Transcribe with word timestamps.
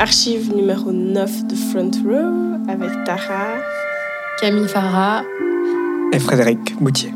archive 0.00 0.56
numéro 0.56 0.92
9 0.92 1.46
de 1.46 1.54
Front 1.54 1.90
Row 2.06 2.70
avec 2.70 2.88
Tara, 3.04 3.56
Camille 4.40 4.66
Farah 4.66 5.22
et 6.14 6.18
Frédéric 6.18 6.74
Boutier. 6.80 7.12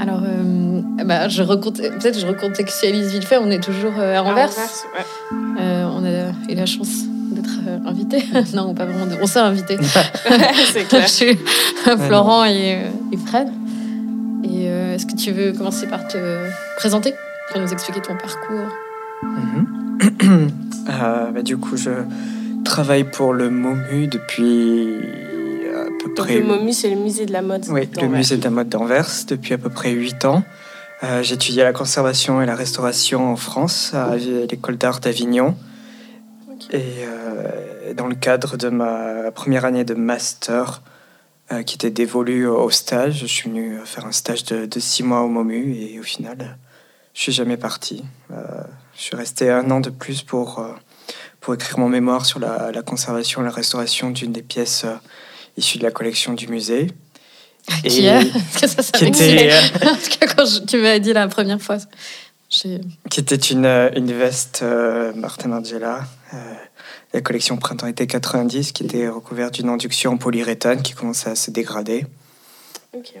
Alors, 0.00 0.22
euh, 0.24 0.80
bah, 1.04 1.28
je 1.28 1.42
peut-être 1.42 2.18
je 2.18 2.26
recontextualise 2.26 3.12
vite 3.12 3.24
fait. 3.24 3.36
On 3.36 3.50
est 3.50 3.62
toujours 3.62 3.92
euh, 3.98 4.16
à 4.16 4.22
Anvers. 4.22 4.48
Euh, 5.60 5.84
on 5.84 6.02
a 6.02 6.30
eu 6.50 6.54
la 6.54 6.64
chance 6.64 7.04
d'être 7.30 7.58
invité. 7.84 8.24
non, 8.54 8.72
pas 8.72 8.86
vraiment. 8.86 9.14
On 9.20 9.26
s'est 9.26 9.40
invité. 9.40 9.76
C'est 10.72 10.84
clair. 10.84 11.06
Florent 11.98 12.46
et, 12.46 12.88
Fred. 13.26 13.48
Et 14.44 14.64
est-ce 14.64 15.04
que 15.04 15.14
tu 15.14 15.32
veux 15.32 15.52
commencer 15.52 15.86
par 15.86 16.08
te 16.08 16.16
présenter, 16.78 17.12
pour 17.52 17.60
nous 17.60 17.70
expliquer 17.70 18.00
ton 18.00 18.16
parcours 18.16 18.68
bah, 20.88 21.42
Du 21.42 21.56
coup, 21.56 21.76
je 21.76 21.90
travaille 22.64 23.04
pour 23.04 23.32
le 23.32 23.50
MOMU 23.50 24.08
depuis 24.08 24.98
le 26.16 26.42
MOMU, 26.42 26.72
c'est 26.72 26.90
le 26.90 26.96
musée 26.96 27.26
de 27.26 27.32
la 27.32 27.42
mode. 27.42 27.64
Oui, 27.68 27.88
le 28.00 28.08
musée 28.08 28.36
de 28.36 28.44
la 28.44 28.50
mode 28.50 28.68
d'Anvers 28.68 29.08
depuis 29.26 29.54
à 29.54 29.58
peu 29.58 29.70
près 29.70 29.90
8 29.90 30.24
ans. 30.24 30.42
Euh, 31.04 31.22
j'ai 31.22 31.34
étudié 31.34 31.62
la 31.62 31.72
conservation 31.72 32.42
et 32.42 32.46
la 32.46 32.56
restauration 32.56 33.30
en 33.30 33.36
France, 33.36 33.94
à 33.94 34.16
l'école 34.16 34.76
d'art 34.76 35.00
d'Avignon. 35.00 35.56
Et 36.72 36.82
euh, 37.04 37.94
dans 37.94 38.08
le 38.08 38.16
cadre 38.16 38.56
de 38.56 38.68
ma 38.68 39.30
première 39.30 39.64
année 39.64 39.84
de 39.84 39.94
master, 39.94 40.82
euh, 41.52 41.62
qui 41.62 41.76
était 41.76 41.90
dévolue 41.90 42.46
au 42.46 42.70
stage, 42.70 43.20
je 43.20 43.26
suis 43.26 43.48
venu 43.48 43.78
faire 43.84 44.06
un 44.06 44.12
stage 44.12 44.44
de, 44.44 44.66
de 44.66 44.80
six 44.80 45.02
mois 45.02 45.22
au 45.22 45.28
MOMU 45.28 45.76
et 45.76 46.00
au 46.00 46.02
final, 46.02 46.58
je 47.14 47.22
suis 47.22 47.32
jamais 47.32 47.56
parti. 47.56 48.04
Je 48.98 49.02
suis 49.02 49.16
resté 49.16 49.50
un 49.50 49.70
an 49.70 49.80
de 49.80 49.90
plus 49.90 50.22
pour, 50.22 50.62
pour 51.40 51.54
écrire 51.54 51.78
mon 51.78 51.88
mémoire 51.88 52.26
sur 52.26 52.40
la, 52.40 52.70
la 52.72 52.82
conservation 52.82 53.40
et 53.40 53.44
la 53.44 53.50
restauration 53.50 54.10
d'une 54.10 54.32
des 54.32 54.42
pièces 54.42 54.84
issu 55.56 55.78
de 55.78 55.84
la 55.84 55.90
collection 55.90 56.34
du 56.34 56.48
musée. 56.48 56.88
Qui 57.82 58.06
est? 58.06 58.30
Ça, 58.56 58.66
ça 58.66 58.98
qui 58.98 59.04
était, 59.06 59.50
quand 60.36 60.66
tu 60.66 60.78
m'as 60.78 60.98
dit 60.98 61.12
la 61.12 61.28
première 61.28 61.60
fois. 61.60 61.76
Qui 62.48 62.80
était 63.18 63.36
une, 63.36 63.66
euh, 63.66 63.90
une 63.94 64.10
veste 64.12 64.60
euh, 64.62 65.12
Martin 65.12 65.48
Margiela, 65.48 66.06
euh, 66.32 66.54
la 67.12 67.20
collection 67.20 67.58
printemps-été 67.58 68.06
90, 68.06 68.72
qui 68.72 68.84
était 68.84 69.06
recouverte 69.08 69.54
d'une 69.54 69.68
induction 69.68 70.12
en 70.12 70.16
polyuréthane 70.16 70.80
qui 70.80 70.94
commençait 70.94 71.28
à 71.28 71.34
se 71.34 71.50
dégrader. 71.50 72.06
Ok. 72.94 73.14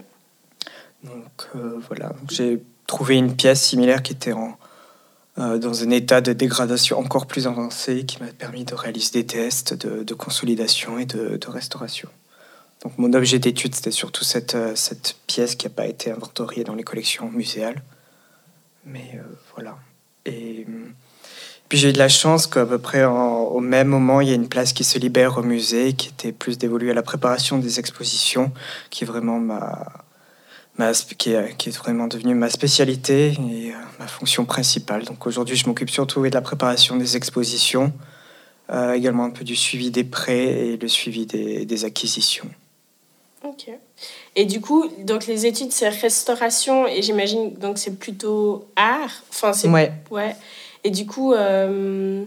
Donc 1.04 1.46
voilà, 1.86 2.12
j'ai 2.28 2.60
trouvé 2.86 3.16
une 3.16 3.36
pièce 3.36 3.62
similaire 3.62 4.02
qui 4.02 4.12
était 4.14 4.32
en, 4.32 4.56
dans 5.38 5.84
un 5.84 5.90
état 5.90 6.20
de 6.20 6.32
dégradation 6.32 6.98
encore 6.98 7.26
plus 7.26 7.46
avancé, 7.46 8.04
qui 8.04 8.20
m'a 8.20 8.26
permis 8.26 8.64
de 8.64 8.74
réaliser 8.74 9.22
des 9.22 9.26
tests 9.26 9.74
de, 9.74 10.14
consolidation 10.14 10.98
et 10.98 11.06
de, 11.06 11.38
restauration. 11.48 12.08
Donc 12.82 12.96
mon 12.98 13.12
objet 13.12 13.38
d'étude, 13.38 13.74
c'était 13.74 13.90
surtout 13.90 14.24
cette, 14.24 14.54
euh, 14.54 14.74
pièce 15.26 15.56
qui 15.56 15.66
n'a 15.66 15.70
pas 15.70 15.86
été 15.86 16.10
inventoriée 16.10 16.64
dans 16.64 16.74
les 16.74 16.84
collections 16.84 17.28
muséales. 17.30 17.82
Mais 18.84 19.10
euh, 19.14 19.22
voilà. 19.54 19.76
Et 20.24 20.64
euh, 20.68 20.86
puis 21.68 21.78
j'ai 21.78 21.90
eu 21.90 21.92
de 21.92 21.98
la 21.98 22.08
chance 22.08 22.46
qu'à 22.46 22.64
peu 22.64 22.78
près 22.78 23.04
au 23.04 23.60
même 23.60 23.88
moment, 23.88 24.20
il 24.20 24.28
y 24.28 24.32
a 24.32 24.34
une 24.34 24.48
place 24.48 24.72
qui 24.72 24.84
se 24.84 24.98
libère 24.98 25.38
au 25.38 25.42
musée, 25.42 25.92
qui 25.92 26.08
était 26.08 26.32
plus 26.32 26.56
dévolue 26.56 26.90
à 26.90 26.94
la 26.94 27.02
préparation 27.02 27.58
des 27.58 27.78
expositions, 27.78 28.52
qui 28.90 29.04
vraiment 29.04 29.38
ma, 29.40 30.04
ma 30.78 30.92
qui, 30.92 31.32
est, 31.32 31.56
qui, 31.56 31.68
est, 31.68 31.76
vraiment 31.76 32.06
devenue 32.06 32.34
ma 32.34 32.48
spécialité 32.48 33.32
et 33.32 33.72
ma 33.98 34.06
fonction 34.06 34.44
principale. 34.44 35.04
Donc 35.04 35.26
aujourd'hui, 35.26 35.56
je 35.56 35.66
m'occupe 35.66 35.90
surtout 35.90 36.22
de 36.22 36.34
la 36.34 36.40
préparation 36.40 36.96
des 36.96 37.16
expositions, 37.16 37.92
également 38.94 39.24
un 39.24 39.30
peu 39.30 39.44
du 39.44 39.56
suivi 39.56 39.90
des 39.90 40.04
prêts 40.04 40.68
et 40.68 40.76
le 40.76 40.88
suivi 40.88 41.26
des, 41.26 41.64
des 41.64 41.84
acquisitions. 41.84 42.48
Ok. 43.44 43.70
Et 44.36 44.44
du 44.44 44.60
coup, 44.60 44.88
donc 45.04 45.26
les 45.26 45.46
études, 45.46 45.72
c'est 45.72 45.88
restauration 45.88 46.86
et 46.86 47.02
j'imagine 47.02 47.54
donc 47.54 47.78
c'est 47.78 47.98
plutôt 47.98 48.68
art? 48.76 49.22
Enfin, 49.30 49.52
c'est 49.52 49.68
ouais. 49.68 49.92
ouais. 50.10 50.36
Et 50.84 50.90
du 50.90 51.06
coup, 51.06 51.32
euh, 51.32 52.24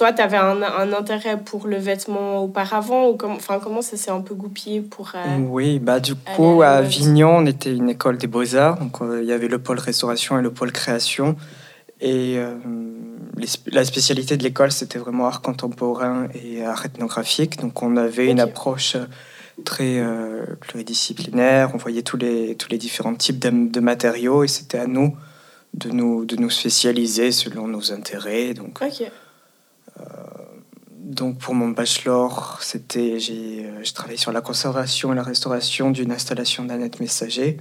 toi, 0.00 0.12
tu 0.14 0.22
avais 0.22 0.38
un, 0.38 0.62
un, 0.62 0.92
intérêt 0.92 1.38
pour 1.38 1.66
le 1.66 1.76
vêtement 1.76 2.42
auparavant 2.42 3.10
ou 3.10 3.18
enfin, 3.24 3.60
comment 3.62 3.82
ça 3.82 3.96
s'est 3.96 4.10
un 4.10 4.22
peu 4.22 4.34
goupillé 4.34 4.80
pour 4.80 5.12
euh, 5.14 5.38
Oui, 5.46 5.78
bah 5.78 6.00
du 6.00 6.14
coup 6.14 6.62
à 6.62 6.70
Avignon, 6.70 7.36
on 7.36 7.46
était 7.46 7.72
une 7.72 7.90
école 7.90 8.16
des 8.16 8.26
beaux 8.26 8.56
arts, 8.56 8.78
donc 8.78 9.02
euh, 9.02 9.20
il 9.22 9.28
y 9.28 9.32
avait 9.32 9.48
le 9.48 9.58
pôle 9.58 9.78
restauration 9.78 10.38
et 10.38 10.42
le 10.42 10.50
pôle 10.50 10.72
création. 10.72 11.36
Et 12.00 12.38
la 13.70 13.84
spécialité 13.84 14.38
de 14.38 14.42
l'école, 14.42 14.72
c'était 14.72 14.98
vraiment 14.98 15.26
art 15.26 15.42
contemporain 15.42 16.28
et 16.34 16.64
art 16.64 16.86
ethnographique. 16.86 17.60
Donc 17.60 17.82
on 17.82 17.98
avait 17.98 18.30
une 18.30 18.40
approche 18.40 18.96
très 19.66 19.98
euh, 19.98 20.46
pluridisciplinaire. 20.60 21.72
On 21.74 21.76
voyait 21.76 22.00
tous 22.00 22.16
les, 22.16 22.56
tous 22.56 22.70
les 22.70 22.78
différents 22.78 23.14
types 23.14 23.38
de, 23.38 23.80
matériaux 23.80 24.44
et 24.44 24.48
c'était 24.48 24.78
à 24.78 24.86
nous 24.86 25.14
de 25.74 25.90
nous, 25.90 26.24
de 26.24 26.36
nous 26.36 26.50
spécialiser 26.50 27.32
selon 27.32 27.68
nos 27.68 27.92
intérêts. 27.92 28.54
Donc, 28.54 28.80
euh, 28.82 28.88
donc 30.96 31.38
pour 31.38 31.54
mon 31.54 31.68
bachelor, 31.68 32.58
c'était 32.62 33.18
j'ai 33.18 33.66
euh, 33.66 33.84
je 33.84 33.92
travaillais 33.92 34.18
sur 34.18 34.32
la 34.32 34.40
conservation 34.40 35.12
et 35.12 35.16
la 35.16 35.22
restauration 35.22 35.90
d'une 35.90 36.12
installation 36.12 36.64
d'Annette 36.64 37.00
Messager. 37.00 37.58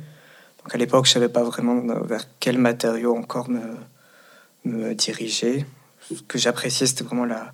Donc 0.63 0.75
à 0.75 0.77
l'époque, 0.77 1.05
je 1.05 1.11
savais 1.11 1.29
pas 1.29 1.43
vraiment 1.43 1.81
vers 2.03 2.25
quel 2.39 2.57
matériau 2.57 3.15
encore 3.17 3.49
me, 3.49 3.75
me 4.65 4.93
diriger. 4.93 5.65
Ce 6.13 6.21
que 6.21 6.37
j'appréciais, 6.37 6.85
c'était 6.87 7.03
vraiment 7.03 7.25
la, 7.25 7.53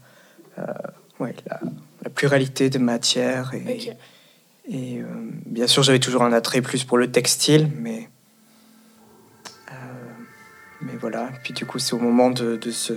ouais, 1.19 1.35
la, 1.47 1.59
la, 2.03 2.09
pluralité 2.09 2.69
de 2.69 2.79
matières 2.79 3.53
et, 3.53 3.96
et 4.67 5.00
euh, 5.00 5.06
bien 5.46 5.67
sûr, 5.67 5.84
j'avais 5.84 6.00
toujours 6.00 6.23
un 6.23 6.34
attrait 6.34 6.62
plus 6.62 6.84
pour 6.84 6.97
le 6.97 7.12
textile, 7.12 7.69
mais, 7.78 8.09
euh, 9.72 9.75
mais 10.81 10.96
voilà. 11.00 11.29
Puis 11.44 11.53
du 11.53 11.66
coup, 11.66 11.78
c'est 11.78 11.94
au 11.94 12.00
moment 12.00 12.31
de, 12.31 12.56
de, 12.56 12.72
se, 12.72 12.94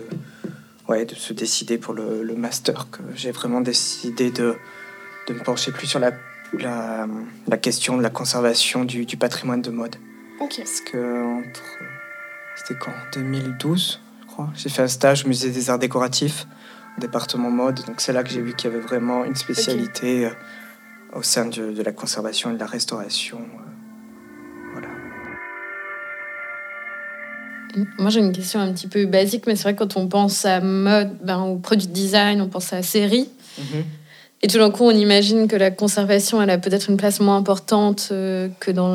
ouais, 0.88 1.04
de 1.04 1.14
se 1.14 1.32
décider 1.32 1.78
pour 1.78 1.94
le, 1.94 2.22
le 2.22 2.34
master 2.34 2.90
que 2.90 3.02
j'ai 3.14 3.30
vraiment 3.30 3.60
décidé 3.60 4.30
de, 4.30 4.56
de, 5.28 5.34
me 5.34 5.40
pencher 5.40 5.72
plus 5.72 5.86
sur 5.86 6.00
la, 6.00 6.12
la, 6.52 7.06
la 7.46 7.56
question 7.56 7.96
de 7.96 8.02
la 8.02 8.10
conservation 8.10 8.84
du, 8.84 9.04
du 9.06 9.16
patrimoine 9.16 9.62
de 9.62 9.70
mode. 9.70 9.96
Ok. 10.40 10.56
Parce 10.58 10.80
que 10.80 11.38
entre. 11.38 11.62
C'était 12.56 12.78
quand 12.80 12.92
2012, 13.14 14.00
je 14.20 14.26
crois. 14.26 14.50
J'ai 14.56 14.68
fait 14.68 14.82
un 14.82 14.88
stage 14.88 15.24
au 15.24 15.28
musée 15.28 15.50
des 15.50 15.70
arts 15.70 15.78
décoratifs, 15.78 16.46
au 16.96 17.00
département 17.00 17.50
mode. 17.50 17.84
Donc 17.86 18.00
c'est 18.00 18.12
là 18.12 18.24
que 18.24 18.30
j'ai 18.30 18.42
vu 18.42 18.54
qu'il 18.54 18.70
y 18.70 18.74
avait 18.74 18.82
vraiment 18.82 19.24
une 19.24 19.36
spécialité. 19.36 20.26
Euh, 20.26 20.30
au 21.12 21.22
sein 21.22 21.46
de, 21.46 21.72
de, 21.72 21.82
la 21.82 21.92
conservation 21.92 22.50
et 22.50 22.54
de 22.54 22.58
la 22.58 22.66
restauration. 22.66 23.40
Moi, 27.98 28.10
j'ai 28.10 28.20
une 28.20 28.32
question 28.32 28.60
un 28.60 28.72
petit 28.72 28.86
peu 28.86 29.06
basique, 29.06 29.46
mais 29.46 29.56
c'est 29.56 29.64
vrai 29.64 29.74
que 29.74 29.80
quand 29.80 29.96
on 29.96 30.06
pense 30.06 30.44
à 30.44 30.60
mode, 30.60 31.10
ben, 31.22 31.42
au 31.42 31.56
produit 31.56 31.88
design, 31.88 32.40
on 32.40 32.48
pense 32.48 32.72
à 32.72 32.82
série. 32.82 33.28
Mhm. 33.58 33.84
Et 34.40 34.46
tout 34.46 34.58
d'un 34.58 34.70
coup, 34.70 34.84
on 34.84 34.92
imagine 34.92 35.48
que 35.48 35.56
la 35.56 35.72
conservation, 35.72 36.40
elle 36.40 36.50
a 36.50 36.58
peut-être 36.58 36.88
une 36.88 36.96
place 36.96 37.18
moins 37.18 37.36
importante 37.36 38.10
euh, 38.12 38.48
que 38.60 38.70
dans 38.70 38.94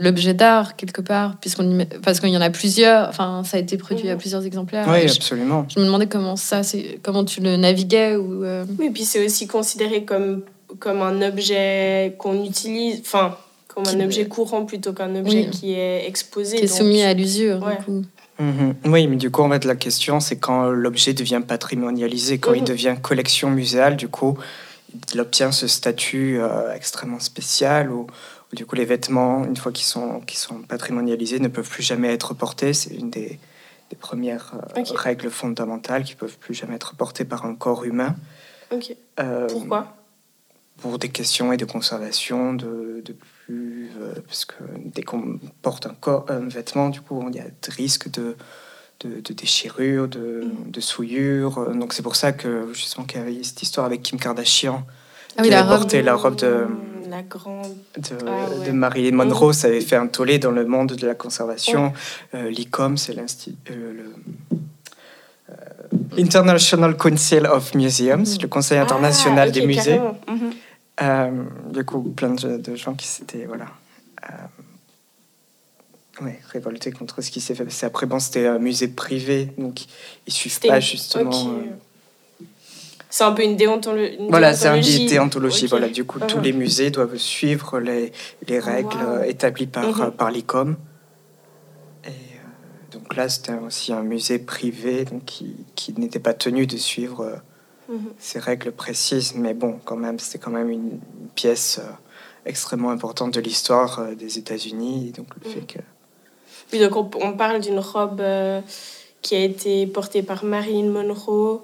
l'objet 0.00 0.34
d'art, 0.34 0.74
quelque 0.74 1.00
part, 1.00 1.36
puisqu'on 1.40 1.86
parce 2.02 2.18
qu'il 2.18 2.30
y 2.30 2.36
en 2.36 2.40
a 2.40 2.50
plusieurs. 2.50 3.08
Enfin, 3.08 3.42
ça 3.44 3.56
a 3.56 3.60
été 3.60 3.76
produit 3.76 4.08
à 4.08 4.14
mhm. 4.14 4.18
plusieurs 4.18 4.44
exemplaires. 4.44 4.86
Oui, 4.88 5.02
absolument. 5.02 5.64
Je, 5.72 5.78
me 5.78 5.84
demandais 5.84 6.08
comment 6.08 6.34
ça, 6.34 6.62
comment 7.02 7.24
tu 7.24 7.40
le 7.40 7.56
naviguais. 7.56 8.16
Ou, 8.16 8.42
euh, 8.42 8.64
Oui, 8.80 8.90
puis 8.90 9.04
c'est 9.04 9.24
aussi 9.24 9.46
considéré 9.46 10.04
comme 10.04 10.42
comme 10.78 11.02
un 11.02 11.22
objet 11.22 12.14
qu'on 12.18 12.44
utilise, 12.44 13.00
enfin, 13.00 13.36
comme 13.74 13.86
un 13.86 14.04
objet 14.04 14.26
courant 14.26 14.64
plutôt 14.64 14.92
qu'un 14.92 15.14
objet 15.16 15.48
qui 15.50 15.72
est 15.72 16.06
exposé. 16.06 16.58
Qui 16.58 16.64
est 16.64 16.68
soumis 16.68 17.02
à 17.02 17.14
l'usure. 17.14 17.60
Mhm. 18.38 18.74
Oui, 18.86 19.06
mais 19.06 19.16
du 19.16 19.30
coup, 19.30 19.42
en 19.42 19.50
fait, 19.50 19.64
la 19.64 19.76
question, 19.76 20.20
c'est 20.20 20.36
quand 20.36 20.66
l'objet 20.66 21.14
devient 21.14 21.42
patrimonialisé, 21.46 22.38
quand 22.38 22.54
il 22.54 22.62
mhm. 22.62 22.68
devient 22.68 22.96
collection 23.00 23.50
muséale, 23.50 23.96
du 23.96 24.08
coup, 24.08 24.38
il 25.12 25.20
obtient 25.20 25.52
ce 25.52 25.66
statut 25.66 26.40
euh, 26.40 26.74
extrêmement 26.74 27.20
spécial 27.20 27.90
où, 27.90 28.06
du 28.52 28.66
coup, 28.66 28.74
les 28.74 28.84
vêtements, 28.84 29.44
une 29.44 29.56
fois 29.56 29.72
qu'ils 29.72 29.86
sont, 29.86 30.20
qu'ils 30.20 30.38
sont 30.38 30.62
patrimonialisés, 30.62 31.40
ne 31.40 31.48
peuvent 31.48 31.68
plus 31.68 31.82
jamais 31.82 32.12
être 32.12 32.34
portés. 32.34 32.72
C'est 32.72 32.94
une 32.94 33.10
des, 33.10 33.38
des 33.90 33.96
premières 33.96 34.54
euh, 34.76 34.82
règles 34.94 35.30
fondamentales 35.30 36.04
qui 36.04 36.14
peuvent 36.14 36.38
plus 36.38 36.54
jamais 36.54 36.74
être 36.74 36.94
portées 36.94 37.24
par 37.24 37.46
un 37.46 37.54
corps 37.54 37.84
humain. 37.84 38.16
Ok. 38.70 38.94
Euh, 39.20 39.46
Pourquoi? 39.48 39.94
pour 40.82 40.98
des 40.98 41.08
questions 41.08 41.52
et 41.52 41.56
de 41.56 41.64
conservation, 41.64 42.54
de, 42.54 43.02
de 43.04 43.14
euh, 43.50 44.14
parce 44.26 44.44
que 44.44 44.54
dès 44.84 45.02
qu'on 45.02 45.38
porte 45.62 45.86
un, 45.86 45.94
corps, 45.94 46.26
un 46.28 46.48
vêtement, 46.48 46.88
du 46.88 47.00
coup, 47.00 47.24
il 47.28 47.36
y 47.36 47.40
a 47.40 47.44
des 47.44 47.72
risques 47.76 48.10
de, 48.10 48.36
de, 49.00 49.20
de 49.20 49.32
déchirure, 49.32 50.08
de, 50.08 50.44
mm. 50.44 50.70
de, 50.70 50.80
souillure. 50.80 51.74
Donc 51.74 51.92
c'est 51.92 52.02
pour 52.02 52.16
ça 52.16 52.32
que 52.32 52.72
justement 52.72 53.06
qu'il 53.06 53.20
y 53.20 53.22
avait 53.22 53.42
cette 53.42 53.62
histoire 53.62 53.86
avec 53.86 54.02
Kim 54.02 54.18
Kardashian, 54.18 54.84
ah 55.36 55.42
qui 55.42 55.52
avait 55.52 55.68
porté 55.68 56.02
la 56.02 56.14
robe 56.14 56.36
de 56.36 56.66
la 57.08 57.22
grande 57.22 57.74
de, 57.96 58.16
ah 58.26 58.64
de 58.64 58.70
Marilyn 58.70 59.16
Monroe, 59.16 59.50
mm. 59.50 59.52
ça 59.52 59.66
avait 59.68 59.80
fait 59.80 59.96
un 59.96 60.06
tollé 60.06 60.38
dans 60.38 60.52
le 60.52 60.64
monde 60.64 60.92
de 60.92 61.06
la 61.06 61.14
conservation. 61.14 61.92
Euh, 62.34 62.48
L'ICOM, 62.48 62.96
c'est 62.96 63.12
l'institut, 63.12 63.56
euh, 63.70 64.04
International 66.18 66.96
Council 66.96 67.46
of 67.46 67.74
Museums, 67.74 68.38
le 68.40 68.48
Conseil 68.48 68.78
Ah, 68.78 68.82
international 68.82 69.50
des 69.50 69.66
musées. 69.66 70.00
Euh, 71.02 71.44
du 71.70 71.84
coup, 71.84 72.00
plein 72.02 72.30
de, 72.34 72.56
de 72.58 72.74
gens 72.76 72.94
qui 72.94 73.06
s'étaient 73.06 73.44
voilà, 73.46 73.66
euh, 74.30 76.24
ouais, 76.24 76.38
révoltés 76.50 76.92
contre 76.92 77.20
ce 77.22 77.30
qui 77.30 77.40
s'est 77.40 77.54
fait. 77.54 77.64
Parce 77.64 77.82
après, 77.84 78.06
bon, 78.06 78.18
c'était 78.18 78.46
un 78.46 78.58
musée 78.58 78.88
privé, 78.88 79.48
donc 79.58 79.80
ils 80.26 80.32
suivent 80.32 80.60
pas 80.60 80.76
une- 80.76 80.82
justement. 80.82 81.30
euh, 81.50 82.44
C'est 83.10 83.24
un 83.24 83.32
peu 83.32 83.42
une, 83.42 83.56
déontolo- 83.56 84.16
une 84.18 84.28
Voilà, 84.30 84.54
c'est 84.54 84.68
un 84.68 84.72
déontologie. 84.74 84.98
guide 85.00 85.08
déontologie. 85.10 85.66
Voilà, 85.66 85.88
du 85.88 86.04
coup, 86.04 86.18
tous 86.20 86.38
Mhm. 86.38 86.42
les 86.44 86.52
musées 86.54 86.90
doivent 86.90 87.16
suivre 87.18 87.78
les, 87.78 88.10
les 88.48 88.58
règles 88.58 88.96
wow. 88.96 89.22
établies 89.24 89.66
par, 89.66 89.84
Mhm. 89.86 90.12
par 90.12 90.30
l'ICOM. 90.30 90.76
Et 92.04 92.08
euh, 92.08 92.12
donc 92.92 93.14
là, 93.14 93.28
c'était 93.28 93.52
aussi 93.54 93.92
un 93.92 94.02
musée 94.02 94.38
privé 94.38 95.04
donc 95.04 95.24
qui, 95.26 95.56
qui 95.74 95.92
n'était 95.98 96.20
pas 96.20 96.32
tenu 96.32 96.66
de 96.66 96.76
suivre 96.78 97.42
euh, 97.90 97.92
Mhm. 97.94 98.12
ces 98.18 98.38
règles 98.38 98.72
précises. 98.72 99.34
Mais 99.34 99.54
bon, 99.54 99.78
quand 99.84 99.96
même, 99.96 100.18
c'était 100.18 100.38
quand 100.38 100.50
même 100.50 100.70
une, 100.70 100.88
une 101.20 101.28
pièce 101.34 101.78
euh, 101.82 101.90
extrêmement 102.46 102.90
importante 102.90 103.32
de 103.34 103.40
l'histoire 103.40 103.98
euh, 104.00 104.14
des 104.14 104.38
États-Unis. 104.38 105.12
Donc 105.16 105.26
le 105.42 105.48
Mhm. 105.48 105.54
fait 105.54 105.66
que. 105.66 105.78
Oui, 106.72 106.78
donc 106.80 106.96
on, 106.96 107.10
on 107.26 107.32
parle 107.34 107.60
d'une 107.60 107.78
robe 107.78 108.20
euh, 108.20 108.60
qui 109.20 109.34
a 109.34 109.44
été 109.44 109.86
portée 109.86 110.22
par 110.22 110.44
Marilyn 110.44 110.88
Monroe, 110.90 111.60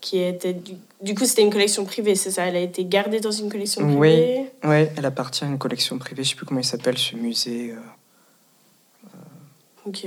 qui 0.00 0.18
était 0.20 0.54
du, 0.54 0.72
du 1.02 1.14
coup 1.14 1.24
c'était 1.26 1.42
une 1.42 1.50
collection 1.52 1.84
privée, 1.84 2.14
c'est 2.14 2.30
ça? 2.30 2.46
Elle 2.46 2.56
a 2.56 2.60
été 2.60 2.84
gardée 2.84 3.20
dans 3.20 3.30
une 3.32 3.50
collection 3.50 3.82
Oui. 3.82 3.96
privée? 3.98 4.50
Ouais, 4.64 4.92
elle 4.96 5.04
appartient 5.04 5.44
à 5.44 5.48
une 5.48 5.58
collection 5.58 5.98
privée. 5.98 6.22
Je 6.24 6.30
sais 6.30 6.34
plus 6.36 6.46
comment 6.46 6.60
il 6.60 6.64
s'appelle 6.64 6.96
ce 6.96 7.14
musée. 7.16 7.74
Ok. 9.88 10.06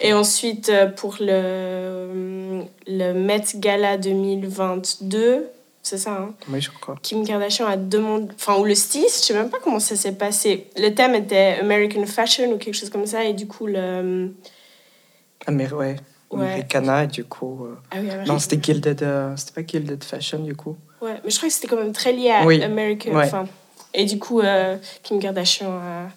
Et 0.00 0.12
ensuite 0.12 0.68
euh, 0.68 0.86
pour 0.86 1.16
le 1.20 2.62
le 2.86 3.12
Met 3.12 3.42
Gala 3.56 3.96
2022, 3.96 5.46
c'est 5.82 5.98
ça 5.98 6.12
hein? 6.12 6.34
Oui, 6.48 6.60
je 6.60 6.70
crois. 6.70 6.96
Kim 7.02 7.26
Kardashian 7.26 7.66
a 7.66 7.76
demandé, 7.76 8.28
enfin, 8.34 8.56
ou 8.58 8.64
le 8.64 8.74
styliste, 8.74 9.20
je 9.22 9.26
sais 9.28 9.34
même 9.34 9.50
pas 9.50 9.58
comment 9.62 9.80
ça 9.80 9.96
s'est 9.96 10.12
passé. 10.12 10.66
Le 10.76 10.90
thème 10.94 11.14
était 11.14 11.58
American 11.60 12.06
Fashion 12.06 12.50
ou 12.52 12.58
quelque 12.58 12.74
chose 12.74 12.90
comme 12.90 13.06
ça, 13.06 13.24
et 13.24 13.32
du 13.34 13.46
coup, 13.46 13.66
le. 13.66 14.32
Ah, 15.46 15.50
mais 15.50 15.70
ouais. 15.72 15.96
Ouais. 16.30 16.46
Americana, 16.46 17.04
et 17.04 17.06
du 17.06 17.24
coup. 17.24 17.64
euh, 17.66 17.74
Ah 17.90 17.96
oui, 18.00 18.10
American- 18.10 18.32
Non, 18.32 18.38
c'était 18.38 18.60
Gilded, 18.60 19.02
euh, 19.02 19.36
c'était 19.36 19.62
pas 19.62 19.66
Gilded 19.66 20.02
Fashion 20.02 20.38
du 20.40 20.56
coup. 20.56 20.76
Ouais, 21.00 21.14
mais 21.22 21.30
je 21.30 21.36
crois 21.36 21.48
que 21.48 21.54
c'était 21.54 21.68
quand 21.68 21.76
même 21.76 21.92
très 21.92 22.12
lié 22.12 22.30
à 22.30 22.44
Oui. 22.44 22.62
American. 22.62 23.12
Ouais. 23.12 23.24
Enfin, 23.26 23.46
et 23.92 24.04
du 24.04 24.18
coup, 24.18 24.40
euh, 24.40 24.76
Kim 25.04 25.20
Kardashian 25.20 25.70
a 25.70 26.08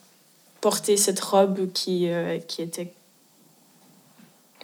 porté 0.62 0.98
cette 0.98 1.20
robe 1.20 1.72
qui, 1.74 2.10
qui 2.48 2.62
était. 2.64 2.88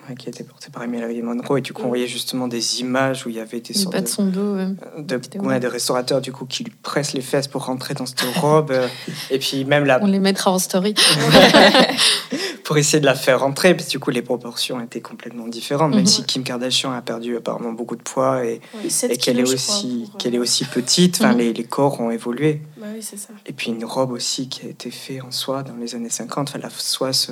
Ouais, 0.09 0.15
qui 0.15 0.27
a 0.27 0.31
été 0.31 0.43
portée 0.43 0.69
par 0.69 0.83
Emily 0.83 1.21
Monroe 1.21 1.57
et 1.59 1.61
du 1.61 1.71
coup 1.71 1.83
on 1.83 1.85
Mm. 1.85 1.89
voyait 1.89 2.07
justement 2.07 2.49
des 2.49 2.81
images 2.81 3.25
où 3.25 3.29
il 3.29 3.35
y 3.35 3.39
avait 3.39 3.61
des 3.61 3.73
bas 3.85 3.99
de 3.99 4.03
de, 4.03 4.07
son 4.09 4.25
dos, 4.25 4.55
ouais. 4.55 4.67
de, 4.97 5.19
C'était 5.23 5.39
ouais, 5.39 5.45
vrai. 5.45 5.59
des 5.61 5.67
restaurateurs 5.67 6.19
du 6.19 6.33
coup 6.33 6.45
qui 6.45 6.65
lui 6.65 6.73
pressent 6.81 7.13
les 7.13 7.21
fesses 7.21 7.47
pour 7.47 7.63
rentrer 7.65 7.93
dans 7.93 8.05
cette 8.05 8.19
robe 8.35 8.71
euh, 8.71 8.87
et 9.31 9.39
puis 9.39 9.63
même 9.63 9.85
la, 9.85 10.03
On 10.03 10.07
les 10.07 10.19
mettra 10.19 10.51
en 10.51 10.59
story. 10.59 10.93
pour 12.63 12.77
essayer 12.77 12.99
de 12.99 13.05
la 13.05 13.15
faire 13.15 13.39
rentrer 13.41 13.73
parce 13.75 13.87
que 13.87 13.91
du 13.91 13.99
coup 13.99 14.09
les 14.09 14.21
proportions 14.21 14.79
étaient 14.81 15.01
complètement 15.01 15.47
différentes 15.47 15.91
même 15.91 16.01
Mhm. 16.01 16.05
si 16.05 16.23
Kim 16.23 16.43
Kardashian 16.43 16.91
a 16.91 17.01
perdu 17.01 17.35
apparemment 17.37 17.71
beaucoup 17.73 17.95
de 17.95 18.01
poids 18.01 18.45
et, 18.45 18.61
Ouais, 18.83 18.89
7 18.89 19.11
et 19.11 19.17
qu'elle 19.17 19.39
est 19.39 19.43
aussi 19.43 20.05
pour, 20.05 20.15
euh, 20.15 20.17
qu'elle 20.19 20.35
est 20.35 20.39
aussi 20.39 20.65
petite 20.65 21.15
enfin 21.21 21.33
Mhm. 21.33 21.37
les, 21.39 21.53
les 21.53 21.63
corps 21.63 21.99
ont 21.99 22.11
évolué 22.11 22.61
Bah 22.77 22.87
oui, 22.93 23.01
c'est 23.01 23.17
ça. 23.17 23.29
et 23.45 23.53
puis 23.53 23.71
une 23.71 23.85
robe 23.85 24.11
aussi 24.11 24.47
qui 24.49 24.65
a 24.65 24.69
été 24.69 24.91
faite 24.91 25.23
en 25.23 25.31
soie 25.31 25.63
dans 25.63 25.75
les 25.75 25.95
années 25.95 26.09
50 26.09 26.49
enfin 26.49 26.59
la 26.59 26.69
soie 26.69 27.13
se, 27.13 27.31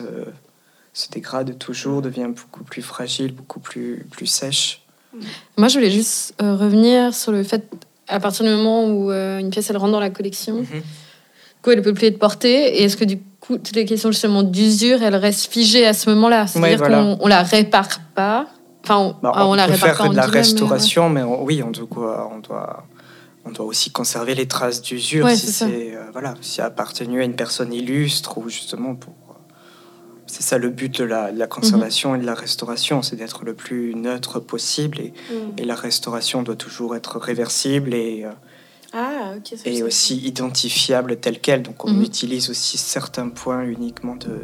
se 0.93 1.09
dégrade 1.09 1.57
toujours 1.57 2.01
devient 2.01 2.27
beaucoup 2.27 2.63
plus 2.63 2.81
fragile 2.81 3.33
beaucoup 3.33 3.59
plus 3.59 4.05
plus 4.11 4.25
sèche 4.27 4.81
Moi, 5.57 5.67
je 5.67 5.75
voulais 5.75 5.91
juste 5.91 6.33
euh, 6.41 6.55
revenir 6.55 7.13
sur 7.13 7.31
le 7.31 7.43
fait, 7.43 7.63
à 8.07 8.19
partir 8.19 8.45
du 8.45 8.51
moment 8.51 8.85
où 8.85 9.11
euh, 9.11 9.39
une 9.39 9.49
pièce 9.49 9.69
elle 9.69 9.77
rentre 9.77 9.91
dans 9.93 9.99
la 9.99 10.09
collection, 10.09 10.61
du 10.61 10.81
coup, 11.61 11.71
elle 11.71 11.81
peut 11.81 11.93
plus 11.93 12.07
être 12.07 12.19
portée. 12.19 12.77
Et 12.79 12.83
est-ce 12.83 12.97
que 12.97 13.05
du 13.05 13.19
coup, 13.39 13.57
toutes 13.57 13.75
les 13.75 13.85
questions 13.85 14.11
justement 14.11 14.41
d'usure, 14.43 15.01
elles 15.03 15.15
restent 15.15 15.51
figées 15.51 15.85
à 15.85 15.93
ce 15.93 16.09
moment-là? 16.11 16.47
C'est-à-dire 16.47 16.77
voilà. 16.77 16.97
qu'on 17.03 17.17
on 17.21 17.27
la 17.27 17.43
répare 17.43 17.99
pas? 18.15 18.47
Enfin, 18.83 18.97
on, 18.97 19.09
Bah, 19.21 19.31
ah, 19.35 19.45
on, 19.45 19.51
on 19.51 19.53
la 19.55 19.65
peut 19.67 19.73
répare 19.73 19.87
faire 19.89 19.97
pas 19.97 20.09
de 20.09 20.15
la 20.15 20.21
guillemets, 20.23 20.31
mais, 20.33 20.39
restauration, 20.39 21.09
mais, 21.09 21.23
on- 21.23 21.43
oui, 21.43 21.61
on 21.61 21.71
doit, 21.71 22.31
on 22.33 22.39
doit, 22.39 22.85
on 23.45 23.51
doit 23.51 23.65
aussi 23.65 23.91
conserver 23.91 24.33
les 24.33 24.47
traces 24.47 24.81
d'usure 24.81 25.25
Ouais, 25.25 25.35
si 25.35 25.51
c'est 25.51 25.95
euh, 25.95 26.03
voilà, 26.13 26.33
si 26.41 26.61
appartenu 26.61 27.21
à 27.21 27.23
une 27.25 27.35
personne 27.35 27.73
illustre 27.73 28.37
ou 28.37 28.49
justement 28.49 28.95
pour. 28.95 29.13
C'est 30.31 30.43
ça 30.43 30.57
le 30.57 30.69
but 30.69 30.99
de 30.99 31.03
la, 31.03 31.29
de 31.33 31.37
la 31.37 31.45
conservation 31.45 32.15
et 32.15 32.19
de 32.19 32.25
la 32.25 32.33
restauration, 32.35 33.01
c'est 33.01 33.17
d'être 33.17 33.43
le 33.43 33.53
plus 33.53 33.93
neutre 33.95 34.39
possible 34.39 34.99
et, 35.01 35.11
Mm. 35.29 35.59
et 35.59 35.65
la 35.65 35.75
restauration 35.75 36.41
doit 36.41 36.55
toujours 36.55 36.95
être 36.95 37.19
réversible 37.19 37.93
et, 37.93 38.23
euh, 38.23 38.31
Ah, 38.93 39.33
et 39.65 39.83
aussi 39.83 40.17
identifiable 40.17 41.17
tel 41.17 41.39
quel. 41.41 41.63
Donc 41.63 41.83
on 41.83 41.91
Mhm. 41.91 42.03
utilise 42.03 42.49
aussi 42.49 42.77
certains 42.77 43.27
points 43.27 43.63
uniquement 43.63 44.15
de 44.15 44.35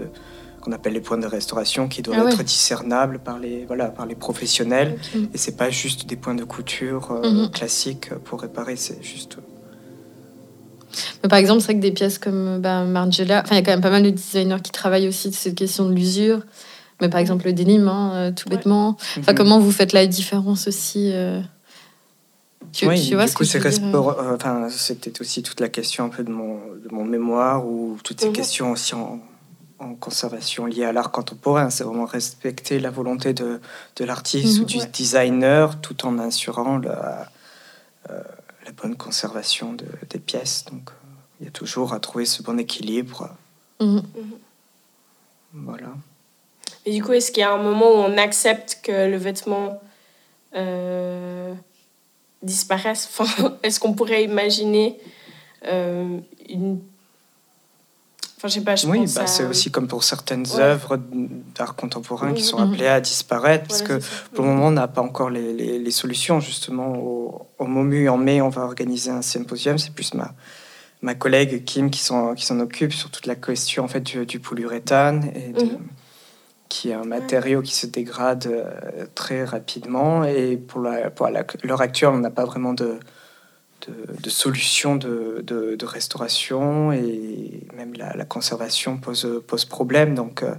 qu'on 0.61 0.73
appelle 0.73 0.93
les 0.93 1.01
points 1.01 1.17
de 1.17 1.27
restauration 1.27 1.87
qui 1.87 2.01
doivent 2.01 2.19
Ah 2.19 2.25
ouais. 2.25 2.31
être 2.33 2.43
discernables 2.43 3.19
par 3.19 3.39
les 3.39 3.63
voilà 3.65 3.87
par 3.87 4.05
les 4.05 4.15
professionnels 4.15 4.97
Ok. 5.15 5.21
et 5.33 5.37
c'est 5.37 5.55
pas 5.55 5.69
juste 5.69 6.05
des 6.07 6.17
points 6.17 6.35
de 6.35 6.43
couture 6.43 7.11
euh, 7.11 7.31
Mhm. 7.31 7.51
classiques 7.51 8.09
pour 8.25 8.41
réparer, 8.41 8.75
c'est 8.75 9.01
juste. 9.01 9.37
Mais 11.23 11.29
par 11.29 11.39
exemple, 11.39 11.61
c'est 11.61 11.65
vrai 11.67 11.75
que 11.75 11.79
des 11.81 11.91
pièces 11.91 12.17
comme 12.17 12.59
bah, 12.59 12.83
Margiela, 12.83 13.41
enfin, 13.43 13.55
il 13.55 13.59
y 13.59 13.61
a 13.61 13.65
quand 13.65 13.71
même 13.71 13.81
pas 13.81 13.89
mal 13.89 14.03
de 14.03 14.09
designers 14.09 14.61
qui 14.63 14.71
travaillent 14.71 15.07
aussi 15.07 15.31
sur 15.31 15.41
cette 15.41 15.55
question 15.55 15.87
de 15.89 15.93
l'usure. 15.93 16.41
Mais 17.01 17.09
par 17.09 17.19
exemple, 17.19 17.45
le 17.45 17.53
denim, 17.53 17.87
hein, 17.87 18.11
euh, 18.13 18.31
tout 18.31 18.49
Ouais. 18.49 18.55
bêtement. 18.57 18.97
Enfin, 19.19 19.31
Mhm. 19.33 19.37
comment 19.37 19.59
vous 19.59 19.71
faites 19.71 19.93
la 19.93 20.07
différence 20.07 20.67
aussi 20.67 21.11
euh, 21.13 21.41
tu, 22.73 22.87
oui, 22.87 23.07
tu 23.07 23.15
vois 23.15 23.25
du 23.25 23.31
ce 23.31 23.35
coup, 23.35 23.43
c'est 23.43 23.63
euh, 23.65 24.35
enfin, 24.35 24.67
c'était 24.69 25.21
aussi 25.21 25.41
toute 25.43 25.59
la 25.59 25.69
question 25.69 26.05
un 26.05 26.09
peu 26.09 26.23
de 26.23 26.31
mon, 26.31 26.55
de 26.55 26.89
mon 26.91 27.05
mémoire 27.05 27.65
ou 27.65 27.97
toutes 28.03 28.19
ces 28.21 28.27
Mhm. 28.27 28.33
questions 28.33 28.71
aussi 28.71 28.93
en, 28.95 29.19
en 29.79 29.93
conservation 29.95 30.65
liées 30.65 30.83
à 30.85 30.91
l'art 30.91 31.11
contemporain. 31.11 31.69
C'est 31.69 31.83
vraiment 31.83 32.05
respecter 32.05 32.79
la 32.79 32.89
volonté 32.89 33.33
de, 33.33 33.61
de 33.95 34.05
l'artiste 34.05 34.57
Mhm. 34.57 34.63
ou 34.63 34.67
du 34.67 34.77
Ouais. 34.79 34.89
designer 34.91 35.79
tout 35.81 36.05
en 36.05 36.17
assurant 36.19 36.77
la, 36.77 37.29
euh, 38.09 38.21
la 38.67 38.73
bonne 38.73 38.95
conservation 38.97 39.73
de- 39.73 39.85
des 40.09 40.19
pièces. 40.19 40.65
Donc, 40.65 40.89
euh, 40.89 40.93
il 41.39 41.45
y 41.45 41.47
a 41.47 41.51
toujours 41.51 41.93
à 41.93 41.99
trouver 41.99 42.25
ce 42.25 42.43
bon 42.43 42.59
équilibre. 42.59 43.29
Mhm. 43.79 44.03
Voilà. 45.53 45.87
Et 46.85 46.91
du 46.93 47.03
coup, 47.03 47.13
est-ce 47.13 47.31
qu'il 47.31 47.41
y 47.41 47.43
a 47.43 47.51
un 47.53 47.61
moment 47.63 47.89
où 47.91 47.95
on 47.95 48.17
accepte 48.17 48.79
que 48.83 49.07
le 49.09 49.17
vêtement 49.17 49.81
euh, 50.55 51.53
disparaisse? 52.43 53.09
Enfin, 53.09 53.57
Est-ce 53.63 53.79
qu'on 53.79 53.93
pourrait 53.93 54.23
imaginer 54.23 54.99
euh, 55.65 56.19
une. 56.49 56.81
Enfin, 58.37 58.49
je 58.49 58.53
sais 58.53 58.61
pas, 58.61 58.75
je 58.75 58.85
Oui, 58.85 58.99
pense 58.99 59.15
bah, 59.15 59.21
à- 59.23 59.27
c'est 59.27 59.45
aussi 59.45 59.71
comme 59.71 59.87
pour 59.87 60.03
certaines 60.03 60.45
Ouais. 60.45 60.59
œuvres 60.61 60.99
d'art 61.55 61.75
contemporain 61.75 62.33
qui 62.33 62.43
sont 62.43 62.59
Mhm. 62.59 62.71
appelées 62.73 62.87
à 62.87 63.01
disparaître, 63.01 63.67
parce 63.67 63.81
Voilà, 63.81 63.99
que 63.99 64.03
pour 64.35 64.45
le 64.45 64.51
moment, 64.51 64.67
on 64.67 64.71
n'a 64.71 64.87
pas 64.87 65.01
encore 65.01 65.31
les, 65.31 65.53
les- 65.53 65.79
les 65.79 65.91
solutions. 65.91 66.39
Justement, 66.39 66.95
au, 66.97 67.47
au 67.57 67.65
MOMU, 67.65 68.07
en 68.09 68.17
mai, 68.17 68.39
on 68.41 68.49
va 68.49 68.61
organiser 68.61 69.09
un 69.09 69.23
symposium. 69.23 69.79
C'est 69.79 69.91
plus 69.91 70.13
ma, 70.13 70.35
ma 71.01 71.15
collègue 71.15 71.63
Kim 71.65 71.89
qui 71.89 71.99
s'en 71.99 72.35
qui 72.35 72.45
s'en 72.45 72.59
occupe 72.59 72.93
sur 72.93 73.09
toute 73.09 73.25
la 73.25 73.33
question 73.35 73.83
en 73.83 73.87
fait, 73.87 74.01
du, 74.01 74.23
du 74.27 74.39
polyuréthane, 74.39 75.31
et 75.33 75.53
de- 75.53 75.63
Mhm. 75.65 75.79
qui 76.69 76.89
est 76.89 76.93
un 76.93 77.05
matériau 77.05 77.63
qui 77.63 77.73
se 77.73 77.87
dégrade 77.87 78.45
euh, 78.45 79.05
très 79.15 79.45
rapidement. 79.45 80.23
Et 80.25 80.57
pour 80.57 80.81
la- 80.81 81.09
pour 81.09 81.27
la- 81.29 81.43
l'heure 81.63 81.81
actuelle, 81.81 82.11
on 82.13 82.19
n'a 82.19 82.29
pas 82.29 82.45
vraiment 82.45 82.73
de, 82.73 82.99
de, 83.87 84.21
de 84.21 84.29
solution 84.29 84.95
de, 84.95 85.41
de- 85.45 85.75
de 85.75 85.85
restauration 85.85 86.91
et 86.91 87.67
même 87.75 87.93
la, 87.93 88.15
la 88.15 88.25
conservation 88.25 88.97
pose, 88.97 89.27
pose 89.47 89.65
problème. 89.65 90.15
Donc, 90.15 90.43
euh, 90.43 90.55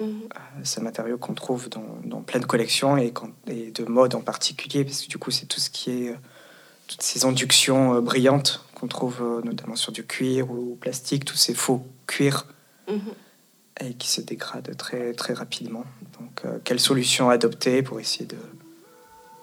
Mhm. 0.00 0.22
c'est 0.64 0.80
un 0.80 0.84
matériau 0.84 1.18
qu'on 1.18 1.34
trouve 1.34 1.68
dans, 1.68 1.84
dans 2.04 2.22
plein 2.22 2.40
de 2.40 2.46
collections 2.46 2.96
et, 2.96 3.10
quand- 3.12 3.30
et 3.46 3.70
de 3.70 3.84
mode 3.84 4.14
en 4.14 4.20
particulier, 4.22 4.84
parce 4.84 5.02
que 5.02 5.08
du 5.08 5.18
coup, 5.18 5.30
c'est 5.30 5.46
tout 5.46 5.60
ce 5.60 5.68
qui 5.70 5.90
est 5.90 6.08
euh, 6.10 6.16
toutes 6.88 7.02
ces 7.02 7.24
inductions 7.24 7.94
euh, 7.94 8.00
brillantes 8.00 8.64
qu'on 8.74 8.88
trouve 8.88 9.20
euh, 9.22 9.42
notamment 9.44 9.76
sur 9.76 9.92
du 9.92 10.04
cuir 10.04 10.50
ou 10.50 10.76
plastique, 10.80 11.24
tous 11.24 11.36
ces 11.36 11.54
faux 11.54 11.86
cuirs 12.06 12.46
Mhm. 12.88 13.00
et 13.80 13.94
qui 13.94 14.08
se 14.08 14.20
dégradent 14.22 14.74
très, 14.76 15.12
très 15.12 15.34
rapidement. 15.34 15.84
Donc, 16.18 16.40
euh, 16.46 16.58
quelle 16.64 16.80
solution 16.80 17.28
adopter 17.30 17.82
pour 17.82 18.00
essayer 18.00 18.26
de. 18.26 18.36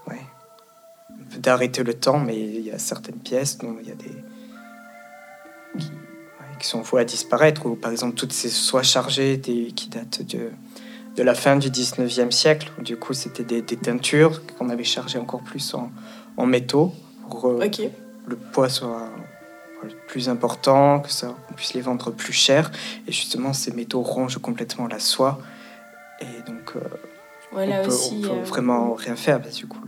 Ouais. 0.08 0.20
D'arrêter 1.38 1.84
le 1.84 1.94
temps, 1.94 2.20
mais 2.20 2.38
il 2.40 2.62
y 2.62 2.72
a 2.72 2.80
certaines 2.80 3.20
pièces 3.20 3.58
dont 3.58 3.76
il 3.82 3.88
y 3.88 3.92
a 3.92 3.96
des. 3.96 4.12
qui, 5.80 5.88
ouais, 5.88 6.58
qui 6.60 6.68
sont 6.68 6.82
vouées 6.82 7.02
à 7.02 7.06
disparaître, 7.06 7.66
ou 7.66 7.76
par 7.76 7.92
exemple 7.92 8.16
toutes 8.16 8.34
ces 8.34 8.50
soies 8.50 8.84
chargées 8.84 9.38
des, 9.38 9.72
qui 9.72 9.90
datent 9.90 10.22
de, 10.24 10.50
de 11.16 11.24
la 11.24 11.36
fin 11.36 11.56
du 11.58 11.70
19e 11.70 12.32
siècle, 12.32 12.72
où 12.80 12.82
du 12.82 12.98
coup 12.98 13.14
c'était 13.14 13.44
des, 13.44 13.62
des 13.62 13.78
teintures 13.78 14.42
qu'on 14.58 14.70
avait 14.70 14.84
chargées 14.84 15.20
encore 15.20 15.42
plus 15.42 15.74
en, 15.74 15.92
en 16.38 16.46
métaux 16.46 16.94
pour 17.30 17.46
euh, 17.48 17.66
Ok. 17.66 17.82
le 18.28 18.36
poids 18.36 18.70
soit 18.70 19.10
plus 20.08 20.28
important, 20.28 21.00
que 21.00 21.10
ça 21.10 21.28
qu'on 21.48 21.54
puisse 21.54 21.74
les 21.74 21.82
vendre 21.82 22.12
plus 22.12 22.34
cher. 22.34 22.70
Et 23.08 23.12
justement, 23.14 23.54
ces 23.54 23.72
métaux 23.72 24.02
rongent 24.02 24.38
complètement 24.40 24.88
la 24.88 25.00
soie. 25.00 25.40
Et 26.20 26.42
donc, 26.46 26.74
euh, 26.76 26.80
Voilà 27.54 27.80
on 27.80 27.86
peut, 27.86 27.92
aussi. 27.92 28.22
on 28.26 28.28
peut 28.28 28.34
euh, 28.40 28.44
vraiment 28.44 28.94
rien 28.94 29.16
faire 29.16 29.42
parce 29.42 29.56
que 29.56 29.60
du 29.62 29.68
coup 29.68 29.80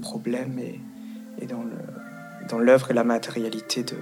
problème 0.00 0.58
est 0.58 1.46
dans 2.48 2.58
l'œuvre 2.58 2.90
et 2.90 2.94
la 2.94 3.04
matérialité 3.04 3.82
de 3.82 3.96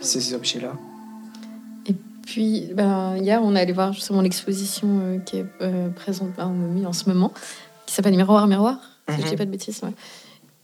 ces 0.00 0.34
objets-là. 0.34 0.72
Puis, 2.26 2.70
ben, 2.74 3.16
hier, 3.18 3.40
on 3.44 3.54
est 3.54 3.60
allé 3.60 3.72
voir 3.72 3.92
justement 3.92 4.22
l'exposition 4.22 4.88
euh, 5.02 5.18
qui 5.18 5.36
est 5.38 5.44
euh, 5.60 5.90
présente 5.90 6.30
ben, 6.36 6.50
en 6.86 6.92
ce 6.94 7.06
moment, 7.08 7.32
qui 7.84 7.94
s'appelle 7.94 8.16
Miroir, 8.16 8.46
Miroir, 8.46 8.78
si 9.10 9.16
je 9.16 9.22
Mhm. 9.22 9.28
dis 9.28 9.36
pas 9.36 9.44
de 9.44 9.50
bêtises. 9.50 9.80
ouais. 9.82 9.90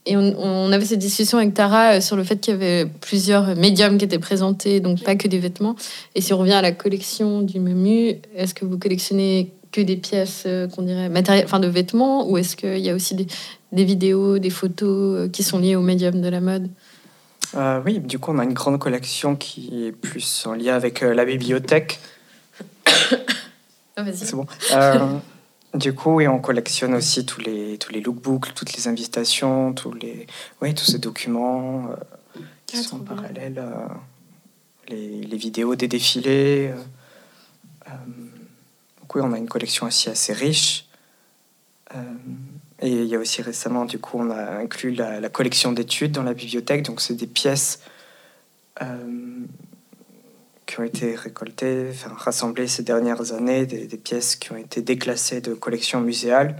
Et 0.06 0.16
on, 0.16 0.34
on 0.38 0.72
avait 0.72 0.86
cette 0.86 0.98
discussion 0.98 1.36
avec 1.36 1.52
Tara 1.52 1.96
euh, 1.96 2.00
sur 2.00 2.16
le 2.16 2.24
fait 2.24 2.40
qu'il 2.40 2.54
y 2.54 2.56
avait 2.56 2.86
plusieurs 2.86 3.54
médiums 3.56 3.98
qui 3.98 4.06
étaient 4.06 4.18
présentés, 4.18 4.80
donc 4.80 5.04
pas 5.04 5.16
que 5.16 5.28
des 5.28 5.38
vêtements. 5.38 5.76
Et 6.14 6.22
si 6.22 6.32
on 6.32 6.38
revient 6.38 6.54
à 6.54 6.62
la 6.62 6.72
collection 6.72 7.42
du 7.42 7.60
MUMU, 7.60 8.16
est-ce 8.34 8.54
que 8.54 8.64
vous 8.64 8.78
collectionnez 8.78 9.52
que 9.70 9.82
des 9.82 9.96
pièces 9.98 10.44
euh, 10.46 10.66
qu'on 10.66 10.82
dirait 10.82 11.10
matérielles, 11.10 11.44
enfin 11.44 11.60
de 11.60 11.68
vêtements, 11.68 12.26
ou 12.28 12.38
est-ce 12.38 12.56
qu'il 12.56 12.78
y 12.78 12.88
a 12.88 12.94
aussi 12.94 13.14
des, 13.14 13.26
des 13.72 13.84
vidéos, 13.84 14.38
des 14.38 14.50
photos 14.50 15.16
euh, 15.16 15.28
qui 15.28 15.42
sont 15.42 15.58
liées 15.58 15.76
au 15.76 15.82
médium 15.82 16.20
de 16.20 16.28
la 16.28 16.40
mode 16.40 16.68
Euh, 17.54 17.80
oui, 17.84 17.98
du 17.98 18.18
coup 18.18 18.30
on 18.32 18.38
a 18.38 18.44
une 18.44 18.52
grande 18.52 18.78
collection 18.78 19.34
qui 19.36 19.86
est 19.86 19.92
plus 19.92 20.44
en 20.46 20.54
lien 20.54 20.74
avec 20.76 21.02
euh, 21.02 21.14
la 21.14 21.24
bibliothèque. 21.24 22.00
Ah. 23.96 24.04
C'est 24.14 24.34
bon. 24.34 24.46
Euh, 24.72 25.18
du 25.74 25.92
coup, 25.92 26.14
oui, 26.14 26.26
on 26.28 26.38
collectionne 26.38 26.94
aussi 26.94 27.26
tous 27.26 27.40
les, 27.40 27.76
tous 27.76 27.92
les 27.92 28.00
lookbooks, 28.00 28.54
toutes 28.54 28.72
les 28.74 28.88
invitations, 28.88 29.74
tous, 29.74 29.92
les, 29.92 30.26
oui, 30.62 30.74
tous 30.74 30.86
ces 30.86 30.98
documents 30.98 31.90
qui 32.66 32.78
Ah, 32.78 32.82
sont 32.82 33.00
parallèles, 33.00 33.58
euh, 33.58 33.88
les, 34.88 35.22
les 35.22 35.36
vidéos 35.36 35.74
des 35.74 35.86
défilés. 35.88 36.70
donc 37.86 39.14
oui, 39.14 39.20
on 39.22 39.32
a 39.34 39.38
une 39.38 39.48
collection 39.48 39.86
aussi 39.86 40.08
assez 40.08 40.32
riche. 40.32 40.86
Et 42.82 42.88
il 42.88 43.04
y 43.04 43.14
a 43.14 43.18
aussi 43.18 43.42
récemment, 43.42 43.84
du 43.84 43.98
coup, 43.98 44.18
on 44.18 44.30
a 44.30 44.56
inclus 44.56 44.92
la, 44.92 45.20
la 45.20 45.28
collection 45.28 45.72
d'études 45.72 46.12
dans 46.12 46.22
la 46.22 46.32
bibliothèque. 46.32 46.82
Donc, 46.82 47.02
c'est 47.02 47.14
des 47.14 47.26
pièces 47.26 47.80
euh, 48.80 49.44
qui 50.64 50.80
ont 50.80 50.84
été 50.84 51.14
récoltées, 51.14 51.88
enfin, 51.90 52.14
rassemblées 52.16 52.68
ces 52.68 52.82
dernières 52.82 53.32
années, 53.32 53.66
des, 53.66 53.86
des 53.86 53.96
pièces 53.98 54.34
qui 54.34 54.52
ont 54.52 54.56
été 54.56 54.80
déclassées 54.80 55.42
de 55.42 55.52
collections 55.52 56.00
muséales 56.00 56.56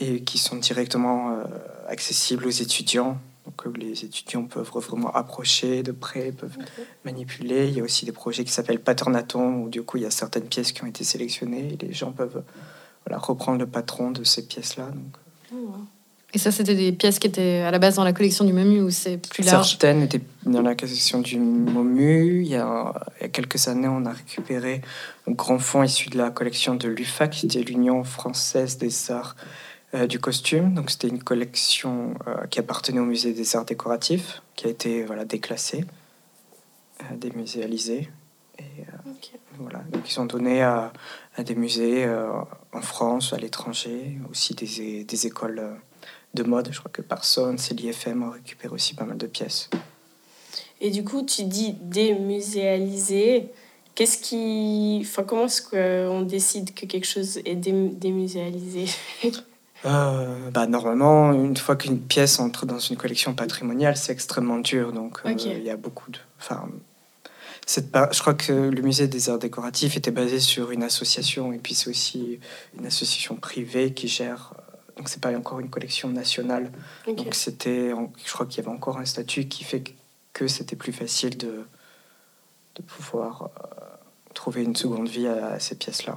et 0.00 0.22
qui 0.22 0.38
sont 0.38 0.56
directement 0.56 1.30
euh, 1.30 1.44
accessibles 1.86 2.44
aux 2.46 2.50
étudiants. 2.50 3.16
Donc, 3.44 3.66
euh, 3.68 3.72
les 3.76 4.04
étudiants 4.04 4.46
peuvent 4.46 4.68
vraiment 4.68 5.12
approcher 5.14 5.84
de 5.84 5.92
près, 5.92 6.32
peuvent 6.32 6.58
manipuler. 7.04 7.68
Il 7.68 7.76
y 7.76 7.80
a 7.80 7.84
aussi 7.84 8.04
des 8.04 8.10
projets 8.10 8.42
qui 8.42 8.50
s'appellent 8.52 8.80
Paternaton, 8.80 9.62
où 9.62 9.68
du 9.68 9.82
coup, 9.84 9.96
il 9.98 10.02
y 10.02 10.06
a 10.06 10.10
certaines 10.10 10.48
pièces 10.48 10.72
qui 10.72 10.82
ont 10.82 10.88
été 10.88 11.04
sélectionnées 11.04 11.74
et 11.74 11.86
les 11.86 11.92
gens 11.92 12.10
peuvent 12.10 12.42
voilà, 13.06 13.20
reprendre 13.20 13.60
le 13.60 13.66
patron 13.68 14.10
de 14.10 14.24
ces 14.24 14.44
pièces-là. 14.48 14.86
Donc. 14.86 15.16
Et 16.34 16.38
ça, 16.38 16.50
c'était 16.50 16.74
des 16.74 16.92
pièces 16.92 17.18
qui 17.18 17.28
étaient 17.28 17.62
à 17.66 17.70
la 17.70 17.78
base 17.78 17.94
dans 17.94 18.04
la 18.04 18.12
collection 18.12 18.44
du 18.44 18.52
MUMU, 18.52 18.82
ou 18.82 18.90
c'est 18.90 19.16
plus 19.16 19.42
large 19.42 19.70
Certaines 19.70 20.02
étaient 20.02 20.20
dans 20.44 20.60
la 20.60 20.74
collection 20.74 21.20
du 21.20 21.38
MOMU. 21.38 22.42
Il 22.42 22.48
y, 22.48 22.56
a, 22.56 22.92
il 23.18 23.22
y 23.22 23.24
a 23.26 23.28
quelques 23.28 23.68
années, 23.68 23.88
on 23.88 24.04
a 24.04 24.12
récupéré 24.12 24.82
un 25.26 25.32
grand 25.32 25.58
fonds 25.58 25.82
issu 25.82 26.10
de 26.10 26.18
la 26.18 26.30
collection 26.30 26.74
de 26.74 26.88
l'UFAC, 26.88 27.30
qui 27.30 27.46
était 27.46 27.62
l'Union 27.62 28.04
française 28.04 28.76
des 28.76 29.10
arts 29.10 29.36
euh, 29.94 30.06
du 30.06 30.18
costume. 30.18 30.74
Donc, 30.74 30.90
c'était 30.90 31.08
une 31.08 31.22
collection 31.22 32.14
euh, 32.26 32.44
qui 32.50 32.58
appartenait 32.58 33.00
au 33.00 33.06
musée 33.06 33.32
des 33.32 33.56
arts 33.56 33.64
décoratifs, 33.64 34.42
qui 34.56 34.66
a 34.66 34.70
été 34.70 35.04
voilà, 35.04 35.24
déclassée, 35.24 35.84
euh, 37.00 37.16
démuséalisée. 37.16 38.10
Et 38.58 38.62
euh, 38.62 39.10
Ok. 39.10 39.30
voilà, 39.58 39.78
donc 39.90 40.10
ils 40.10 40.18
ont 40.20 40.26
donné 40.26 40.62
à, 40.62 40.92
à 41.36 41.42
des 41.42 41.54
musées 41.54 42.06
en 42.76 42.82
France, 42.82 43.32
à 43.32 43.36
l'étranger, 43.38 44.18
aussi 44.30 44.54
des, 44.54 45.04
des 45.04 45.26
écoles 45.26 45.58
euh, 45.58 45.74
de 46.34 46.42
mode. 46.42 46.68
Je 46.72 46.78
crois 46.78 46.90
que 46.92 47.02
Parsons 47.02 47.56
et 47.70 47.74
l'IFM 47.74 48.22
ont 48.22 48.30
récupéré 48.30 48.72
aussi 48.74 48.94
pas 48.94 49.04
mal 49.04 49.16
de 49.16 49.26
pièces. 49.26 49.70
Et 50.80 50.90
du 50.90 51.04
coup, 51.04 51.22
tu 51.22 51.44
dis 51.44 51.72
démuséalisé. 51.80 53.48
Qu'est-ce 53.94 54.18
qui. 54.18 55.00
Enfin, 55.02 55.22
comment 55.24 55.46
est-ce 55.46 55.62
qu'on 55.62 56.20
décide 56.22 56.74
que 56.74 56.84
quelque 56.84 57.06
chose 57.06 57.38
est 57.44 57.54
dé- 57.56 57.90
démuséalisé? 57.90 58.86
Euh, 59.84 60.50
bah, 60.50 60.66
normalement, 60.66 61.32
une 61.32 61.56
fois 61.56 61.76
qu'une 61.76 62.00
pièce 62.00 62.40
entre 62.40 62.66
dans 62.66 62.78
une 62.80 62.96
collection 62.96 63.34
patrimoniale, 63.34 63.96
c'est 63.96 64.10
extrêmement 64.10 64.58
dur. 64.58 64.90
Donc, 64.92 65.20
euh, 65.24 65.32
il 65.38 65.62
y 65.62 65.70
a 65.70 65.76
beaucoup 65.76 66.10
de. 66.10 66.18
Enfin, 66.40 66.66
cette 67.66 67.88
Je 68.12 68.20
crois 68.20 68.34
que 68.34 68.52
le 68.52 68.80
musée 68.82 69.08
des 69.08 69.28
arts 69.28 69.38
décoratifs 69.38 69.96
était 69.96 70.10
basé 70.12 70.38
sur 70.40 70.70
une 70.70 70.82
association, 70.84 71.52
et 71.52 71.58
puis 71.58 71.74
c'est 71.74 71.90
aussi 71.90 72.38
une 72.78 72.86
association 72.86 73.34
privée 73.36 73.92
qui 73.92 74.08
gère. 74.08 74.52
euh, 74.56 74.62
Donc, 74.96 75.08
c'est 75.10 75.20
pas 75.20 75.36
encore 75.36 75.60
une 75.60 75.68
collection 75.68 76.08
nationale. 76.08 76.70
Donc 77.06 77.34
c'était, 77.34 77.90
je 78.24 78.32
crois 78.32 78.46
qu'il 78.46 78.58
y 78.62 78.66
avait 78.66 78.74
encore 78.74 78.96
un 78.98 79.04
statut 79.04 79.46
qui 79.48 79.62
fait 79.64 79.82
que 80.32 80.46
c'était 80.48 80.76
plus 80.76 80.92
facile 80.92 81.36
de, 81.36 81.64
de 82.76 82.82
pouvoir 82.82 83.42
euh, 83.42 83.48
trouver 84.34 84.62
une 84.62 84.76
seconde 84.76 85.08
vie 85.08 85.26
à, 85.26 85.48
à 85.56 85.58
ces 85.60 85.74
pièces-là. 85.74 86.16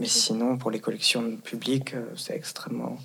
Mais 0.00 0.06
sinon, 0.06 0.58
pour 0.58 0.70
les 0.70 0.80
collections 0.80 1.36
publiques, 1.50 1.94
euh, 1.94 2.04
c'est 2.16 2.34
extrêmement... 2.34 2.98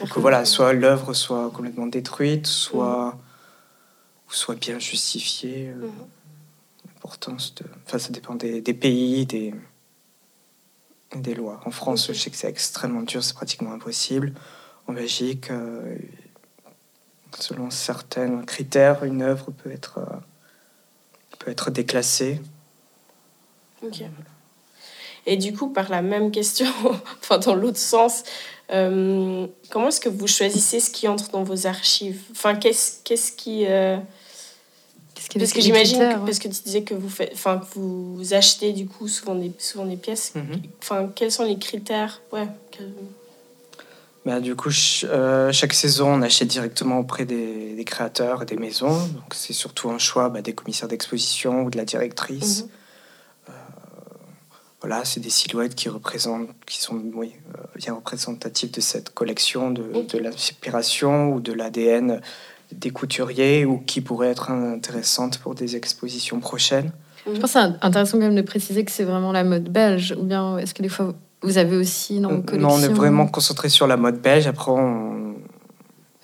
Donc 0.00 0.18
voilà, 0.18 0.44
soit 0.44 0.72
l'œuvre 0.72 1.14
soit 1.14 1.48
complètement 1.54 1.86
détruite, 1.86 2.46
soit, 2.48 3.16
ou 4.28 4.32
soit 4.32 4.56
bien 4.56 4.78
justifiée. 4.80 5.68
euh, 5.68 5.86
Mhm. 5.86 5.92
De... 7.26 7.64
Enfin, 7.86 7.98
ça 7.98 8.10
dépend 8.10 8.34
des, 8.34 8.60
pays, 8.74 9.26
des, 9.26 9.52
lois. 11.34 11.60
En 11.64 11.70
France, 11.70 12.08
je 12.08 12.18
sais 12.18 12.30
que 12.30 12.36
c'est 12.36 12.48
extrêmement 12.48 13.02
dur, 13.02 13.22
c'est 13.22 13.34
pratiquement 13.34 13.72
impossible. 13.72 14.32
En 14.86 14.92
Belgique, 14.92 15.50
euh, 15.50 15.96
selon 17.38 17.70
certains 17.70 18.42
critères, 18.42 19.04
une 19.04 19.22
œuvre 19.22 19.50
peut 19.50 19.70
être, 19.70 19.98
euh, 19.98 20.16
peut 21.38 21.50
être 21.50 21.70
déclassée. 21.70 22.40
Ok. 23.82 24.02
Et 25.26 25.36
du 25.36 25.52
coup, 25.52 25.68
par 25.68 25.88
la 25.88 26.02
même 26.02 26.30
question, 26.30 26.66
enfin 27.20 27.38
dans 27.38 27.54
l'autre 27.54 27.78
sens, 27.78 28.24
euh, 28.70 29.46
comment 29.70 29.88
est-ce 29.88 30.00
que 30.00 30.08
vous 30.08 30.26
choisissez 30.26 30.80
ce 30.80 30.90
qui 30.90 31.08
entre 31.08 31.30
dans 31.30 31.42
vos 31.42 31.66
archives? 31.66 32.20
Enfin, 32.32 32.54
qu'est-ce 32.54 33.02
qu'est-ce 33.04 33.32
qui 33.32 33.66
qu'il 35.28 35.40
Parce 35.40 35.52
que 35.52 35.60
j'imagine, 35.60 35.98
que- 35.98 36.24
parce 36.26 36.38
que 36.38 36.48
tu 36.48 36.62
disais 36.64 36.82
que 36.82 36.94
vous 36.94 37.08
faites, 37.08 37.30
enfin 37.34 37.58
que 37.58 37.78
vous 37.78 38.20
achetez 38.32 38.72
du 38.72 38.86
coup 38.86 39.08
souvent 39.08 39.34
des 39.34 39.52
souvent 39.58 39.86
des 39.86 39.96
pièces. 39.96 40.32
Enfin, 40.82 41.10
quels 41.14 41.32
sont 41.32 41.44
les 41.44 41.58
critères 41.58 42.20
Ouais. 42.32 42.46
que- 42.72 42.82
Bah, 44.24 44.40
du 44.40 44.56
coup, 44.56 44.72
ch- 44.72 45.06
euh, 45.08 45.52
chaque 45.52 45.72
saison, 45.72 46.14
on 46.14 46.22
achète 46.22 46.48
directement 46.48 46.98
auprès 46.98 47.24
des, 47.24 47.74
des 47.76 47.84
créateurs 47.84 48.42
et 48.42 48.44
des 48.46 48.56
maisons. 48.56 48.88
Donc, 49.06 49.34
c'est 49.34 49.52
surtout 49.52 49.88
un 49.90 49.98
choix 49.98 50.28
bah, 50.30 50.42
des 50.42 50.52
commissaires 50.52 50.88
d'exposition 50.88 51.62
ou 51.62 51.70
de 51.70 51.76
la 51.76 51.84
directrice. 51.84 52.62
Mhm. 52.64 52.68
Euh, 53.50 53.52
voilà, 54.80 55.04
c'est 55.04 55.20
des 55.20 55.30
silhouettes 55.30 55.76
qui 55.76 55.88
représentent, 55.88 56.48
qui 56.66 56.80
sont 56.80 57.00
oui, 57.14 57.34
euh, 57.56 57.62
bien 57.76 57.94
représentatives 57.94 58.72
de 58.72 58.80
cette 58.80 59.10
collection, 59.14 59.70
de, 59.70 59.84
Ok. 59.94 60.08
de 60.08 60.18
l'inspiration 60.18 61.32
ou 61.32 61.38
de 61.40 61.52
l'ADN 61.52 62.20
des 62.72 62.90
couturiers 62.90 63.64
ou 63.64 63.78
qui 63.78 64.00
pourraient 64.00 64.30
être 64.30 64.50
intéressantes 64.50 65.38
pour 65.38 65.54
des 65.54 65.76
expositions 65.76 66.40
prochaines. 66.40 66.90
Je 67.26 67.32
pense 67.40 67.54
que 67.54 67.60
c'est 67.60 67.84
intéressant 67.84 68.18
quand 68.18 68.24
même 68.24 68.36
de 68.36 68.42
préciser 68.42 68.84
que 68.84 68.90
c'est 68.90 69.04
vraiment 69.04 69.32
la 69.32 69.44
mode 69.44 69.68
belge, 69.68 70.14
ou 70.18 70.22
bien 70.22 70.58
est-ce 70.58 70.74
que 70.74 70.82
des 70.82 70.88
fois 70.88 71.14
vous 71.42 71.58
avez 71.58 71.76
aussi 71.76 72.18
dans 72.20 72.28
vos 72.30 72.34
Euh, 72.36 72.40
collections 72.42 72.68
non, 72.68 72.74
on 72.74 72.82
est 72.82 72.92
vraiment 72.92 73.26
concentré 73.26 73.68
sur 73.68 73.86
la 73.86 73.96
mode 73.96 74.20
belge. 74.20 74.46
Après, 74.46 74.70
on, 74.70 75.34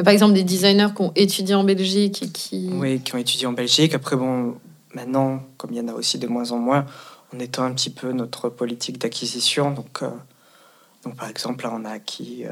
Par 0.02 0.12
exemple, 0.12 0.34
des 0.34 0.42
designers 0.42 0.88
qui 0.96 1.02
ont 1.02 1.12
étudié 1.14 1.54
en 1.54 1.64
Belgique 1.64 2.22
et 2.22 2.28
qui. 2.28 2.70
Oui, 2.72 3.00
qui 3.00 3.14
ont 3.14 3.18
étudié 3.18 3.46
en 3.46 3.52
Belgique. 3.52 3.94
Après, 3.94 4.16
bon, 4.16 4.54
maintenant, 4.94 5.42
comme 5.58 5.70
il 5.72 5.76
y 5.76 5.80
en 5.80 5.88
a 5.88 5.92
aussi 5.92 6.18
de 6.18 6.26
moins 6.26 6.50
en 6.50 6.58
moins, 6.58 6.86
on 7.34 7.38
étend 7.40 7.64
un 7.64 7.72
petit 7.72 7.90
peu 7.90 8.12
notre 8.12 8.48
politique 8.48 8.98
d'acquisition. 8.98 9.70
Donc, 9.70 10.02
euh, 10.02 10.08
donc, 11.04 11.16
par 11.16 11.28
exemple, 11.28 11.64
là, 11.64 11.72
on 11.74 11.84
a 11.84 11.90
acquis, 11.90 12.44
euh, 12.46 12.50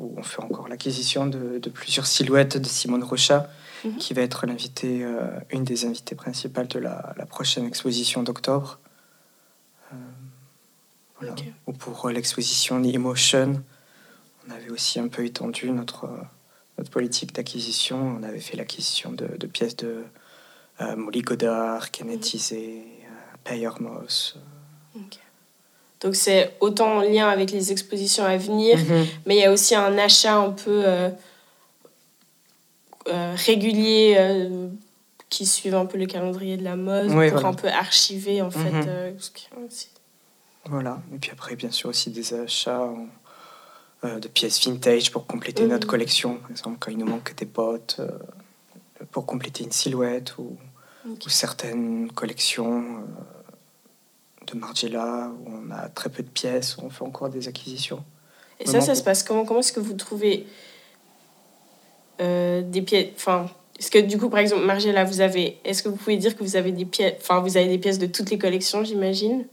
ou 0.00 0.14
on 0.16 0.22
fait 0.22 0.42
encore 0.42 0.68
l'acquisition 0.68 1.26
de, 1.26 1.58
de 1.58 1.70
plusieurs 1.70 2.06
silhouettes 2.06 2.56
de 2.56 2.66
Simone 2.66 3.04
Rocha, 3.04 3.48
Mhm. 3.84 3.96
qui 3.98 4.14
va 4.14 4.22
être 4.22 4.46
l'invitée, 4.46 5.04
euh, 5.04 5.38
une 5.50 5.64
des 5.64 5.84
invitées 5.84 6.14
principales 6.14 6.68
de 6.68 6.78
la, 6.78 7.14
la 7.16 7.26
prochaine 7.26 7.64
exposition 7.64 8.22
d'octobre. 8.22 8.78
Euh, 9.92 9.96
voilà. 11.20 11.34
Ou 11.66 11.72
pour 11.72 12.06
euh, 12.06 12.12
l'exposition 12.12 12.82
Emotion, 12.82 13.62
on 14.46 14.50
avait 14.50 14.70
aussi 14.70 14.98
un 14.98 15.08
peu 15.08 15.24
étendu 15.24 15.70
notre, 15.70 16.08
notre 16.76 16.90
politique 16.90 17.34
d'acquisition. 17.34 18.18
On 18.18 18.22
avait 18.22 18.40
fait 18.40 18.56
l'acquisition 18.56 19.12
de, 19.12 19.26
de 19.36 19.46
pièces 19.46 19.76
de 19.76 20.04
Molly 20.96 21.22
Godard, 21.22 21.90
Kenneth 21.90 22.36
euh, 22.52 22.82
Payer 23.44 23.70
Moss. 23.80 24.38
Donc 26.00 26.14
c'est 26.14 26.52
autant 26.60 26.98
en 26.98 27.00
lien 27.00 27.28
avec 27.28 27.50
les 27.50 27.72
expositions 27.72 28.24
à 28.24 28.36
venir, 28.36 28.78
mais 29.26 29.36
il 29.36 29.40
y 29.40 29.44
a 29.44 29.52
aussi 29.52 29.74
un 29.74 29.98
achat 29.98 30.36
un 30.36 30.50
peu 30.52 30.82
euh, 30.86 31.10
euh, 33.08 33.34
régulier 33.36 34.14
euh, 34.18 34.68
qui 35.28 35.44
suit 35.44 35.74
un 35.74 35.86
peu 35.86 35.98
le 35.98 36.06
calendrier 36.06 36.56
de 36.56 36.62
la 36.64 36.76
mode 36.76 37.10
Oui, 37.10 37.28
pour 37.30 37.40
voilà. 37.40 37.48
un 37.48 37.54
peu 37.54 37.68
archiver 37.68 38.42
en 38.42 38.50
fait. 38.50 38.70
Mhm. 38.70 39.16
Voilà. 40.66 41.00
Et 41.14 41.18
puis 41.18 41.30
après, 41.32 41.56
bien 41.56 41.70
sûr, 41.70 41.88
aussi 41.88 42.10
des 42.10 42.34
achats 42.34 42.80
en, 42.82 43.08
de 44.18 44.28
pièces 44.28 44.64
vintage 44.64 45.10
pour 45.10 45.26
compléter 45.26 45.66
notre 45.66 45.86
Mhm. 45.86 45.90
collection. 45.90 46.36
Par 46.36 46.50
exemple, 46.52 46.76
quand 46.78 46.90
il 46.92 46.98
nous 46.98 47.06
manque 47.06 47.34
des 47.34 47.46
bottes 47.46 48.00
pour 49.10 49.26
compléter 49.26 49.64
une 49.64 49.72
silhouette 49.72 50.38
ou, 50.38 50.56
certaines 51.26 52.10
collections 52.12 53.02
de 54.52 54.56
Margiela 54.58 55.30
où 55.44 55.50
on 55.50 55.70
a 55.70 55.88
très 55.88 56.08
peu 56.10 56.22
de 56.22 56.28
pièces, 56.28 56.76
où 56.76 56.82
on 56.84 56.90
fait 56.90 57.04
encore 57.04 57.28
des 57.28 57.48
acquisitions. 57.48 58.04
Et 58.60 58.66
ça, 58.66 58.80
ça 58.80 58.86
pour- 58.88 58.96
se 58.96 59.02
passe 59.02 59.22
comment? 59.22 59.44
Comment 59.44 59.60
est-ce 59.60 59.72
que 59.72 59.80
vous 59.80 59.94
trouvez 59.94 60.46
euh, 62.20 62.62
des 62.62 62.82
pièces 62.82 63.08
Enfin, 63.16 63.48
est-ce 63.78 63.90
que 63.90 63.98
du 63.98 64.18
coup, 64.18 64.28
par 64.28 64.40
exemple, 64.40 64.64
Margiela, 64.64 65.04
vous 65.04 65.20
avez. 65.20 65.58
Est-ce 65.64 65.82
que 65.82 65.88
vous 65.88 65.96
pouvez 65.96 66.16
dire 66.16 66.36
que 66.36 66.42
vous 66.42 66.56
avez 66.56 66.72
des 66.72 66.84
pièces 66.84 67.14
Enfin, 67.20 67.40
vous 67.40 67.56
avez 67.56 67.68
des 67.68 67.78
pièces 67.78 67.98
de 67.98 68.06
toutes 68.06 68.30
les 68.30 68.38
collections, 68.38 68.82
j'imagine? 68.84 69.46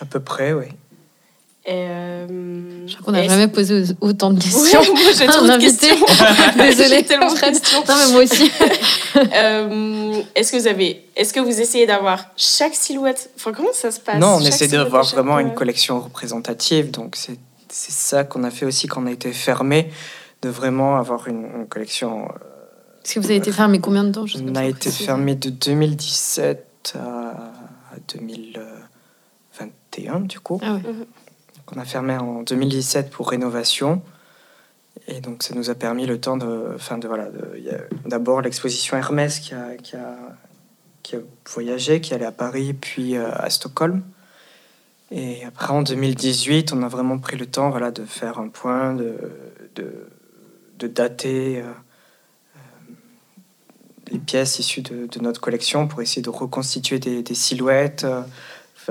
À 0.00 0.04
peu 0.04 0.20
près, 0.20 0.52
oui. 0.52 0.66
Et, 1.70 1.74
euh, 1.74 2.86
Je 2.86 2.94
crois 2.94 3.04
qu'on 3.04 3.12
n'a 3.12 3.28
jamais 3.28 3.48
posé 3.48 3.84
autant 4.00 4.30
de 4.30 4.36
Ouais, 4.36 4.42
questions. 4.42 4.80
moi 4.94 5.12
j'ai 5.18 5.26
trop 5.26 5.44
de 5.44 5.50
invité. 5.50 5.88
questions. 5.88 6.06
Désolée. 6.58 7.02
Tellement 7.04 7.30
de 7.34 7.38
questions. 7.38 7.84
Non, 7.86 7.94
mais 8.06 8.12
moi 8.12 8.22
aussi. 8.24 8.50
Euh, 9.34 10.22
est-ce 10.36 10.52
que 10.52 10.58
vous 10.58 10.68
avez, 10.68 11.04
est-ce 11.16 11.32
que 11.32 11.40
vous 11.40 11.60
essayez 11.60 11.86
d'avoir 11.86 12.26
chaque 12.36 12.74
silhouette? 12.74 13.30
Enfin, 13.36 13.52
comment 13.52 13.72
ça 13.72 13.90
se 13.90 13.98
passe? 13.98 14.20
Non, 14.20 14.34
on 14.36 14.38
Chaque 14.38 14.48
essaie 14.48 14.68
d'avoir 14.68 15.02
chaque, 15.02 15.14
vraiment 15.14 15.40
une 15.40 15.54
collection 15.54 15.98
représentative. 16.00 16.90
Donc, 16.92 17.16
c'est 17.16 17.36
c'est 17.70 17.90
ça 17.92 18.22
qu'on 18.24 18.44
a 18.44 18.50
fait 18.50 18.64
aussi 18.64 18.86
quand 18.86 19.02
on 19.02 19.06
a 19.06 19.10
été 19.10 19.32
fermé, 19.32 19.90
de 20.42 20.48
vraiment 20.50 20.96
avoir 20.96 21.26
une, 21.28 21.46
une 21.56 21.66
collection. 21.66 22.26
euh, 22.26 22.28
Est-ce 23.04 23.14
que 23.16 23.20
vous 23.20 23.26
avez 23.26 23.36
été 23.36 23.50
fermé 23.50 23.80
combien 23.80 24.04
de 24.04 24.12
temps? 24.12 24.24
Je 24.26 24.38
On 24.38 24.54
a 24.54 24.64
été 24.64 24.90
fermé 24.90 25.34
de 25.34 25.50
2017 25.50 26.94
à, 26.94 26.98
à 27.92 27.96
2021, 28.14 30.20
du 30.20 30.38
coup. 30.40 30.60
Ah 30.62 30.74
ouais. 30.74 30.80
Donc, 31.68 31.76
on 31.76 31.80
a 31.80 31.84
fermé 31.84 32.16
en 32.16 32.42
2017 32.42 33.10
pour 33.10 33.30
rénovation. 33.30 34.02
Et 35.06 35.20
donc, 35.20 35.42
ça 35.42 35.54
nous 35.54 35.70
a 35.70 35.74
permis 35.74 36.06
le 36.06 36.20
temps 36.20 36.36
de. 36.36 36.72
Enfin, 36.74 36.98
de, 36.98 37.06
voilà, 37.06 37.28
d'abord 38.06 38.40
l'exposition 38.40 38.96
Hermès 38.96 39.38
qui 39.38 39.54
a, 39.54 39.76
qui, 39.76 39.96
qui 41.02 41.16
a 41.16 41.20
voyagé, 41.46 42.00
qui 42.00 42.14
allait 42.14 42.24
à 42.24 42.32
Paris, 42.32 42.72
puis 42.74 43.16
euh, 43.16 43.30
à 43.32 43.50
Stockholm. 43.50 44.02
Et 45.10 45.44
après, 45.44 45.72
en 45.72 45.82
2018, 45.82 46.72
on 46.72 46.82
a 46.82 46.88
vraiment 46.88 47.18
pris 47.18 47.36
le 47.36 47.46
temps 47.46 47.70
de 47.90 48.04
faire 48.04 48.38
un 48.38 48.48
point, 48.48 48.94
de, 48.94 49.16
dater 50.78 51.60
euh, 51.60 51.64
euh, 51.64 52.92
les 54.10 54.18
pièces 54.18 54.58
issues 54.58 54.82
de, 54.82 55.20
notre 55.20 55.40
collection 55.40 55.86
pour 55.86 56.02
essayer 56.02 56.22
de 56.22 56.30
reconstituer 56.30 56.98
des, 56.98 57.34
silhouettes, 57.34 58.06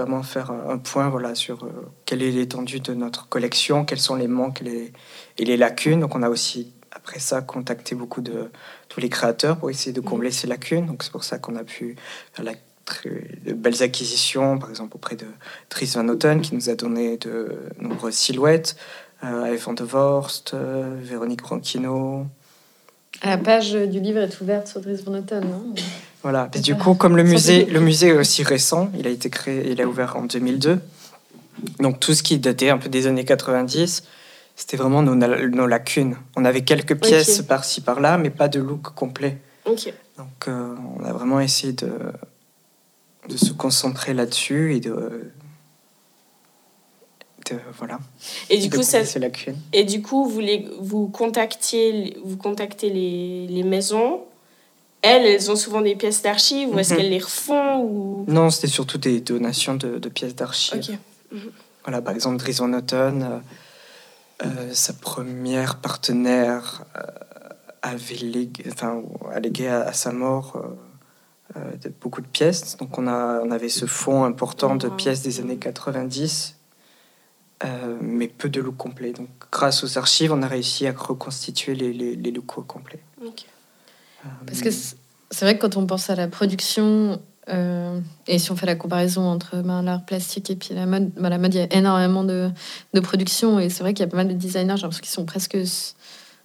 vraiment 0.02 0.24
faire 0.24 0.52
un 0.52 0.78
point 0.78 1.10
voilà, 1.10 1.36
sur 1.36 1.64
euh, 1.64 1.70
quelle 2.06 2.22
est 2.22 2.32
l'étendue 2.32 2.80
de 2.80 2.94
notre 2.94 3.28
collection, 3.28 3.86
quels 3.86 4.00
sont 4.00 4.16
les 4.16 4.28
manques 4.28 4.62
et 4.62 4.66
les, 4.66 4.94
et 5.38 5.46
les 5.46 5.58
lacunes. 5.58 6.00
Donc 6.00 6.16
on 6.16 6.24
a 6.24 6.30
aussi, 6.30 6.74
après 6.92 7.20
ça, 7.20 7.42
contacté 7.42 7.96
beaucoup 7.96 8.22
de 8.22 8.50
tous 8.90 9.00
les 9.00 9.10
créateurs 9.10 9.58
pour 9.58 9.70
essayer 9.70 9.94
de 9.94 10.02
combler 10.02 10.32
ces 10.32 10.48
lacunes. 10.48 10.86
Donc 10.86 11.04
c'est 11.04 11.12
pour 11.12 11.24
ça 11.24 11.40
qu'on 11.40 11.56
a 11.56 11.64
pu 11.64 11.96
faire 12.34 12.46
la, 12.46 12.54
très- 12.86 13.28
de 13.46 13.54
belles 13.54 13.82
acquisitions, 13.84 14.58
par 14.60 14.70
exemple 14.70 14.96
auprès 14.96 15.16
de 15.16 15.28
Dries 15.70 15.92
Van 15.96 16.04
Noten, 16.04 16.42
qui 16.42 16.56
nous 16.56 16.70
a 16.70 16.76
donné 16.76 17.18
de 17.18 17.60
nombreuses 17.80 18.16
silhouettes, 18.16 18.76
euh, 19.24 19.46
Evan 19.46 19.74
de 19.76 19.84
Vorst, 19.84 20.54
euh, 20.54 20.96
Véronique 21.02 21.42
Branchino. 21.42 22.28
La 23.24 23.38
page 23.38 23.72
du 23.72 24.00
livre 24.00 24.20
est 24.20 24.42
ouverte 24.42 24.68
sur 24.68 24.80
Dries 24.80 25.02
Van 25.04 25.12
Noten, 25.12 25.44
non? 25.44 25.74
Voilà. 26.28 26.50
Et 26.54 26.60
du 26.60 26.76
coup, 26.76 26.94
comme 26.94 27.16
le 27.16 27.24
musée, 27.24 27.64
le 27.64 27.80
musée 27.80 28.08
est 28.10 28.18
aussi 28.18 28.44
récent, 28.44 28.92
il 29.00 29.08
a 29.08 29.10
été 29.10 29.30
créé, 29.30 29.72
il 29.72 29.82
a 29.82 29.86
ouvert 29.86 30.18
en 30.18 30.24
2002. 30.24 30.78
Donc 31.80 32.02
tout 32.02 32.14
ce 32.14 32.22
qui 32.22 32.38
datait 32.38 32.70
un 32.70 32.78
peu 32.78 32.90
des 32.90 33.08
années 33.08 33.24
90, 33.24 34.04
c'était 34.54 34.76
vraiment 34.76 35.02
nos, 35.02 35.16
nos 35.16 35.68
lacunes. 35.68 36.18
On 36.36 36.44
avait 36.44 36.66
quelques 36.66 37.00
pièces 37.00 37.42
par-ci 37.44 37.80
par-là, 37.80 38.18
mais 38.18 38.30
pas 38.30 38.50
de 38.50 38.60
look 38.60 38.94
complet. 38.94 39.38
Donc 40.18 40.50
euh, 40.50 40.76
on 41.00 41.06
a 41.06 41.14
vraiment 41.14 41.40
essayé 41.40 41.72
de, 41.72 41.94
de 43.30 43.38
se 43.38 43.54
concentrer 43.54 44.14
là-dessus 44.14 44.76
et 44.76 44.82
de, 44.82 45.32
de 47.50 47.56
voilà. 47.78 48.00
Et 48.50 48.58
du 48.58 48.70
coup, 48.70 48.84
ça, 48.84 49.00
et 49.72 49.86
du 49.86 50.02
coup, 50.02 50.28
vous 50.28 50.42
les, 50.42 50.68
vous 50.82 51.08
contactiez, 51.08 52.18
vous 52.26 52.36
contactez 52.36 52.90
les, 52.90 53.48
les 53.48 53.64
maisons. 53.64 54.26
Elles, 55.08 55.26
elles 55.26 55.52
ont 55.52 55.56
souvent 55.56 55.82
des 55.82 55.96
pièces 55.96 56.22
d'archives 56.22 56.70
ou 56.70 56.80
est-ce 56.80 56.94
Mhm. 56.94 56.98
qu'elles 57.00 57.10
les 57.10 57.20
refont 57.20 57.82
ou... 57.84 58.26
Non, 58.28 58.50
c'était 58.50 58.68
surtout 58.68 58.98
des 58.98 59.22
donations 59.22 59.76
de, 59.76 59.98
de 60.00 60.10
pièces 60.10 60.36
d'archives. 60.36 60.98
Ok. 61.32 61.40
Voilà, 61.84 62.02
par 62.02 62.14
exemple, 62.14 62.38
Dries 62.38 62.54
Van 62.54 62.68
Noten, 62.68 63.24
euh, 63.24 64.46
euh, 64.46 64.74
sa 64.74 64.94
première 64.94 65.78
partenaire 65.78 66.84
euh, 66.98 67.02
avait 67.82 68.16
légué, 68.16 68.64
enfin, 68.72 69.02
a 69.34 69.40
légué 69.40 69.68
à, 69.68 69.82
à 69.84 69.94
sa 69.94 70.12
mort 70.12 70.62
euh, 71.56 71.60
de- 71.82 71.92
beaucoup 72.02 72.22
de 72.22 72.28
pièces. 72.28 72.76
Donc 72.78 72.98
on, 72.98 73.08
a, 73.08 73.40
on 73.44 73.52
avait 73.52 73.70
ce 73.70 73.86
fonds 73.86 74.26
important 74.26 74.76
de 74.76 74.88
Wow. 74.88 74.96
pièces 74.96 75.22
des 75.22 75.40
années 75.40 75.58
90, 75.58 76.56
euh, 77.64 77.98
mais 78.02 78.28
peu 78.28 78.50
de 78.50 78.60
looks 78.62 78.78
complets. 78.78 79.14
Donc 79.14 79.30
grâce 79.52 79.84
aux 79.84 79.98
archives, 79.98 80.32
on 80.34 80.42
a 80.44 80.48
réussi 80.48 80.86
à 80.88 80.92
reconstituer 80.92 81.74
les, 81.74 81.94
les, 81.94 82.16
les 82.16 82.32
looks 82.32 82.66
complets. 82.68 83.00
Ok. 83.26 83.46
Euh, 83.46 83.57
Parce 84.46 84.62
que 84.62 84.70
c'est 84.72 85.46
vrai 85.46 85.58
que 85.58 85.62
quand 85.62 85.78
on 85.78 85.86
pense 85.86 86.10
à 86.10 86.16
la 86.16 86.28
production, 86.28 87.20
euh, 87.50 88.00
et 88.28 88.40
si 88.40 88.52
on 88.52 88.56
fait 88.56 88.66
la 88.66 88.76
comparaison 88.76 89.24
entre 89.30 89.58
ben, 89.58 89.82
l'art 89.82 90.06
plastique 90.06 90.50
et 90.50 90.56
puis 90.56 90.74
la 90.74 90.86
mode, 90.86 91.12
ben, 91.16 91.30
la 91.30 91.38
mode, 91.38 91.54
il 91.54 91.58
y 91.58 91.62
a 91.64 91.74
énormément 91.74 92.24
de, 92.24 92.50
de 92.94 93.00
production, 93.00 93.60
et 93.60 93.70
c'est 93.70 93.82
vrai 93.84 93.94
qu'il 93.94 94.06
y 94.06 94.08
a 94.08 94.12
pas 94.12 94.18
mal 94.18 94.28
de 94.28 94.34
designers, 94.34 94.76
j'ai 94.78 94.82
l'impression 94.84 95.02
qu'ils 95.02 95.10
sont 95.12 95.26
presque 95.26 95.58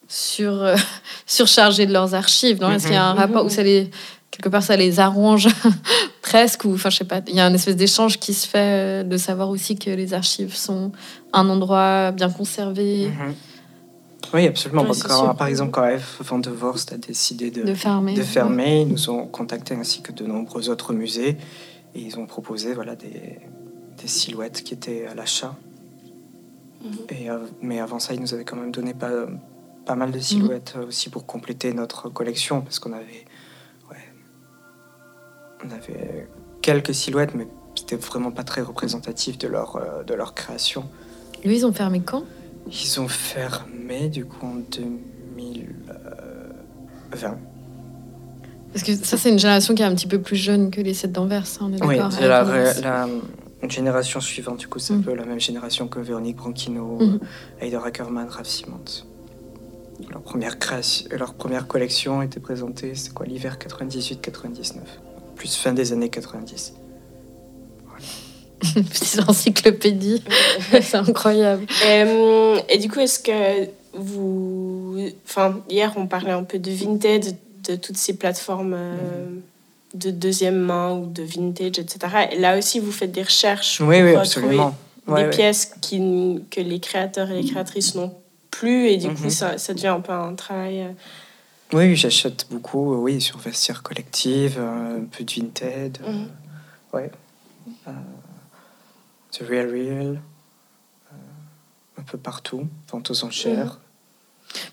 sur, 0.09 0.63
euh, 0.63 0.77
surchargés 1.27 1.87
de 1.87 1.93
leurs 1.93 2.15
archives. 2.15 2.63
Est-ce 2.63 2.85
qu'il 2.85 2.95
y 2.95 2.97
a 2.97 3.05
un 3.05 3.13
Mhm. 3.15 3.19
rapport 3.19 3.45
où 3.45 3.49
ça 3.49 3.63
les, 3.63 3.91
quelque 4.31 4.49
part 4.49 4.63
ça 4.63 4.77
les 4.77 5.01
arrange 5.01 5.49
presque, 6.23 6.65
ou 6.65 6.75
enfin 6.75 6.91
je 6.91 6.99
sais 6.99 7.05
pas, 7.05 7.21
il 7.29 7.35
y 7.35 7.41
a 7.41 7.47
un 7.47 7.55
espèce 7.55 7.77
d'échange 7.77 8.19
qui 8.19 8.35
se 8.35 8.47
fait 8.47 8.59
euh, 8.59 9.03
de 9.05 9.17
savoir 9.17 9.49
aussi 9.49 9.77
que 9.77 9.91
les 9.91 10.15
archives 10.15 10.55
sont 10.55 10.93
un 11.33 11.49
endroit 11.49 12.11
bien 12.13 12.31
conservé, 12.31 13.09
Mhm. 13.09 13.35
Oui, 14.35 14.47
absolument. 14.47 14.85
Quand- 14.85 14.95
sûr. 14.95 15.35
par 15.37 15.47
exemple, 15.47 15.73
quand 15.73 15.99
F. 15.99 16.23
Van 16.23 16.39
de 16.39 16.51
Vorst 16.51 16.93
a 16.93 16.97
décidé 16.97 17.51
de, 17.51 17.63
de 17.63 17.75
fermer. 17.75 18.15
de 18.15 18.23
fermer. 18.23 18.83
Ils 18.83 18.89
nous 18.89 19.11
ont 19.11 19.27
contactés 19.27 19.75
ainsi 19.75 20.01
que 20.03 20.13
de 20.13 20.25
nombreux 20.25 20.69
autres 20.71 20.93
musées 20.93 21.37
et 21.95 22.01
ils 22.01 22.19
ont 22.19 22.27
proposé 22.27 22.73
voilà, 22.75 22.97
des, 22.97 23.39
des 24.01 24.09
silhouettes 24.09 24.63
qui 24.63 24.75
étaient 24.75 25.07
à 25.07 25.15
l'achat. 25.15 25.55
Mhm. 26.83 26.97
Et, 27.11 27.29
mais 27.61 27.81
avant 27.81 27.99
ça, 27.99 28.15
ils 28.15 28.21
nous 28.21 28.33
avaient 28.35 28.45
quand 28.45 28.57
même 28.57 28.73
donné 28.73 28.95
pas, 28.95 29.11
pas 29.87 29.95
mal 29.95 30.11
de 30.11 30.19
silhouettes 30.19 30.75
euh, 30.77 30.87
aussi 30.87 31.11
pour 31.11 31.27
compléter 31.27 31.73
notre 31.73 32.09
collection 32.09 32.61
parce 32.63 32.79
qu'on 32.79 32.93
avait, 32.93 33.25
ouais, 33.91 33.97
on 35.65 35.71
avait 35.71 36.29
quelques 36.63 36.95
silhouettes, 36.95 37.35
mais 37.35 37.47
c'était 37.75 37.97
vraiment 37.97 38.31
pas 38.31 38.45
très 38.45 38.63
représentatif 38.63 39.39
de 39.39 39.49
leur, 39.49 39.77
euh, 39.77 40.03
de 40.05 40.15
leur 40.15 40.35
création. 40.35 40.85
Lui, 41.45 41.57
ils 41.57 41.67
ont 41.67 41.73
fermé 41.73 42.01
quand? 42.01 42.23
Ils 42.71 43.01
ont 43.01 43.09
fermé 43.09 44.09
du 44.09 44.25
coup 44.25 44.47
en 44.47 44.55
2020. 44.77 47.37
Parce 48.73 48.85
que 48.85 48.95
ça, 48.95 49.17
c'est 49.19 49.31
une 49.31 49.39
génération 49.39 49.75
qui 49.75 49.83
est 49.83 49.87
un 49.87 49.95
petit 49.95 50.07
peu 50.07 50.21
plus 50.21 50.37
jeune 50.37 50.71
que 50.71 50.81
les 50.81 50.95
7 50.95 51.13
d'Anvers, 51.13 51.45
hein, 51.61 51.69
on 51.71 51.73
est 51.75 51.85
Oui, 51.85 51.99
c'est 52.11 52.27
la, 52.27 53.07
génération 53.69 54.21
suivante, 54.21 54.59
du 54.59 54.67
coup, 54.67 54.79
c'est 54.79 54.95
Mm. 54.95 54.99
un 54.99 55.03
peu 55.03 55.15
la 55.15 55.25
même 55.27 55.39
génération 55.41 55.87
que 55.89 56.01
Véronique 56.01 56.37
Branchino, 56.37 56.99
Mhm. 56.99 57.21
Heider 57.61 57.79
Ackermann, 57.85 58.29
Raph 58.29 58.47
Simons. 58.49 59.05
Leur 60.11 60.23
première, 60.23 60.59
création, 60.59 61.07
leur 61.17 61.35
première 61.35 61.67
collection 61.69 62.23
était 62.23 62.41
présentée, 62.41 62.95
c'est 62.95 63.13
quoi, 63.13 63.27
l'hiver 63.27 63.59
98-99, 63.59 64.81
plus 65.37 65.55
fin 65.55 65.73
des 65.75 65.93
années 65.93 66.09
90. 66.09 66.73
Petite 68.75 69.21
encyclopédie, 69.29 70.23
c'est 70.83 70.95
incroyable. 70.97 71.67
Euh, 71.87 72.59
et 72.69 72.79
du 72.79 72.89
coup, 72.89 73.01
est-ce 73.01 73.19
que 73.19 73.69
vous... 73.95 74.99
Enfin, 75.27 75.61
hier, 75.69 75.93
on 75.97 76.07
parlait 76.07 76.31
un 76.33 76.45
peu 76.45 76.59
de 76.59 76.71
Vinted, 76.71 77.37
de 77.69 77.77
toutes 77.77 77.97
ces 77.97 78.15
plateformes 78.17 78.75
euh, 78.77 79.27
de 79.95 80.11
deuxième 80.11 80.57
main 80.59 80.93
ou 80.99 81.07
de 81.07 81.23
vintage, 81.23 81.79
etc. 81.79 81.99
Et 82.33 82.39
là 82.39 82.57
aussi, 82.59 82.81
vous 82.81 82.93
faites 82.93 83.13
des 83.13 83.23
recherches 83.23 83.81
Oui, 83.81 84.01
oui, 84.03 84.15
absolument. 84.15 84.75
des 85.07 85.13
Ouais, 85.13 85.25
ouais. 85.25 85.31
pièces 85.31 85.73
qui, 85.81 85.99
que 86.51 86.61
les 86.61 86.79
créateurs 86.81 87.31
et 87.31 87.43
les 87.43 87.49
créatrices 87.51 87.95
n'ont 87.97 88.15
plus. 88.51 88.87
Et 88.89 88.97
du 88.97 89.09
coup, 89.09 89.25
Mhm. 89.25 89.31
ça, 89.31 89.59
ça 89.59 89.75
devient 89.75 89.89
un 89.89 90.01
peu 90.01 90.13
un 90.13 90.35
travail... 90.35 90.81
euh, 90.83 90.93
Oui, 91.73 91.95
j'achète 91.97 92.47
beaucoup, 92.51 92.95
oui, 93.03 93.21
sur 93.21 93.39
Vestiaire 93.39 93.83
Collective, 93.83 94.59
un 94.61 95.05
peu 95.11 95.25
de 95.25 95.33
Vinted, 95.33 95.99
euh, 96.07 96.13
Mhm. 96.13 96.27
ouais. 96.95 97.11
The 99.33 99.43
Real 99.49 99.71
Real, 99.71 100.23
euh, 101.13 101.17
un 101.99 102.03
peu 102.03 102.19
partout, 102.19 102.69
vente 102.91 103.11
aux 103.11 103.25
enchères. 103.25 103.79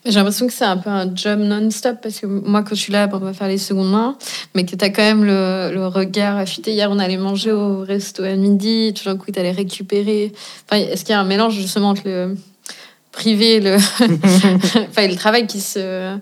J'ai 0.06 0.12
l'impression 0.12 0.48
que 0.48 0.54
c'est 0.54 0.66
un 0.66 0.76
peu 0.78 0.90
un 0.90 1.16
job 1.16 1.40
non-stop 1.40 2.00
parce 2.04 2.20
que 2.20 2.26
moi, 2.26 2.64
quand 2.64 2.76
je 2.76 2.82
suis 2.82 2.92
là, 2.92 3.10
on 3.14 3.18
va 3.18 3.34
faire 3.34 3.48
les 3.48 3.58
secondes 3.58 3.92
mains, 3.92 4.18
mais 4.54 4.66
que 4.66 4.76
tu 4.76 4.84
as 4.84 4.90
quand 4.90 5.02
même 5.02 5.24
le, 5.24 5.72
le 5.74 5.88
regard 5.88 6.38
affûté. 6.38 6.74
Hier, 6.74 6.92
on 6.92 7.00
allait 7.00 7.18
manger 7.18 7.54
au 7.54 7.82
resto 7.82 8.24
à 8.24 8.36
midi, 8.36 8.94
tout 8.94 9.06
d'un 9.06 9.18
coup, 9.18 9.32
tu 9.32 9.40
allais 9.40 9.52
récupérer. 9.52 10.34
Enfin, 10.66 10.82
Est-ce 10.82 11.06
qu'il 11.06 11.14
y 11.14 11.16
a 11.16 11.22
un 11.22 11.26
mélange 11.26 11.54
justement 11.54 11.90
entre 11.90 12.02
le 12.06 12.36
privé 13.14 13.60
le, 13.62 13.76
enfin, 14.90 15.08
le 15.08 15.16
travail 15.16 15.48
qui 15.48 15.62
se. 15.62 16.18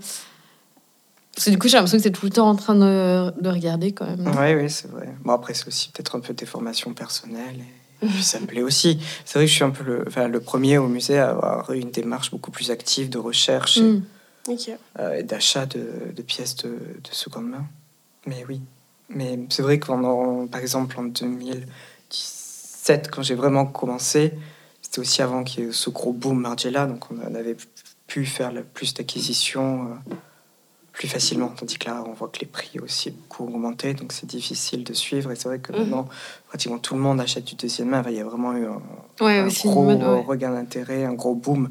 Parce 1.33 1.45
que 1.45 1.51
du 1.51 1.57
coup, 1.57 1.67
j'ai 1.67 1.77
l'impression 1.77 1.97
que 1.97 2.03
c'est 2.03 2.11
tout 2.11 2.25
le 2.25 2.31
temps 2.31 2.49
en 2.49 2.55
train 2.55 2.75
de, 2.75 3.31
de 3.41 3.49
regarder 3.49 3.91
quand 3.91 4.05
même. 4.05 4.31
Oui, 4.39 4.53
oui, 4.55 4.69
c'est 4.69 4.89
vrai. 4.89 5.15
Bon, 5.23 5.33
après, 5.33 5.53
c'est 5.53 5.67
aussi 5.67 5.89
peut-être 5.91 6.15
un 6.15 6.19
peu 6.19 6.33
des 6.33 6.45
formations 6.45 6.93
personnelles. 6.93 7.59
Et... 7.59 7.86
ça 8.21 8.39
me 8.39 8.45
plaît 8.45 8.61
aussi. 8.61 8.99
C'est 9.25 9.39
vrai 9.39 9.45
que 9.45 9.49
je 9.49 9.55
suis 9.55 9.63
un 9.63 9.71
peu 9.71 9.83
le, 9.83 10.03
enfin, 10.07 10.27
le 10.27 10.39
premier 10.39 10.77
au 10.77 10.87
musée 10.87 11.17
à 11.17 11.31
avoir 11.31 11.71
eu 11.71 11.79
une 11.79 11.91
démarche 11.91 12.31
beaucoup 12.31 12.51
plus 12.51 12.71
active 12.71 13.09
de 13.09 13.17
recherche 13.17 13.77
et, 13.77 14.01
Mm. 14.47 14.53
Et 15.17 15.23
d'achat 15.23 15.65
de, 15.65 16.13
de 16.15 16.21
pièces 16.21 16.55
de, 16.57 16.69
de 16.69 17.11
seconde 17.11 17.49
main. 17.49 17.65
Mais 18.25 18.45
oui. 18.47 18.61
Mais 19.09 19.39
c'est 19.49 19.61
vrai 19.61 19.77
que 19.79 19.87
pendant, 19.87 20.47
par 20.47 20.61
exemple, 20.61 20.97
en 20.99 21.03
2017, 21.03 23.09
quand 23.11 23.23
j'ai 23.23 23.35
vraiment 23.35 23.65
commencé, 23.65 24.33
c'était 24.81 24.99
aussi 24.99 25.21
avant 25.21 25.43
qu'il 25.43 25.65
y 25.65 25.67
ait 25.67 25.71
ce 25.71 25.89
gros 25.89 26.13
boom 26.13 26.39
Margiela, 26.39 26.87
donc 26.87 27.11
on 27.11 27.35
avait 27.35 27.57
pu 28.07 28.25
faire 28.25 28.51
le 28.51 28.63
plus 28.63 28.93
d'acquisitions 28.93 29.85
euh, 29.85 29.95
plus 30.97 31.07
facilement. 31.07 31.49
Tandis 31.49 31.77
que 31.77 31.85
là, 31.85 32.03
on 32.07 32.13
voit 32.13 32.27
que 32.27 32.39
les 32.39 32.47
prix 32.47 32.79
aussi 32.79 33.11
beaucoup 33.11 33.43
augmenté, 33.45 33.93
donc 33.93 34.11
c'est 34.11 34.25
difficile 34.25 34.83
de 34.83 34.93
suivre. 34.93 35.31
Et 35.31 35.35
c'est 35.35 35.47
vrai 35.47 35.59
que 35.59 35.71
Mhm. 35.71 35.79
maintenant, 35.81 36.09
pratiquement 36.49 36.79
tout 36.79 36.95
le 36.95 37.01
monde 37.01 37.21
achète 37.21 37.45
du 37.45 37.53
deuxième 37.53 37.89
main. 37.89 37.99
Enfin, 37.99 38.09
il 38.09 38.17
y 38.17 38.19
a 38.19 38.23
vraiment 38.23 38.53
eu 38.53 38.65
un, 38.65 38.81
Ouais, 39.23 39.47
gros 39.63 39.83
mode, 39.83 40.01
ouais. 40.01 40.23
regain 40.27 40.51
d'intérêt, 40.51 41.05
un 41.05 41.13
gros 41.13 41.35
boom. 41.35 41.69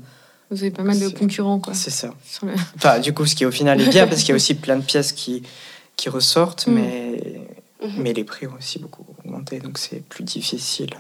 Vous 0.51 0.63
avez 0.63 0.71
pas 0.71 0.85
mal 0.85 0.99
de 1.01 1.09
concurrents, 1.09 1.59
quoi. 1.59 1.75
C'est 1.75 1.91
ça. 1.91 2.15
le- 2.45 2.55
Enfin, 2.77 3.01
du 3.01 3.13
coup, 3.13 3.27
ce 3.27 3.35
qui 3.35 3.45
au 3.45 3.51
final 3.51 3.81
est 3.81 3.89
bien, 3.89 4.07
parce 4.07 4.21
qu'il 4.21 4.29
y 4.29 4.33
a 4.33 4.37
aussi 4.37 4.55
plein 4.55 4.77
de 4.77 4.85
pièces 4.85 5.11
qui, 5.13 5.43
qui 5.97 6.09
ressortent, 6.09 6.69
Mm. 6.69 6.73
mais, 6.75 7.41
Mhm. 7.83 7.91
mais 7.99 8.13
les 8.13 8.23
prix 8.23 8.47
ont 8.47 8.55
aussi 8.57 8.79
beaucoup 8.79 9.05
augmenté, 9.25 9.59
donc 9.59 9.77
c'est 9.79 10.05
plus 10.09 10.23
difficile. 10.23 10.91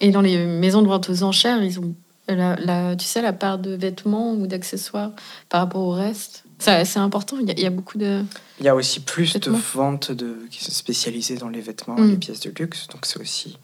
Et 0.00 0.10
dans 0.12 0.20
les 0.20 0.44
maisons 0.46 0.82
de 0.82 0.88
vente 0.88 1.08
aux 1.10 1.22
enchères, 1.24 1.62
ils 1.64 1.80
ont, 1.80 1.94
la, 2.28 2.56
la- 2.56 2.96
tu 2.96 3.04
sais, 3.04 3.20
la 3.22 3.32
part 3.32 3.58
de 3.58 3.74
vêtements 3.74 4.32
ou 4.32 4.46
d'accessoires 4.46 5.12
par 5.48 5.60
rapport 5.60 5.82
au 5.82 5.90
reste. 5.92 6.44
C'est 6.58 6.96
important, 6.98 7.36
il 7.38 7.46
y, 7.48 7.50
a, 7.50 7.54
il 7.54 7.60
y 7.60 7.66
a 7.66 7.70
beaucoup 7.70 7.98
de... 7.98 8.22
Il 8.60 8.64
y 8.64 8.68
a 8.68 8.74
aussi 8.74 9.00
plus 9.00 9.32
Vêtements. 9.34 9.58
de 9.58 9.62
ventes 9.62 10.12
de, 10.12 10.46
qui 10.50 10.62
sont 10.64 10.70
spécialisées 10.72 11.36
dans 11.36 11.48
les 11.50 11.60
vêtements 11.60 11.96
Mm. 11.96 12.04
et 12.04 12.10
les 12.12 12.16
pièces 12.16 12.40
de 12.40 12.50
luxe, 12.50 12.86
donc 12.88 13.04
c'est 13.06 13.18
aussi 13.20 13.58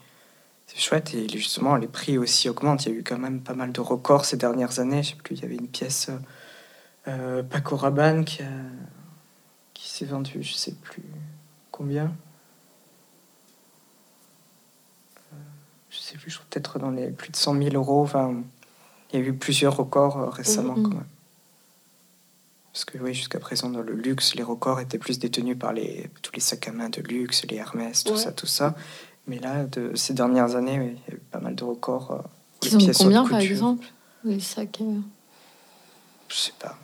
c'est 0.67 0.79
chouette. 0.79 1.13
Et 1.15 1.27
justement, 1.27 1.75
les 1.75 1.87
prix 1.87 2.17
aussi 2.17 2.47
augmentent. 2.47 2.85
Il 2.85 2.91
y 2.91 2.95
a 2.95 2.97
eu 2.99 3.03
quand 3.03 3.17
même 3.17 3.41
pas 3.41 3.53
mal 3.53 3.71
de 3.71 3.81
records 3.81 4.23
ces 4.25 4.37
dernières 4.37 4.79
années. 4.79 5.03
Je 5.03 5.09
sais 5.09 5.15
plus, 5.15 5.35
il 5.35 5.41
y 5.41 5.45
avait 5.45 5.55
une 5.55 5.67
pièce 5.67 6.09
euh, 7.07 7.41
Paco 7.43 7.75
Rabanne 7.75 8.23
qui, 8.23 8.41
a- 8.43 8.45
qui 9.73 9.89
s'est 9.89 10.05
vendue, 10.05 10.43
je 10.43 10.53
sais 10.53 10.73
plus 10.73 11.03
combien. 11.71 12.13
Je 15.91 15.97
sais 15.99 16.17
plus, 16.17 16.31
je 16.31 16.37
crois 16.37 16.47
peut-être 16.49 16.79
dans 16.79 16.89
les 16.89 17.09
plus 17.11 17.29
de 17.31 17.35
100 17.35 17.55
000 17.61 17.75
euros. 17.75 18.01
Enfin, 18.01 18.33
il 19.13 19.19
y 19.19 19.23
a 19.23 19.25
eu 19.25 19.33
plusieurs 19.33 19.75
records 19.77 20.17
euh, 20.17 20.29
récemment 20.29 20.75
Mhm. 20.75 20.83
quand 20.83 20.95
même. 20.95 21.05
Parce 22.73 22.85
que 22.85 22.97
oui, 22.97 23.13
jusqu'à 23.13 23.39
présent, 23.39 23.69
dans 23.69 23.81
le 23.81 23.93
luxe, 23.93 24.33
les 24.35 24.43
records 24.43 24.79
étaient 24.79 24.97
plus 24.97 25.19
détenus 25.19 25.59
par 25.59 25.73
les, 25.73 26.09
tous 26.21 26.31
les 26.33 26.39
sacs 26.39 26.67
à 26.69 26.71
main 26.71 26.87
de 26.89 27.01
luxe, 27.01 27.45
les 27.49 27.57
Hermès, 27.57 28.03
tout 28.05 28.13
Ouais. 28.13 28.17
ça, 28.17 28.31
tout 28.31 28.45
ça. 28.47 28.75
Mais 29.27 29.39
là, 29.39 29.65
de 29.65 29.93
ces 29.95 30.13
dernières 30.13 30.55
années, 30.55 30.79
oui, 30.79 30.95
il 31.07 31.11
y 31.11 31.13
a 31.13 31.17
eu 31.17 31.19
pas 31.19 31.39
mal 31.39 31.55
de 31.55 31.63
records. 31.65 32.11
euh, 32.11 32.17
pièces 32.61 32.83
haute 32.85 32.97
combien, 32.97 33.27
par 33.27 33.39
exemple 33.41 33.85
Les 34.23 34.39
sacs... 34.39 34.79
euh, 34.81 34.99
Je 36.29 36.35
sais 36.35 36.53
pas. 36.57 36.77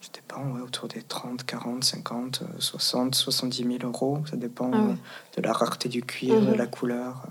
Je 0.00 0.08
dépend, 0.12 0.42
ouais, 0.50 0.60
autour 0.60 0.88
des 0.88 1.02
30, 1.02 1.44
40, 1.46 1.84
50, 1.84 2.42
euh, 2.42 2.46
60, 2.58 3.14
70 3.14 3.62
000 3.62 3.74
euros. 3.84 4.18
Ça 4.28 4.36
dépend 4.36 4.70
Ah 4.74 4.82
ouais. 4.82 4.90
euh, 4.92 4.94
de 5.36 5.42
la 5.42 5.52
rareté 5.52 5.88
du 5.88 6.02
cuir, 6.02 6.40
de 6.40 6.50
Mhm. 6.50 6.54
la 6.56 6.66
couleur. 6.66 7.26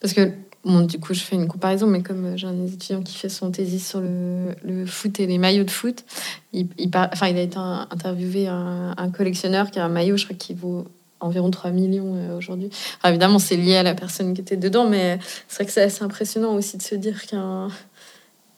Parce 0.00 0.14
que, 0.14 0.30
bon, 0.64 0.80
du 0.82 0.98
coup, 0.98 1.14
je 1.14 1.20
fais 1.20 1.36
une 1.36 1.48
comparaison, 1.48 1.86
mais 1.86 2.02
comme 2.02 2.24
euh, 2.24 2.36
j'ai 2.36 2.46
un 2.46 2.64
étudiant 2.66 3.02
qui 3.02 3.16
fait 3.16 3.28
son 3.28 3.50
thèse 3.50 3.82
sur 3.84 4.00
le, 4.00 4.54
le 4.64 4.86
foot 4.86 5.20
et 5.20 5.26
les 5.26 5.38
maillots 5.38 5.64
de 5.64 5.70
foot, 5.70 6.04
il, 6.52 6.66
par- 6.90 7.10
enfin, 7.12 7.28
il 7.28 7.36
a 7.36 7.42
été 7.42 7.56
interviewé 7.58 8.48
un, 8.48 8.94
un 8.96 9.10
collectionneur 9.10 9.70
qui 9.70 9.78
a 9.78 9.84
un 9.84 9.88
maillot, 9.88 10.16
je 10.16 10.24
crois, 10.24 10.36
qui 10.36 10.54
vaut 10.54 10.86
environ 11.20 11.50
3 11.50 11.70
millions 11.70 12.14
euh, 12.16 12.38
aujourd'hui. 12.38 12.70
Évidemment, 13.04 13.38
c'est 13.38 13.56
lié 13.56 13.76
à 13.76 13.82
la 13.82 13.94
personne 13.94 14.32
qui 14.32 14.40
était 14.40 14.56
dedans, 14.56 14.88
mais 14.88 15.18
c'est 15.48 15.56
vrai 15.56 15.66
que 15.66 15.72
c'est 15.72 15.82
assez 15.82 16.02
impressionnant 16.02 16.54
aussi 16.54 16.76
de 16.78 16.82
se 16.82 16.94
dire 16.94 17.26
qu'un 17.26 17.68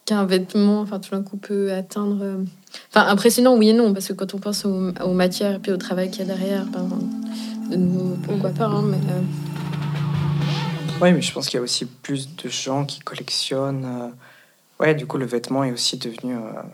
qu'un 0.04 0.24
vêtement, 0.24 0.80
enfin, 0.80 0.98
tout 0.98 1.10
d'un 1.12 1.22
coup, 1.22 1.36
peut 1.36 1.72
atteindre... 1.72 2.18
euh, 2.22 2.44
Enfin, 2.92 3.06
impressionnant, 3.08 3.56
oui 3.56 3.68
et 3.68 3.72
non, 3.72 3.92
parce 3.92 4.08
que 4.08 4.12
quand 4.14 4.34
on 4.34 4.38
pense 4.38 4.64
aux, 4.64 5.12
matières 5.12 5.54
et 5.56 5.58
puis 5.60 5.70
au 5.72 5.76
travail 5.76 6.10
qu'il 6.10 6.20
y 6.26 6.30
a 6.30 6.34
derrière, 6.34 6.64
ben, 6.66 6.88
de 7.70 7.76
nouveau, 7.76 8.16
pourquoi 8.24 8.50
pas, 8.50 8.64
hein, 8.66 8.82
mais... 8.82 8.96
Oui, 11.02 11.12
mais 11.12 11.20
je 11.22 11.32
pense 11.32 11.48
qu'il 11.48 11.56
y 11.58 11.60
a 11.60 11.62
aussi 11.62 11.84
plus 11.86 12.34
de 12.36 12.48
gens 12.48 12.84
qui 12.84 13.00
collectionnent. 13.00 13.84
euh, 13.84 14.08
Ouais, 14.80 14.94
du 14.96 15.06
coup, 15.06 15.16
le 15.16 15.26
vêtement 15.26 15.62
est 15.62 15.70
aussi 15.70 15.96
devenu 15.96 16.34
un 16.34 16.64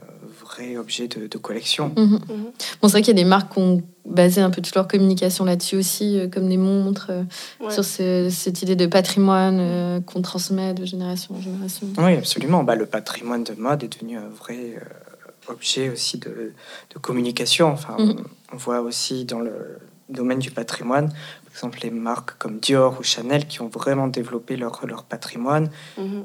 vrai 0.43 0.77
objet 0.79 1.09
de, 1.09 1.27
de 1.27 1.39
collection. 1.39 1.93
Mhm. 1.97 2.13
Mhm. 2.29 2.45
Bon, 2.81 2.89
c'est 2.89 2.93
vrai 2.93 3.03
qu'il 3.03 3.09
y 3.15 3.21
a 3.21 3.23
des 3.23 3.29
marques 3.29 3.53
qui 3.53 3.59
ont 3.59 3.83
basé 4.07 4.41
un 4.41 4.49
peu 4.49 4.63
toute 4.63 4.75
leur 4.75 4.89
communication 4.89 5.45
là-dessus 5.45 5.77
aussi, 5.77 6.19
euh, 6.19 6.27
comme 6.29 6.49
des 6.49 6.57
montres, 6.57 7.09
euh, 7.11 7.23
Ouais. 7.61 7.71
sur 7.71 7.85
ce- 7.85 8.29
cette 8.31 8.63
idée 8.63 8.77
de 8.77 8.87
patrimoine 8.87 9.59
euh, 9.61 10.01
qu'on 10.01 10.23
transmet 10.23 10.73
de 10.73 10.87
génération 10.87 11.35
en 11.35 11.41
génération. 11.43 11.87
Oui, 11.99 12.15
absolument. 12.15 12.65
Bah, 12.65 12.77
le 12.77 12.87
patrimoine 12.87 13.45
de 13.45 13.53
mode 13.55 13.83
est 13.85 13.93
devenu 13.93 14.17
un 14.17 14.29
vrai 14.29 14.77
euh, 14.77 15.53
objet 15.53 15.91
aussi 15.91 16.17
de, 16.19 16.53
de 16.95 16.99
communication. 16.99 17.69
Enfin, 17.73 17.97
Mhm. 17.99 18.25
On 18.55 18.57
voit 18.57 18.81
aussi 18.81 19.27
dans 19.27 19.41
le 19.41 19.79
domaine 20.09 20.39
du 20.39 20.51
patrimoine, 20.51 21.13
exemple, 21.59 21.79
les 21.83 21.91
marques 21.91 22.37
comme 22.39 22.59
Dior 22.61 22.99
ou 23.01 23.03
Chanel 23.03 23.47
qui 23.47 23.61
ont 23.61 23.69
vraiment 23.69 24.07
développé 24.07 24.57
leur, 24.57 24.87
leur 24.87 25.05
patrimoine, 25.05 25.71
Mhm. 25.97 26.25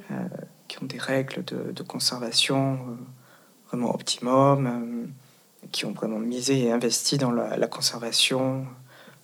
qui 0.68 0.82
ont 0.82 0.86
des 0.86 0.98
règles 1.00 1.44
de, 1.46 1.72
de 1.72 1.84
conservation 1.84 2.74
euh, 2.74 2.96
vraiment 3.70 3.94
optimum, 3.94 4.66
euh, 4.68 5.68
qui 5.72 5.86
ont 5.86 5.92
vraiment 5.94 6.20
misé 6.20 6.64
et 6.66 6.72
investi 6.72 7.18
dans 7.18 7.32
la, 7.32 7.58
la 7.58 7.68
conservation. 7.68 8.66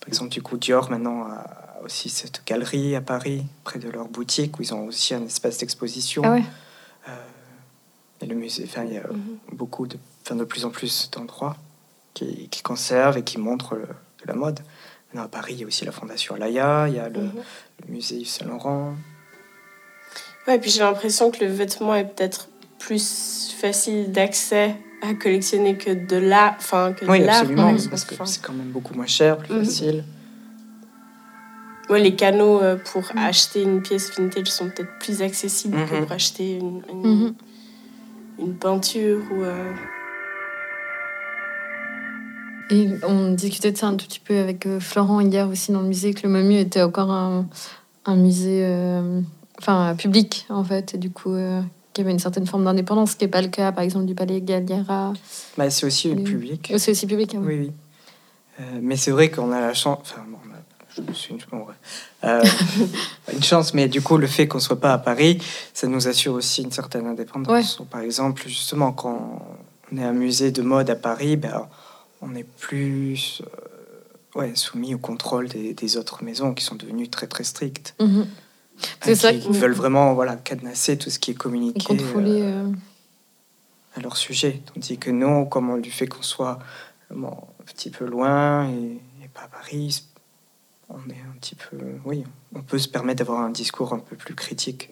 Par 0.00 0.08
exemple, 0.08 0.30
du 0.30 0.42
coup, 0.42 0.56
Dior 0.58 0.90
maintenant 0.90 1.24
a 1.24 1.80
aussi 1.84 2.08
cette 2.08 2.42
galerie 2.46 2.94
à 2.96 3.00
Paris, 3.00 3.44
près 3.64 3.78
de 3.78 3.88
leur 3.88 4.08
boutique, 4.08 4.58
où 4.58 4.62
ils 4.62 4.74
ont 4.74 4.86
aussi 4.86 5.14
un 5.14 5.24
espace 5.24 5.58
d'exposition. 5.58 6.22
Ah 6.24 6.32
ouais 6.32 6.44
Euh, 7.08 7.12
et 8.20 8.26
le 8.26 8.34
musée, 8.34 8.64
enfin, 8.66 8.84
il 8.84 8.92
y 8.94 8.98
a 8.98 9.06
Mhm. 9.08 9.38
beaucoup 9.52 9.86
de, 9.86 9.96
enfin, 10.24 10.34
de 10.36 10.44
plus 10.44 10.64
en 10.64 10.70
plus 10.70 11.10
d'endroits 11.10 11.56
qui, 12.14 12.48
qui 12.48 12.62
conservent 12.62 13.16
et 13.16 13.22
qui 13.24 13.38
montrent 13.38 13.76
le- 13.76 13.86
de 13.86 14.26
la 14.26 14.34
mode. 14.34 14.60
Maintenant, 15.12 15.24
à 15.24 15.28
Paris, 15.28 15.54
il 15.54 15.60
y 15.60 15.64
a 15.64 15.66
aussi 15.66 15.84
la 15.84 15.90
Fondation 15.92 16.36
Alaya, 16.36 16.86
il 16.88 16.94
y 16.94 16.98
a 17.00 17.08
le, 17.08 17.20
Mhm. 17.20 17.32
le 17.86 17.92
musée 17.92 18.16
Yves 18.16 18.28
Saint 18.28 18.44
Laurent. 18.46 18.94
Ouais, 20.46 20.56
et 20.56 20.58
puis 20.60 20.70
j'ai 20.70 20.80
l'impression 20.80 21.30
que 21.32 21.44
le 21.44 21.50
vêtement 21.50 21.94
est 21.96 22.04
peut-être 22.04 22.48
plus 22.78 23.52
facile 23.60 24.12
d'accès 24.12 24.76
à 25.02 25.14
collectionner 25.14 25.76
que 25.76 25.90
de 25.90 26.16
l'art, 26.16 26.54
enfin 26.58 26.92
que 26.92 27.04
de 27.04 27.10
Oui, 27.10 27.24
absolument, 27.24 27.68
exemple. 27.70 27.90
parce 27.90 28.04
que 28.04 28.14
Enfin, 28.14 28.26
c'est 28.26 28.40
quand 28.42 28.52
même 28.52 28.70
beaucoup 28.70 28.94
moins 28.94 29.06
cher, 29.06 29.38
plus 29.38 29.52
Mhm. 29.54 29.64
facile. 29.64 30.04
ouais, 31.88 32.00
les 32.00 32.14
canaux 32.14 32.60
euh, 32.62 32.76
pour 32.76 33.02
Mhm. 33.14 33.18
acheter 33.18 33.62
une 33.62 33.82
pièce 33.82 34.16
vintage 34.16 34.46
sont 34.46 34.70
peut-être 34.70 34.96
plus 35.00 35.22
accessibles 35.22 35.76
que 35.88 36.02
pour 36.04 36.12
acheter 36.12 36.54
une, 36.58 36.82
une, 36.88 37.34
une 38.38 38.54
peinture 38.56 39.22
ou. 39.32 39.42
euh, 39.42 39.72
Et 42.70 42.88
on 43.02 43.32
discutait 43.32 43.72
de 43.72 43.76
ça 43.76 43.88
un 43.88 43.96
tout 43.96 44.06
petit 44.06 44.20
peu 44.20 44.38
avec 44.38 44.66
euh, 44.66 44.80
Florent 44.80 45.20
hier 45.20 45.48
aussi 45.48 45.72
dans 45.72 45.80
le 45.80 45.88
musée, 45.88 46.14
que 46.14 46.26
le 46.26 46.28
MOMU 46.28 46.56
était 46.56 46.82
encore 46.82 47.10
un, 47.10 47.46
un 48.04 48.16
musée 48.16 48.62
euh, 48.64 49.20
enfin, 49.58 49.94
public, 49.96 50.46
en 50.48 50.64
fait, 50.64 50.94
et 50.94 50.98
du 50.98 51.10
coup, 51.10 51.32
euh, 51.32 51.60
qu'il 51.92 52.02
y 52.02 52.04
avait 52.06 52.12
une 52.12 52.18
certaine 52.18 52.46
forme 52.46 52.64
d'indépendance, 52.64 53.12
ce 53.12 53.16
qui 53.16 53.24
n'est 53.24 53.30
pas 53.30 53.42
le 53.42 53.48
cas, 53.48 53.72
par 53.72 53.84
exemple, 53.84 54.06
du 54.06 54.14
Palais 54.14 54.40
Galliera. 54.40 55.12
Bah, 55.56 55.70
c'est 55.70 55.86
aussi 55.86 56.14
public. 56.14 56.72
C'est 56.76 56.92
aussi 56.92 57.06
public, 57.06 57.32
ah 57.34 57.38
oui. 57.40 57.46
Oui, 57.46 57.58
oui. 57.60 57.72
Euh, 58.60 58.78
mais 58.82 58.96
c'est 58.96 59.10
vrai 59.10 59.30
qu'on 59.30 59.52
a 59.52 59.60
la 59.60 59.74
chance. 59.74 59.98
Enfin, 60.02 60.22
bon, 60.28 60.38
je 60.96 61.02
me 61.02 61.12
suis 61.12 61.34
une, 61.34 61.40
bon, 61.50 61.66
ouais. 61.66 61.74
Pas 62.20 62.42
une 63.32 63.42
chance, 63.42 63.74
mais 63.74 63.88
du 63.88 64.02
coup, 64.02 64.16
le 64.16 64.26
fait 64.26 64.48
qu'on 64.48 64.60
soit 64.60 64.80
pas 64.80 64.92
à 64.92 64.98
Paris, 64.98 65.38
ça 65.72 65.86
nous 65.86 66.08
assure 66.08 66.34
aussi 66.34 66.62
une 66.62 66.72
certaine 66.72 67.06
indépendance. 67.06 67.80
Par 67.90 68.00
exemple, 68.00 68.42
justement, 68.46 68.92
quand 68.92 69.42
on 69.92 69.96
est 69.96 70.04
un 70.04 70.12
musée 70.12 70.50
de 70.50 70.62
mode 70.62 70.90
à 70.90 70.96
Paris, 70.96 71.36
ben, 71.36 71.68
on 72.20 72.34
est 72.34 72.44
plus 72.44 73.42
euh, 73.42 74.38
ouais, 74.38 74.54
soumis 74.54 74.94
au 74.94 74.98
contrôle 74.98 75.48
des, 75.48 75.74
des 75.74 75.96
autres 75.96 76.22
maisons 76.24 76.54
qui 76.54 76.64
sont 76.64 76.76
devenues 76.76 77.08
très 77.08 77.26
très 77.26 77.44
strictes. 77.44 77.94
Mhm. 78.00 78.26
C'est 79.02 79.14
ça 79.14 79.32
qui 79.32 79.48
veulent 79.50 79.72
vraiment 79.72 80.14
voilà, 80.14 80.36
cadenasser 80.36 80.96
tout 80.96 81.10
ce 81.10 81.18
qui 81.18 81.32
est 81.32 81.34
communiqué. 81.34 81.84
contrôler. 81.84 82.42
euh, 82.42 82.64
euh, 82.64 82.72
à 83.96 84.00
leur 84.00 84.16
sujet. 84.16 84.62
Tandis 84.72 84.98
que 84.98 85.10
nous, 85.10 85.44
comme 85.46 85.68
on 85.70 85.76
du 85.78 85.90
fait 85.90 86.06
qu'on 86.06 86.22
soit 86.22 86.58
bon, 87.10 87.28
un 87.60 87.64
petit 87.64 87.90
peu 87.90 88.06
loin 88.06 88.70
et, 88.70 89.00
et 89.24 89.28
pas 89.34 89.42
à 89.42 89.48
Paris, 89.48 90.04
on 90.88 91.10
est 91.10 91.20
un 91.28 91.36
petit 91.40 91.56
peu. 91.56 91.76
Oui, 92.04 92.24
on 92.54 92.62
peut 92.62 92.78
se 92.78 92.88
permettre 92.88 93.18
d'avoir 93.18 93.40
un 93.42 93.50
discours 93.50 93.92
un 93.92 93.98
peu 93.98 94.16
plus 94.16 94.34
critique. 94.34 94.90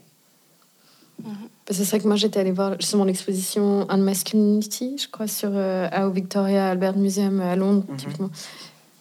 C'est 1.70 1.84
ça 1.84 1.98
que 1.98 2.06
moi 2.06 2.16
j'étais 2.16 2.40
allée 2.40 2.52
voir 2.52 2.74
justement 2.80 3.04
l'exposition 3.04 3.86
Unmasculinity, 3.90 4.96
je 4.98 5.08
crois, 5.08 5.26
sur 5.26 5.50
euh, 5.52 5.88
au 6.06 6.10
Victoria 6.10 6.70
Albert 6.70 6.96
Museum 6.96 7.40
à 7.40 7.56
Londres, 7.56 7.84
Mhm. 7.88 7.96
typiquement. 7.96 8.30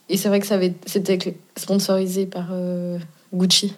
Et 0.09 0.17
c'est 0.17 0.27
vrai 0.27 0.39
que 0.39 0.47
ça 0.47 0.55
avait, 0.55 0.73
c'était 0.85 1.17
sponsorisé 1.55 2.25
par 2.25 2.47
euh, 2.51 2.97
Gucci. 3.33 3.73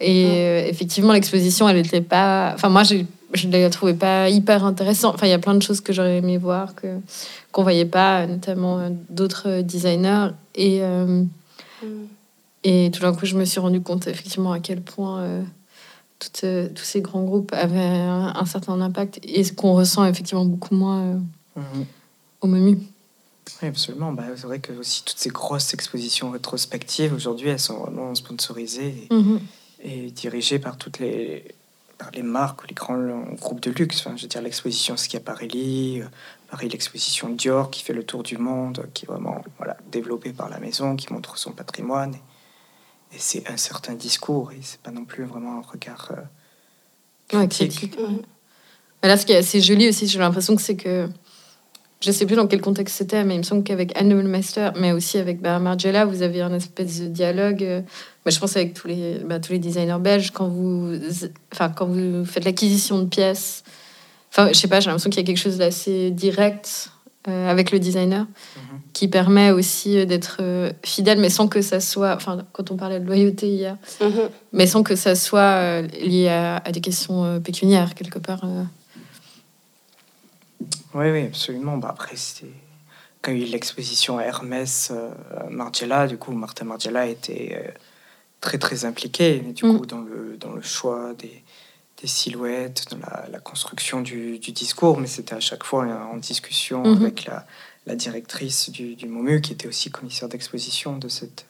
Et 0.00 0.26
euh, 0.26 0.66
effectivement, 0.68 1.12
l'exposition, 1.12 1.68
elle 1.68 1.76
n'était 1.76 2.00
pas. 2.00 2.52
Enfin, 2.54 2.68
moi, 2.68 2.82
je 2.82 2.96
ne 3.46 3.52
la 3.52 3.70
trouvais 3.70 3.94
pas 3.94 4.28
hyper 4.28 4.64
intéressante. 4.64 5.14
Enfin, 5.14 5.26
il 5.26 5.30
y 5.30 5.34
a 5.34 5.38
plein 5.38 5.54
de 5.54 5.62
choses 5.62 5.80
que 5.80 5.92
j'aurais 5.92 6.18
aimé 6.18 6.38
voir 6.38 6.74
que 6.74 6.98
qu'on 7.52 7.62
voyait 7.62 7.84
pas, 7.84 8.26
notamment 8.26 8.78
euh, 8.78 8.88
d'autres 9.10 9.62
designers. 9.62 10.28
Et, 10.54 10.80
mm. 10.80 11.28
et 12.64 12.90
tout 12.92 13.00
d'un 13.00 13.14
coup, 13.14 13.26
je 13.26 13.36
me 13.36 13.44
suis 13.44 13.60
rendu 13.60 13.80
compte 13.80 14.06
effectivement 14.06 14.52
à 14.52 14.60
quel 14.60 14.80
point 14.80 15.44
tous 16.30 16.84
ces 16.84 17.00
grands 17.00 17.24
groupes 17.24 17.52
avaient 17.52 17.80
un, 17.80 18.44
certain 18.46 18.80
impact 18.80 19.20
et 19.22 19.44
qu'on 19.54 19.74
ressent 19.74 20.04
effectivement 20.04 20.44
beaucoup 20.44 20.74
moins 20.74 21.20
mm-hmm. 21.56 21.84
au 22.42 22.46
MOMU. 22.46 22.78
Oui, 23.60 23.68
absolument. 23.68 24.12
Bah, 24.12 24.24
c'est 24.36 24.46
vrai 24.46 24.60
que 24.60 24.72
aussi 24.72 25.04
toutes 25.04 25.18
ces 25.18 25.30
grosses 25.30 25.74
expositions 25.74 26.30
rétrospectives, 26.30 27.12
aujourd'hui, 27.12 27.48
elles 27.48 27.60
sont 27.60 27.78
vraiment 27.78 28.14
sponsorisées 28.14 29.08
et, 29.10 29.14
mhm. 29.14 30.10
dirigées 30.10 30.58
par 30.58 30.76
toutes 30.76 30.98
les, 30.98 31.54
par 31.98 32.10
les 32.12 32.22
marques 32.22 32.62
ou 32.62 32.66
les 32.68 32.74
grands 32.74 32.98
groupes 33.40 33.60
de 33.60 33.70
luxe. 33.70 34.00
Enfin, 34.00 34.16
je 34.16 34.22
veux 34.22 34.28
dire, 34.28 34.42
l'exposition 34.42 34.96
Schiaparelli, 34.96 36.02
euh, 36.02 36.06
Paris, 36.50 36.68
l'exposition 36.68 37.30
Dior 37.30 37.70
qui 37.70 37.82
fait 37.82 37.92
le 37.92 38.04
tour 38.04 38.22
du 38.22 38.36
monde, 38.36 38.86
qui 38.94 39.06
est 39.06 39.08
vraiment 39.08 39.42
voilà, 39.58 39.76
développée 39.90 40.32
par 40.32 40.48
la 40.48 40.58
maison, 40.58 40.96
qui 40.96 41.12
montre 41.12 41.38
son 41.38 41.52
patrimoine. 41.52 42.14
Et, 43.14 43.18
c'est 43.18 43.48
un 43.50 43.56
certain 43.56 43.94
discours, 43.94 44.52
et 44.52 44.58
c'est 44.62 44.80
pas 44.80 44.90
non 44.90 45.04
plus 45.04 45.24
vraiment 45.24 45.58
un 45.58 45.62
regard 45.62 46.12
euh, 47.32 47.46
critique. 47.46 47.96
Là, 49.02 49.16
ce 49.16 49.26
qui 49.26 49.32
est 49.32 49.36
assez 49.36 49.60
joli 49.60 49.88
aussi, 49.88 50.06
j'ai 50.06 50.18
l'impression 50.18 50.54
que 50.54 50.62
c'est 50.62 50.76
que 50.76 51.08
je 52.00 52.10
sais 52.10 52.26
plus 52.26 52.36
dans 52.36 52.46
quel 52.46 52.60
contexte 52.60 52.96
c'était, 52.96 53.24
mais 53.24 53.34
il 53.34 53.38
me 53.38 53.42
semble 53.42 53.62
qu'avec 53.62 53.96
Anne 53.96 54.22
Master, 54.26 54.72
mais 54.76 54.92
aussi 54.92 55.18
avec 55.18 55.40
bah, 55.40 55.58
Margiela, 55.58 56.04
vous 56.04 56.22
avez 56.22 56.40
un 56.40 56.52
espèce 56.52 57.00
de 57.00 57.06
dialogue. 57.06 57.62
Euh, 57.62 57.80
bah, 58.24 58.30
je 58.30 58.38
pense 58.38 58.56
avec 58.56 58.74
tous 58.74 58.88
les, 58.88 59.18
bah, 59.24 59.40
tous 59.40 59.52
les 59.52 59.58
designers 59.58 59.98
belges, 60.00 60.30
quand 60.30 60.48
vous, 60.48 60.94
enfin, 61.52 61.70
quand 61.70 61.86
vous 61.86 62.24
faites 62.24 62.44
l'acquisition 62.44 62.98
de 63.00 63.06
pièces, 63.06 63.62
enfin, 64.30 64.48
je 64.48 64.54
sais 64.54 64.68
pas, 64.68 64.80
j'ai 64.80 64.86
l'impression 64.86 65.10
qu'il 65.10 65.20
y 65.20 65.24
a 65.24 65.26
quelque 65.26 65.38
chose 65.38 65.58
d'assez 65.58 66.10
direct 66.10 66.91
euh, 67.28 67.50
avec 67.50 67.70
le 67.70 67.78
designer 67.78 68.24
mhm. 68.24 68.80
qui 68.92 69.08
permet 69.08 69.50
aussi 69.50 69.98
euh, 69.98 70.04
d'être 70.04 70.40
fidèle, 70.84 71.18
mais 71.18 71.30
sans 71.30 71.48
que 71.48 71.62
ça 71.62 71.80
soit, 71.80 72.14
enfin, 72.14 72.44
quand 72.52 72.70
on 72.70 72.76
parlait 72.76 73.00
de 73.00 73.06
loyauté 73.06 73.48
hier, 73.48 73.76
mhm. 74.00 74.28
mais 74.52 74.66
sans 74.66 74.82
que 74.82 74.96
ça 74.96 75.14
soit 75.14 75.82
lié 75.82 76.28
à, 76.28 76.56
à, 76.56 76.72
des 76.72 76.80
questions 76.80 77.40
pécuniaires 77.40 77.94
quelque 77.94 78.18
part. 78.18 78.42
Oui, 80.94 81.10
oui, 81.10 81.26
absolument. 81.26 81.78
Bah, 81.78 81.88
après, 81.90 82.16
c'était 82.16 82.52
quand 83.22 83.30
il 83.30 83.38
y 83.38 83.44
a 83.44 83.46
eu 83.46 83.50
l'exposition 83.50 84.20
Hermès 84.20 84.92
euh, 84.92 85.08
Margiela, 85.48 86.06
du 86.08 86.18
coup, 86.18 86.32
Martin 86.32 86.64
Margiela 86.64 87.06
était 87.06 87.56
euh, 87.56 87.70
très, 88.40 88.58
très 88.58 88.84
impliqué, 88.84 89.38
du 89.38 89.64
mm. 89.64 89.78
coup, 89.78 89.86
dans 89.86 90.00
le, 90.00 90.36
dans 90.38 90.52
le 90.52 90.60
choix 90.60 91.14
des, 91.14 91.42
des 92.02 92.08
silhouettes, 92.08 92.86
dans 92.90 92.98
la, 92.98 93.28
la 93.30 93.38
construction 93.38 94.00
du, 94.00 94.40
du, 94.40 94.50
discours, 94.50 94.98
mais 94.98 95.06
c'était 95.06 95.36
à 95.36 95.40
chaque 95.40 95.62
fois 95.62 95.84
en 95.84 96.16
discussion 96.16 96.82
mm-hmm. 96.82 96.96
avec 96.96 97.24
la, 97.24 97.46
la, 97.86 97.94
directrice 97.94 98.70
du, 98.70 98.96
du 98.96 99.06
MOMU, 99.06 99.40
qui 99.40 99.52
était 99.52 99.68
aussi 99.68 99.90
commissaire 99.90 100.28
d'exposition 100.28 100.98
de 100.98 101.08
cette... 101.08 101.46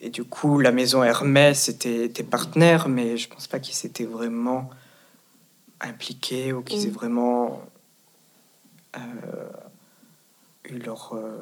Et 0.00 0.10
du 0.10 0.24
coup, 0.24 0.60
la 0.60 0.70
maison 0.70 1.02
Hermès 1.02 1.68
était, 1.68 2.06
était 2.06 2.22
partenaire, 2.22 2.88
mais 2.88 3.16
je 3.16 3.28
pense 3.28 3.48
pas 3.48 3.58
qu'ils 3.58 3.74
s'étaient 3.74 4.04
vraiment 4.04 4.70
impliqués 5.80 6.52
ou 6.52 6.62
qu'ils 6.62 6.86
aient 6.86 6.90
mm. 6.90 6.94
vraiment 6.94 7.60
euh, 8.96 9.00
eu 10.64 10.78
leur, 10.78 11.12
euh, 11.14 11.40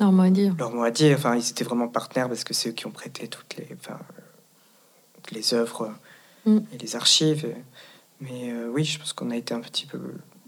leur 0.00 0.10
mot 0.10 0.22
à 0.22 0.30
dire. 0.30 0.54
Leur 0.58 0.72
mot 0.72 0.82
à 0.82 0.90
dire. 0.90 1.16
Enfin, 1.16 1.36
ils 1.36 1.50
étaient 1.50 1.64
vraiment 1.64 1.88
partenaires 1.88 2.28
parce 2.28 2.42
que 2.42 2.52
c'est 2.52 2.70
eux 2.70 2.72
qui 2.72 2.86
ont 2.86 2.92
prêté 2.92 3.28
toutes 3.28 3.56
les, 3.56 3.68
enfin, 3.78 3.98
les 5.30 5.54
œuvres 5.54 5.92
mm. 6.46 6.58
et 6.72 6.78
les 6.78 6.96
archives. 6.96 7.54
Mais 8.20 8.52
euh, 8.52 8.68
oui, 8.72 8.84
je 8.84 8.98
pense 8.98 9.12
qu'on 9.12 9.30
a 9.30 9.36
été 9.36 9.54
un 9.54 9.60
petit 9.60 9.86
peu 9.86 9.98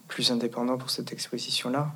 plus 0.09 0.31
indépendant 0.31 0.79
pour 0.79 0.91
cette 0.91 1.13
exposition-là. 1.13 1.93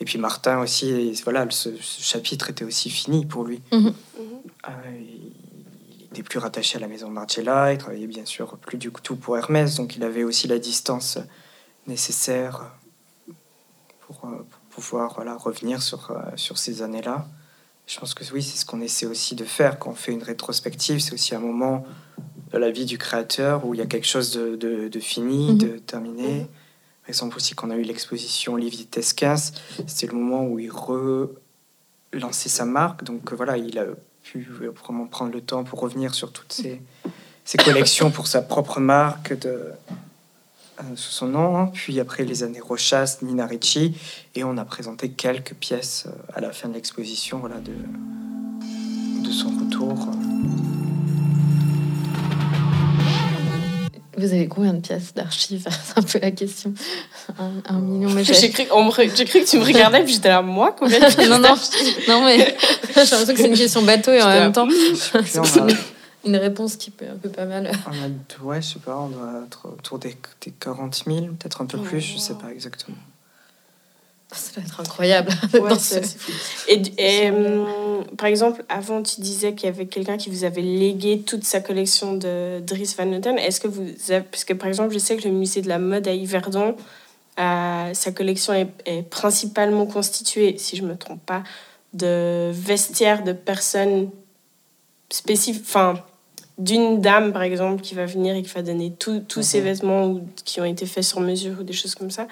Et 0.00 0.04
puis 0.04 0.18
Martin 0.18 0.60
aussi, 0.60 1.12
voilà, 1.24 1.48
ce, 1.50 1.70
chapitre 1.80 2.50
était 2.50 2.64
aussi 2.64 2.88
fini 2.88 3.26
pour 3.26 3.44
lui. 3.44 3.60
Mm-hmm. 3.72 3.92
il 5.00 6.06
était 6.12 6.22
plus 6.22 6.38
rattaché 6.38 6.76
à 6.76 6.80
la 6.80 6.86
maison 6.86 7.10
Margiela, 7.10 7.72
il 7.72 7.78
travaillait 7.78 8.06
bien 8.06 8.24
sûr 8.24 8.58
plus 8.58 8.78
du 8.78 8.92
tout 8.92 9.16
pour 9.16 9.36
Hermès, 9.36 9.74
donc 9.74 9.96
il 9.96 10.04
avait 10.04 10.22
aussi 10.22 10.46
la 10.46 10.58
distance 10.58 11.18
nécessaire 11.88 12.70
euh, 13.28 13.32
pour, 14.06 14.20
pouvoir 14.70 15.14
voilà, 15.16 15.36
revenir 15.36 15.82
sur, 15.82 16.12
euh, 16.12 16.20
sur 16.36 16.56
ces 16.56 16.82
années-là. 16.82 17.26
Je 17.86 17.98
pense 17.98 18.14
que 18.14 18.22
oui, 18.32 18.42
c'est 18.42 18.56
ce 18.56 18.64
qu'on 18.64 18.80
essaie 18.80 19.06
aussi 19.06 19.34
de 19.34 19.44
faire 19.44 19.78
quand 19.78 19.90
on 19.90 19.94
fait 19.94 20.12
une 20.12 20.22
rétrospective. 20.22 21.00
C'est 21.00 21.14
aussi 21.14 21.34
un 21.34 21.40
moment 21.40 21.84
de 22.52 22.58
la 22.58 22.70
vie 22.70 22.84
du 22.84 22.98
créateur 22.98 23.66
où 23.66 23.74
il 23.74 23.78
y 23.78 23.82
a 23.82 23.86
quelque 23.86 24.06
chose 24.06 24.32
de, 24.32 24.56
de, 24.88 25.00
fini, 25.00 25.52
mhm. 25.52 25.58
de 25.58 25.78
terminé. 25.78 26.46
Par 27.02 27.10
exemple, 27.10 27.36
aussi 27.36 27.54
quand 27.54 27.68
on 27.68 27.70
a 27.70 27.76
eu 27.76 27.82
l'exposition 27.82 28.54
Olivier 28.54 28.84
Tesquins, 28.84 29.36
c'était 29.86 30.06
le 30.06 30.18
moment 30.18 30.44
où 30.44 30.58
il 30.58 30.70
relançait 30.70 32.48
sa 32.48 32.64
marque. 32.64 33.04
Donc 33.04 33.32
euh, 33.32 33.36
voilà, 33.36 33.56
il 33.56 33.78
a 33.78 33.86
pu 34.22 34.46
vraiment 34.82 35.06
prendre 35.06 35.32
le 35.32 35.40
temps 35.40 35.64
pour 35.64 35.80
revenir 35.80 36.14
sur 36.14 36.32
toutes 36.32 36.52
ses, 36.52 36.80
ses 37.44 37.58
collections 37.58 38.10
pour 38.10 38.26
sa 38.26 38.42
propre 38.42 38.80
marque, 38.80 39.38
de, 39.38 39.72
euh, 40.80 40.84
sous 40.94 41.10
son 41.10 41.26
nom, 41.28 41.56
hein. 41.56 41.70
puis 41.72 41.98
après 41.98 42.24
les 42.24 42.42
années 42.42 42.60
Rochas, 42.60 43.18
Nina 43.22 43.46
Ricci, 43.46 43.96
et 44.34 44.44
on 44.44 44.56
a 44.58 44.64
présenté 44.64 45.08
quelques 45.08 45.54
pièces 45.54 46.04
euh, 46.06 46.12
à 46.34 46.40
la 46.40 46.52
fin 46.52 46.68
de 46.68 46.74
l'exposition 46.74 47.38
voilà, 47.38 47.56
de, 47.56 47.72
de 49.24 49.30
son 49.32 49.48
retour. 49.48 50.08
Vous 54.18 54.32
avez 54.32 54.48
combien 54.48 54.74
de 54.74 54.80
pièces 54.80 55.14
d'archives? 55.14 55.68
C'est 55.84 55.98
un 55.98 56.02
peu 56.02 56.18
la 56.18 56.32
question. 56.32 56.74
Un, 57.38 57.78
million, 57.78 58.10
mais 58.10 58.24
j'ai 58.24 58.50
cru, 58.50 58.64
cru, 58.66 59.06
que 59.08 59.48
tu 59.48 59.58
me 59.58 59.64
regardais, 59.64 60.02
puis 60.02 60.14
j'étais 60.14 60.28
là, 60.28 60.42
moi, 60.42 60.74
combien 60.76 60.98
de 60.98 61.04
pièces 61.04 61.28
Non, 61.28 61.38
non, 61.38 61.56
non, 62.08 62.24
mais 62.24 62.38
j'ai 62.88 62.96
l'impression 62.96 63.34
que 63.34 63.36
c'est 63.36 63.48
une 63.48 63.56
question 63.56 63.82
bateau 63.82 64.12
et 64.12 64.22
en 64.22 64.28
même 64.28 64.52
temps 64.52 64.68
une 66.24 66.36
réponse 66.36 66.76
qui 66.76 66.90
peut 66.90 67.06
un 67.10 67.16
peu 67.16 67.28
pas 67.28 67.44
mal. 67.44 67.70
On 67.86 67.92
a, 67.92 68.44
ouais, 68.44 68.60
je 68.60 68.66
sais 68.66 68.78
pas, 68.80 68.96
on 68.98 69.08
doit 69.08 69.44
être 69.46 69.68
autour 69.68 69.98
des, 69.98 70.16
des 70.44 70.50
40 70.50 71.04
000, 71.06 71.18
peut-être 71.38 71.62
un 71.62 71.66
peu 71.66 71.78
plus, 71.78 72.00
je 72.00 72.18
sais 72.18 72.34
pas 72.34 72.50
exactement. 72.52 72.96
Ça 74.32 74.52
doit 74.54 74.64
être 74.64 74.80
incroyable. 74.80 75.30
et, 76.68 76.82
et 76.98 77.30
par 78.16 78.26
exemple, 78.26 78.64
avant, 78.68 79.02
tu 79.02 79.20
disais 79.20 79.54
qu'il 79.54 79.66
y 79.66 79.72
avait 79.72 79.86
quelqu'un 79.86 80.16
qui 80.16 80.30
vous 80.30 80.44
avait 80.44 80.62
légué 80.62 81.20
toute 81.20 81.44
sa 81.44 81.60
collection 81.60 82.14
de 82.14 82.60
Dries 82.60 82.94
Van 82.96 83.06
Noten. 83.06 83.38
Est-ce 83.38 83.60
que 83.60 83.68
vous 83.68 83.82
avez, 84.10 84.22
parce 84.22 84.44
que 84.44 84.54
par 84.54 84.68
exemple, 84.68 84.92
je 84.92 84.98
sais 84.98 85.16
que 85.16 85.28
le 85.28 85.34
musée 85.34 85.62
de 85.62 85.68
la 85.68 85.78
mode 85.78 86.08
à 86.08 86.12
Yverdon, 86.12 86.76
euh, 87.38 87.94
sa 87.94 88.12
collection 88.12 88.52
est, 88.52 88.68
est, 88.86 89.02
principalement 89.02 89.86
constituée, 89.86 90.56
si 90.58 90.76
je 90.76 90.84
me 90.84 90.96
trompe 90.96 91.24
pas, 91.24 91.42
de 91.94 92.50
vestiaires 92.52 93.24
de 93.24 93.32
personnes 93.32 94.10
spécifiques, 95.10 95.62
enfin 95.64 96.02
d'une 96.58 97.00
dame, 97.00 97.32
par 97.32 97.42
exemple, 97.42 97.82
qui 97.82 97.94
va 97.94 98.04
venir 98.04 98.34
et 98.34 98.42
qui 98.42 98.52
va 98.52 98.62
donner 98.62 98.92
tous 98.92 99.42
ces 99.42 99.60
mhm. 99.60 99.64
vêtements 99.64 100.20
qui 100.44 100.60
ont 100.60 100.64
été 100.64 100.86
faits 100.86 101.04
sur 101.04 101.20
mesure 101.20 101.60
ou 101.60 101.62
des 101.62 101.72
choses 101.72 101.94
comme 101.94 102.10
ça. 102.10 102.26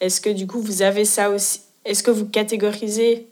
Est-ce 0.00 0.20
que 0.20 0.30
du 0.30 0.46
coup, 0.46 0.60
vous 0.60 0.82
avez 0.82 1.04
ça 1.04 1.30
aussi? 1.30 1.60
Est-ce 1.84 2.02
que 2.04 2.12
vous 2.12 2.26
catégorisez 2.26 3.26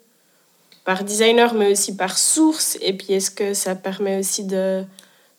par 0.85 1.05
designer, 1.05 1.55
mais 1.55 1.71
aussi 1.73 1.97
par 1.97 2.19
source 2.19 2.79
Et 2.81 2.93
puis, 2.93 3.13
est-ce 3.13 3.31
que 3.31 3.55
ça 3.55 3.75
permet 3.75 4.19
aussi 4.19 4.45
de, 4.45 4.85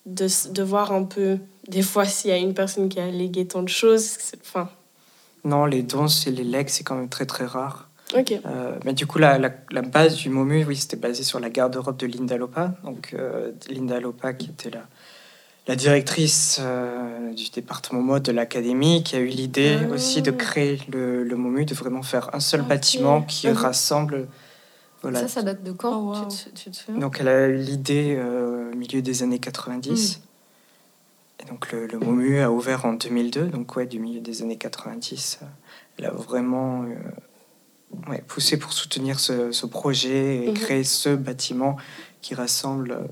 de, 0.06 0.28
de 0.52 0.64
voir 0.64 0.92
un 0.92 1.04
peu, 1.04 1.38
des 1.68 1.82
fois, 1.82 2.06
s'il 2.06 2.30
y 2.30 2.34
a 2.34 2.38
une 2.38 2.54
personne 2.54 2.90
qui 2.90 3.00
a 3.00 3.08
légué 3.08 3.46
tant 3.46 3.64
de 3.64 3.70
choses 3.70 4.18
enfin... 4.42 4.70
Non, 5.44 5.66
les 5.66 5.82
dons 5.82 6.06
et 6.06 6.32
les 6.32 6.44
legs, 6.44 6.70
c'est 6.70 6.84
quand 6.84 6.96
même 6.96 7.10
très, 7.10 7.26
très 7.26 7.46
rare. 7.46 7.90
Euh, 8.14 8.78
mais 8.86 8.94
du 8.94 9.06
coup, 9.08 9.20
la, 9.20 9.38
la, 9.38 9.82
base 9.82 10.16
du 10.16 10.30
MOMU, 10.30 10.66
oui, 10.66 10.76
c'était 10.76 10.98
basé 10.98 11.24
sur 11.24 11.40
la 11.40 11.50
garde-robe 11.50 11.98
de 11.98 12.08
Linda 12.08 12.38
Lopa. 12.38 12.74
Donc, 12.84 13.14
euh, 13.14 13.52
Linda 13.70 14.00
Lopa, 14.00 14.34
qui 14.34 14.50
était 14.50 14.70
la, 14.70 14.84
la 15.68 15.76
directrice 15.76 16.60
euh, 16.62 17.34
du 17.34 17.50
département 17.50 18.02
mode 18.02 18.24
de 18.24 18.32
l'académie, 18.32 19.04
qui 19.04 19.16
a 19.16 19.20
eu 19.20 19.28
l'idée 19.28 19.78
ah. 19.82 19.94
aussi 19.94 20.22
de 20.22 20.32
créer 20.32 20.80
le, 20.92 21.24
le, 21.24 21.36
MOMU, 21.36 21.66
de 21.66 21.74
vraiment 21.74 22.04
faire 22.04 22.30
un 22.34 22.40
seul 22.40 22.62
bâtiment 22.62 23.22
qui 23.22 23.48
mhm. 23.48 23.54
rassemble. 23.54 24.28
Voilà. 25.02 25.22
Ça, 25.22 25.28
ça 25.28 25.42
date 25.42 25.64
de 25.64 25.72
quand 25.72 26.14
oh, 26.14 26.92
Donc, 27.00 27.18
elle 27.20 27.28
a 27.28 27.48
eu 27.48 27.58
l'idée 27.58 28.22
au 28.22 28.76
milieu 28.76 29.02
des 29.02 29.24
années 29.24 29.40
90. 29.40 30.18
Hmm. 30.18 30.22
Et 31.42 31.50
donc, 31.50 31.72
le, 31.72 31.88
le, 31.88 31.98
MOMU 31.98 32.40
a 32.40 32.52
ouvert 32.52 32.86
en 32.86 32.94
2002, 32.94 33.48
donc, 33.48 33.76
ouais, 33.76 33.88
du 33.88 34.00
milieu 34.00 34.22
des 34.22 34.44
années 34.44 34.58
90. 34.58 35.40
Elle 35.98 36.06
a 36.06 36.12
vraiment 36.12 36.86
ouais, 38.08 38.24
poussé 38.28 38.58
pour 38.58 38.74
soutenir 38.74 39.20
ce, 39.20 39.52
ce 39.52 39.66
projet 39.66 40.46
et 40.46 40.48
mhm. 40.50 40.54
créer 40.54 40.84
ce 40.84 41.10
bâtiment 41.10 41.78
qui 42.22 42.36
rassemble 42.36 42.92
euh, 42.92 43.08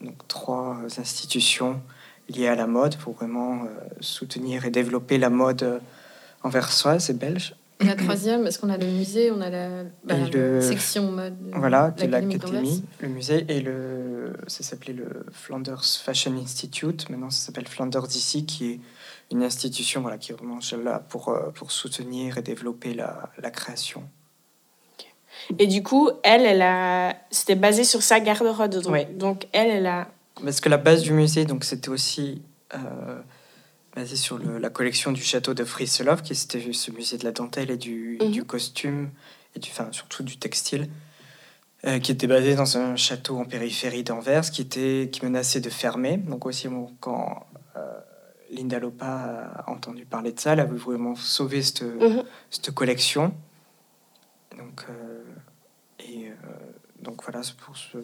donc, 0.00 0.16
trois 0.28 0.78
institutions 0.98 1.80
liées 2.28 2.48
à 2.48 2.54
la 2.54 2.66
mode 2.66 2.96
pour 2.96 3.14
vraiment 3.14 3.64
euh, 3.64 3.66
soutenir 4.00 4.64
et 4.64 4.70
développer 4.70 5.18
la 5.18 5.30
mode 5.30 5.62
euh, 5.62 5.78
anversoise 6.42 7.10
et 7.10 7.14
belge. 7.14 7.54
La 7.86 7.94
troisième, 7.96 8.42
parce 8.42 8.58
qu'on 8.58 8.70
a 8.70 8.76
le 8.76 8.86
musée, 8.86 9.30
on 9.30 9.40
a 9.40 9.50
la, 9.50 9.84
bah, 10.04 10.14
section 10.60 11.12
mode. 11.12 11.34
Voilà, 11.52 11.90
de 11.90 12.06
l'académie, 12.06 12.84
le 13.00 13.08
musée 13.08 13.44
et 13.48 13.60
le. 13.60 14.32
Ça 14.46 14.62
s'appelait 14.62 14.92
le 14.92 15.26
Flanders 15.32 15.84
Fashion 15.84 16.34
Institute. 16.36 17.08
Maintenant, 17.10 17.30
ça 17.30 17.46
s'appelle 17.46 17.68
Flanders 17.68 18.06
ici, 18.06 18.46
qui 18.46 18.72
est 18.72 18.80
une 19.30 19.42
institution 19.42 20.02
voilà, 20.02 20.18
qui 20.18 20.32
est 20.32 20.34
vraiment 20.34 20.58
là 20.84 20.98
pour, 20.98 21.28
euh, 21.28 21.50
pour 21.54 21.70
soutenir 21.70 22.38
et 22.38 22.42
développer 22.42 22.94
la, 22.94 23.30
la 23.38 23.50
création. 23.50 24.04
Et 25.58 25.66
du 25.66 25.82
coup, 25.82 26.10
elle, 26.22 26.42
elle 26.42 26.62
a... 26.62 27.16
c'était 27.30 27.54
basé 27.54 27.84
sur 27.84 28.02
sa 28.02 28.20
garde-robe. 28.20 28.70
Donc, 28.70 29.16
donc, 29.16 29.48
elle, 29.52 29.70
elle 29.70 29.86
a. 29.86 30.08
Parce 30.42 30.60
que 30.60 30.68
la 30.68 30.76
base 30.76 31.02
du 31.02 31.12
musée, 31.12 31.44
donc, 31.44 31.64
c'était 31.64 31.88
aussi. 31.88 32.42
Euh, 32.74 33.20
basé 33.94 34.16
sur 34.16 34.38
la 34.38 34.70
collection 34.70 35.12
du 35.12 35.22
château 35.22 35.54
de 35.54 35.64
Friselov, 35.64 36.22
qui 36.22 36.32
était 36.32 36.72
ce 36.72 36.90
musée 36.90 37.18
de 37.18 37.24
la 37.24 37.32
dentelle 37.32 37.70
et 37.70 37.76
du, 37.76 38.18
mhm. 38.20 38.30
du 38.30 38.44
costume, 38.44 39.10
et 39.54 39.58
du, 39.58 39.70
enfin, 39.70 39.88
surtout 39.92 40.22
du 40.22 40.38
textile, 40.38 40.88
euh, 41.84 41.98
qui 41.98 42.12
était 42.12 42.26
basé 42.26 42.54
dans 42.54 42.78
un 42.78 42.96
château 42.96 43.38
en 43.38 43.44
périphérie 43.44 44.04
d'Anvers, 44.04 44.50
qui, 44.50 44.62
était, 44.62 45.10
qui 45.12 45.24
menaçait 45.24 45.60
de 45.60 45.68
fermer. 45.68 46.16
Donc 46.16 46.46
aussi, 46.46 46.68
quand 47.00 47.46
euh, 47.76 48.00
Linda 48.50 48.78
Lopa 48.78 49.52
a 49.56 49.70
entendu 49.70 50.06
parler 50.06 50.32
de 50.32 50.40
ça, 50.40 50.54
elle 50.54 50.60
a 50.60 50.64
voulu 50.64 50.78
vraiment 50.78 51.14
sauver 51.14 51.62
cette, 51.62 51.82
mhm. 51.82 52.24
cette 52.50 52.70
collection. 52.70 53.34
Donc, 54.56 54.86
euh, 54.88 55.22
et 55.98 56.30
donc 57.00 57.22
voilà, 57.22 57.40
pour 57.64 57.76
ce 57.76 57.98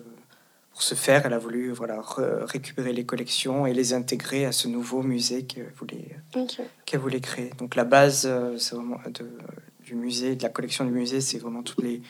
pour 0.79 0.85
ce 0.85 0.95
faire, 0.95 1.27
elle 1.27 1.33
a 1.33 1.39
voulu 1.39 1.73
voilà, 1.73 2.01
récupérer 2.43 2.93
les 2.93 3.05
collections 3.05 3.67
et 3.67 3.75
les 3.75 3.95
intégrer 3.95 4.45
à 4.45 4.53
ce 4.53 4.69
nouveau 4.69 5.03
musée 5.03 5.43
qu'elle 5.43 5.73
voulait, 5.77 6.17
qu'elle 6.87 7.01
voulait 7.01 7.21
créer. 7.21 7.51
Donc 7.59 7.75
la 7.75 7.83
base 7.83 8.27
euh, 8.31 8.57
c'est 8.59 8.77
vraiment 8.77 9.01
de, 9.13 9.29
du 9.85 9.97
musée, 9.97 10.37
de 10.37 10.43
la 10.45 10.51
collection 10.51 10.85
du 10.85 10.93
musée, 10.93 11.21
c'est 11.21 11.39
vraiment 11.39 11.65
toutes 11.65 11.83
les, 11.83 12.01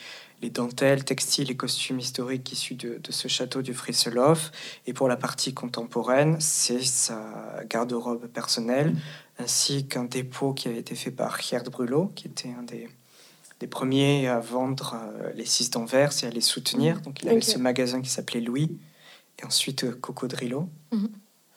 les, 0.43 0.51
dentelles, 0.51 1.03
textiles 1.03 1.51
et 1.51 1.57
costumes 1.57 1.99
historiques 1.99 2.53
issus 2.53 2.75
de, 2.75 2.99
de 3.03 3.11
ce 3.11 3.27
château 3.27 3.63
du 3.63 3.73
Friselov. 3.73 4.51
Et 4.87 4.93
pour 4.93 5.09
la 5.09 5.17
partie 5.17 5.55
contemporaine, 5.55 6.37
c'est 6.39 6.85
sa 6.85 7.65
garde-robe 7.71 8.27
personnelle, 8.27 8.95
ainsi 9.39 9.87
qu'un 9.89 10.05
dépôt 10.05 10.53
qui 10.53 10.69
avait 10.69 10.81
été 10.81 10.95
fait 10.95 11.11
par 11.11 11.41
Gerd 11.41 11.71
Brulot, 11.71 12.13
qui 12.15 12.27
était 12.27 12.51
un 12.51 12.65
des 12.65 12.87
des 13.61 13.67
premiers 13.67 14.29
à 14.29 14.41
vendre 14.41 14.97
euh, 14.97 15.33
les 15.35 15.45
six 15.45 15.71
d'Anvers 15.71 16.13
et 16.23 16.27
à 16.27 16.31
les 16.31 16.41
soutenir. 16.41 16.97
Mm. 16.97 17.01
Donc 17.03 17.23
il 17.23 17.29
avait 17.29 17.41
ce 17.41 17.59
magasin 17.59 18.01
qui 18.01 18.11
s'appelait 18.11 18.41
Louis 18.41 18.79
et 19.39 19.45
ensuite 19.45 19.85
euh, 19.85 19.93
Cocodrillo. 19.93 20.69
Mm-hmm. 20.93 21.09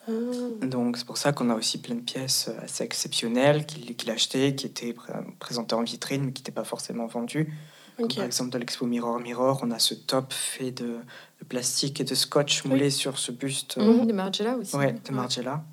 Ah. 0.08 0.66
Donc 0.66 0.98
c'est 0.98 1.06
pour 1.06 1.18
ça 1.18 1.32
qu'on 1.32 1.50
a 1.52 1.56
aussi 1.56 1.80
plein 1.80 1.96
de 1.96 2.02
pièces 2.02 2.48
euh, 2.48 2.64
assez 2.64 2.84
exceptionnelles 2.84 3.66
qu'il 3.66 4.10
achetait, 4.10 4.56
qui 4.56 4.66
étaient 4.66 4.96
présentées 5.40 5.76
en 5.76 5.84
vitrine 5.84 6.24
mais 6.26 6.32
qui 6.32 6.42
n'étaient 6.42 6.52
pas 6.52 6.64
forcément 6.64 7.06
vendues. 7.06 7.54
par 7.98 8.26
exemple 8.26 8.50
dans 8.50 8.58
l'expo 8.58 8.88
Mirror 8.88 9.20
Mirror, 9.20 9.60
on 9.64 9.70
a 9.70 9.78
ce 9.78 9.94
top 9.94 10.34
fait 10.34 10.72
de, 10.72 10.98
plastique 11.50 12.02
et 12.02 12.04
de 12.04 12.16
scotch 12.16 12.66
moulé 12.66 12.90
sur 12.90 13.20
ce 13.20 13.32
buste. 13.32 13.78
Mm-hmm. 13.78 14.08
De 14.08 14.14
Margiela 14.14 14.58
aussi. 14.58 14.76
Ouais, 14.76 14.94
de 14.94 15.14
Margiela. 15.14 15.64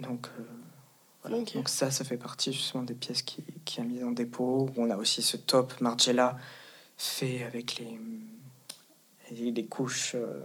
Donc 0.00 0.28
donc 1.28 1.68
ça, 1.68 1.90
ça 1.90 2.04
fait 2.04 2.16
partie 2.16 2.52
justement 2.52 2.82
des 2.82 2.94
pièces 2.94 3.22
qui, 3.22 3.44
qui 3.64 3.80
a 3.80 3.84
mis 3.84 4.02
en 4.02 4.10
dépôt. 4.10 4.70
On 4.76 4.90
a 4.90 4.96
aussi 4.96 5.22
ce 5.22 5.36
top 5.36 5.80
Margiela 5.80 6.36
fait 6.96 7.44
avec 7.44 7.78
les, 7.78 9.50
les 9.50 9.66
couches, 9.66 10.14
euh, 10.14 10.42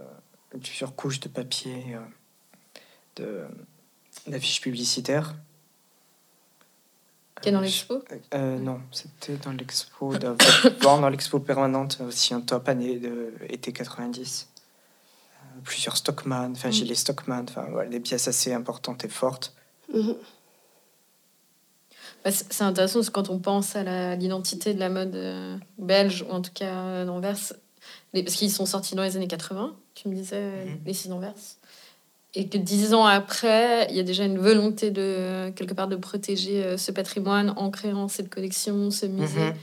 plusieurs 0.60 0.94
couches 0.94 1.20
de 1.20 1.28
papier 1.28 1.96
euh, 3.20 3.48
d'affiches 4.28 4.60
publicitaires. 4.60 5.34
Qui 7.42 7.48
est 7.48 7.52
dans 7.52 7.58
euh, 7.58 7.62
l'expo 7.62 8.02
euh, 8.32 8.58
Non, 8.58 8.80
c'était 8.92 9.36
dans 9.36 9.52
l'expo 9.52 10.14
dans 10.82 11.08
l'expo 11.08 11.40
permanente, 11.40 11.98
aussi 12.06 12.32
un 12.32 12.40
top 12.40 12.68
année 12.68 12.98
de 12.98 13.34
été 13.48 13.72
90. 13.72 14.48
plusieurs 15.64 15.96
Stockman, 15.96 16.52
enfin 16.52 16.70
j'ai 16.70 16.84
mm. 16.84 16.88
les 16.88 16.94
Stockman, 16.94 17.44
enfin 17.48 17.66
voilà, 17.70 17.90
des 17.90 18.00
pièces 18.00 18.28
assez 18.28 18.52
importantes 18.52 19.04
et 19.04 19.08
fortes. 19.08 19.54
Mm-hmm. 19.92 20.16
Bah, 22.24 22.30
c'est 22.30 22.62
intéressant 22.62 23.00
parce 23.00 23.10
que 23.10 23.14
quand 23.14 23.30
on 23.30 23.38
pense 23.38 23.76
à 23.76 24.16
l'identité 24.16 24.72
de 24.72 24.80
la 24.80 24.88
mode 24.88 25.14
euh, 25.14 25.56
belge, 25.78 26.24
ou 26.28 26.32
en 26.32 26.40
tout 26.40 26.52
cas 26.54 27.04
d'Anvers, 27.04 27.52
parce 28.12 28.34
qu'ils 28.34 28.50
sont 28.50 28.66
sortis 28.66 28.94
dans 28.94 29.02
les 29.02 29.16
années 29.16 29.28
80, 29.28 29.74
tu 29.94 30.08
me 30.08 30.14
disais, 30.14 30.40
mhm. 30.40 30.78
les 30.86 30.94
six 30.94 31.08
d'Anvers, 31.08 31.34
et 32.34 32.48
que 32.48 32.58
dix 32.58 32.94
ans 32.94 33.06
après, 33.06 33.86
il 33.90 33.96
y 33.96 34.00
a 34.00 34.02
déjà 34.02 34.24
une 34.24 34.38
volonté 34.38 34.90
de, 34.90 35.50
quelque 35.50 35.74
part, 35.74 35.88
de 35.88 35.96
protéger 35.96 36.64
euh, 36.64 36.76
ce 36.76 36.90
patrimoine 36.90 37.52
en 37.56 37.70
créant 37.70 38.08
cette 38.08 38.28
collection, 38.28 38.90
ce 38.90 39.06
musée. 39.06 39.50
Mhm. 39.50 39.54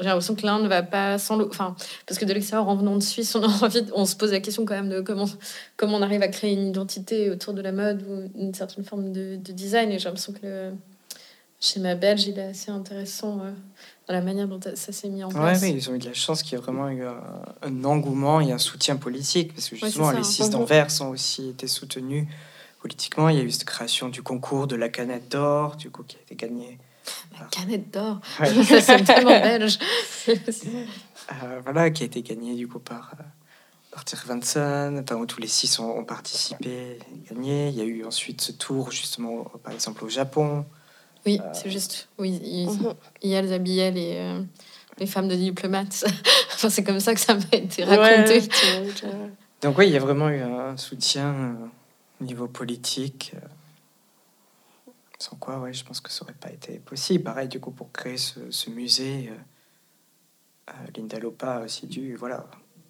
J'ai 0.00 0.06
l'impression 0.06 0.34
que 0.34 0.44
l'un 0.44 0.58
ne 0.58 0.68
va 0.68 0.82
pas 0.82 1.18
sans 1.18 1.36
l'autre. 1.36 1.50
Enfin, 1.52 1.76
parce 2.06 2.18
que 2.18 2.24
de 2.24 2.32
l'extérieur, 2.32 2.68
en 2.68 2.74
venant 2.76 2.96
de 2.96 3.02
Suisse, 3.02 3.34
on 3.36 3.42
a 3.42 3.46
envie, 3.64 3.84
on 3.94 4.04
se 4.04 4.16
pose 4.16 4.32
la 4.32 4.40
question 4.40 4.64
quand 4.64 4.74
même 4.74 4.88
de 4.88 5.00
comment, 5.00 5.28
comment 5.76 5.98
on 5.98 6.02
arrive 6.02 6.22
à 6.22 6.28
créer 6.28 6.52
une 6.52 6.66
identité 6.66 7.30
autour 7.30 7.54
de 7.54 7.62
la 7.62 7.72
mode 7.72 8.02
ou 8.08 8.38
une 8.38 8.52
certaine 8.52 8.84
forme 8.84 9.12
de, 9.12 9.36
de 9.36 9.52
design. 9.52 9.92
Et 9.92 9.98
j'ai 9.98 10.06
l'impression 10.06 10.32
que 10.32 10.72
ma 11.78 11.94
belge, 11.94 12.26
il 12.26 12.38
est 12.38 12.48
assez 12.48 12.70
intéressant 12.70 13.40
euh, 13.40 13.52
dans 14.08 14.14
la 14.14 14.20
manière 14.20 14.48
dont 14.48 14.60
ça 14.74 14.92
s'est 14.92 15.08
mis 15.08 15.22
en 15.22 15.28
place. 15.28 15.62
Oui, 15.62 15.72
ils 15.72 15.90
ont 15.90 15.94
eu 15.94 15.98
de 15.98 16.06
la 16.06 16.14
chance 16.14 16.42
qu'il 16.42 16.52
y 16.52 16.60
ait 16.60 16.62
vraiment 16.62 16.88
eu 16.88 17.04
un, 17.04 17.84
engouement 17.84 18.40
et 18.40 18.52
un 18.52 18.58
soutien 18.58 18.96
politique, 18.96 19.54
parce 19.54 19.68
que 19.68 19.76
justement, 19.76 20.10
les 20.10 20.24
six 20.24 20.50
d'Anvers 20.50 20.88
ont 21.00 21.10
aussi 21.10 21.48
été 21.48 21.66
soutenus 21.66 22.26
politiquement. 22.80 23.28
Il 23.28 23.36
y 23.36 23.40
a 23.40 23.44
eu 23.44 23.50
cette 23.50 23.64
création 23.64 24.08
du 24.08 24.22
concours 24.22 24.66
de 24.66 24.76
la 24.76 24.88
canette 24.88 25.30
d'or, 25.30 25.76
du 25.76 25.90
coup, 25.90 26.02
qui 26.02 26.16
a 26.16 26.20
été 26.20 26.34
gagné. 26.34 26.78
La 27.38 27.46
canette 27.46 27.92
d'or? 27.92 28.20
Ça, 28.38 28.80
c'est 28.80 29.04
tellement 29.04 29.30
belge 29.30 29.78
euh, 30.28 31.60
Voilà, 31.64 31.90
qui 31.90 32.02
a 32.02 32.06
été 32.06 32.22
gagné 32.22 32.54
du 32.54 32.68
coup 32.68 32.80
par. 32.80 33.12
Euh, 33.18 33.22
par 33.92 34.06
Thierry 34.06 34.26
Vanson, 34.26 35.04
où 35.12 35.26
tous 35.26 35.40
les 35.40 35.46
six 35.46 35.78
ont, 35.78 35.98
ont 35.98 36.04
participé 36.04 36.98
et 37.12 37.28
gagné. 37.28 37.68
Il 37.68 37.74
y 37.74 37.82
a 37.82 37.84
eu 37.84 38.04
ensuite 38.04 38.40
ce 38.40 38.50
tour, 38.50 38.90
justement, 38.90 39.44
par 39.62 39.74
exemple, 39.74 40.02
au 40.02 40.08
Japon, 40.08 40.64
oui, 41.26 41.40
euh, 41.40 41.48
c'est 41.52 41.70
juste. 41.70 42.08
Oui, 42.18 42.40
ils, 42.44 42.68
mhm. 42.68 42.94
ils 43.22 43.34
habillaient 43.34 43.90
les, 43.90 44.16
euh, 44.16 44.42
les 44.98 45.06
femmes 45.06 45.28
de 45.28 45.36
diplomates. 45.36 46.04
enfin, 46.54 46.70
c'est 46.70 46.84
comme 46.84 47.00
ça 47.00 47.14
que 47.14 47.20
ça 47.20 47.34
m'a 47.34 47.44
été 47.52 47.84
raconté. 47.84 48.42
Donc 49.60 49.78
oui, 49.78 49.86
il 49.86 49.92
y 49.92 49.96
a 49.96 50.00
vraiment 50.00 50.28
eu 50.28 50.40
un 50.40 50.76
soutien 50.76 51.32
euh, 51.32 51.54
au 52.20 52.24
niveau 52.24 52.48
politique. 52.48 53.32
sans 55.18 55.36
quoi, 55.36 55.58
ouais, 55.60 55.72
je 55.72 55.84
pense 55.84 56.00
que 56.00 56.10
ça 56.10 56.24
n'aurait 56.24 56.38
pas 56.38 56.50
été 56.50 56.80
possible. 56.80 57.22
Pareil, 57.22 57.48
du 57.48 57.60
coup, 57.60 57.70
pour 57.70 57.92
créer 57.92 58.16
ce, 58.16 58.50
ce 58.50 58.70
musée, 58.70 59.30
Linda 60.96 61.18
Lopa 61.18 61.56
a 61.56 61.64
aussi 61.64 61.86
dû 61.86 62.16
voilà, 62.16 62.46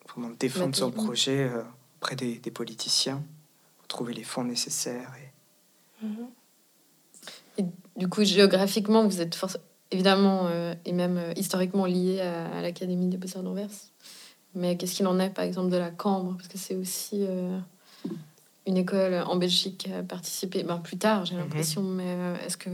vraiment 0.08 0.30
défendre 0.38 0.74
son 0.74 0.90
projet 0.90 1.50
auprès 1.98 2.16
des, 2.16 2.38
des, 2.38 2.50
politiciens, 2.50 3.22
pour 3.76 3.86
trouver 3.88 4.14
les 4.14 4.24
fonds 4.24 4.44
nécessaires. 4.44 5.12
Et... 5.20 6.06
Mhm. 6.06 6.28
Du 7.96 8.08
coup, 8.08 8.24
géographiquement, 8.24 9.06
vous 9.06 9.20
êtes 9.20 9.36
évidemment 9.90 10.46
euh, 10.46 10.74
et 10.84 10.92
même 10.92 11.18
euh, 11.18 11.32
historiquement 11.36 11.84
lié 11.84 12.20
à, 12.20 12.62
l'Académie 12.62 13.08
des 13.08 13.18
Beaux-Arts 13.18 13.42
d'Anvers. 13.42 13.68
Mais 14.54 14.76
qu'est-ce 14.76 14.94
qu'il 14.94 15.06
en 15.06 15.18
est, 15.18 15.30
par 15.30 15.44
exemple, 15.44 15.70
de 15.70 15.76
la 15.76 15.90
Cambre? 15.90 16.34
Parce 16.36 16.48
que 16.48 16.58
c'est 16.58 16.74
aussi 16.74 17.24
euh, 17.28 17.58
une 18.66 18.76
école 18.76 19.14
en 19.26 19.36
Belgique 19.36 19.78
qui 19.78 19.92
a 19.92 20.02
participé, 20.02 20.62
ben, 20.62 20.78
plus 20.78 20.98
tard, 20.98 21.24
j'ai 21.24 21.34
mhm. 21.34 21.40
l'impression. 21.40 21.82
Mais 21.82 22.16
est-ce 22.46 22.56
que, 22.56 22.70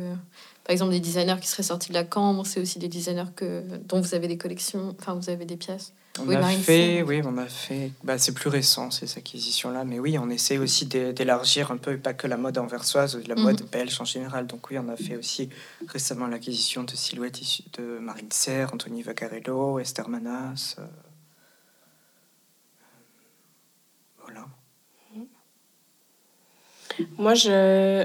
par 0.65 0.73
exemple, 0.73 0.93
des 0.93 1.01
designers 1.01 1.37
qui 1.41 1.49
seraient 1.49 1.63
sortis 1.63 1.89
de 1.89 1.95
la 1.95 2.05
Cambre, 2.05 2.47
c'est 2.47 2.61
aussi 2.61 2.79
des 2.79 2.89
designers 2.89 3.31
que, 3.35 3.63
dont 3.89 4.01
vous 4.01 4.15
avez 4.15 4.29
des 4.29 4.39
collections, 4.39 4.95
enfin, 4.99 5.15
vous 5.15 5.31
avez 5.31 5.45
des 5.45 5.57
pièces? 5.57 5.93
On 6.21 6.29
oui, 6.29 6.37
a 6.37 6.49
fait, 6.49 7.03
oui, 7.03 7.21
on 7.25 7.37
a 7.39 7.47
fait. 7.47 7.93
Bah, 8.03 8.19
c'est 8.19 8.33
plus 8.33 8.49
récent 8.49 8.91
ces 8.91 9.19
acquisitions-là, 9.19 9.85
mais 9.85 9.99
oui, 9.99 10.19
on 10.19 10.31
essaie 10.31 10.59
aussi 10.59 10.87
d'élargir 10.87 11.71
un 11.71 11.77
peu, 11.77 11.97
pas 11.97 12.15
que 12.15 12.27
la 12.27 12.37
mode 12.37 12.59
anversoise, 12.59 13.19
la 13.27 13.35
mhm. 13.35 13.43
mode 13.43 13.63
belge 13.71 14.01
en 14.01 14.05
général. 14.05 14.47
Donc 14.47 14.71
oui, 14.71 14.79
on 14.79 14.89
a 14.89 14.97
fait 14.97 15.17
aussi 15.17 15.49
récemment 15.87 16.27
l'acquisition 16.27 16.85
de 16.85 16.91
silhouettes 16.91 17.41
issues 17.41 17.65
de 17.79 17.99
Marine 17.99 18.31
Serre, 18.31 18.73
Anthony 18.75 19.03
Vaccarello, 19.03 19.79
Esther 19.79 20.09
Manas. 20.09 20.77
Euh, 20.79 20.87
voilà. 24.23 24.47
Moi, 27.17 27.35
je 27.35 28.05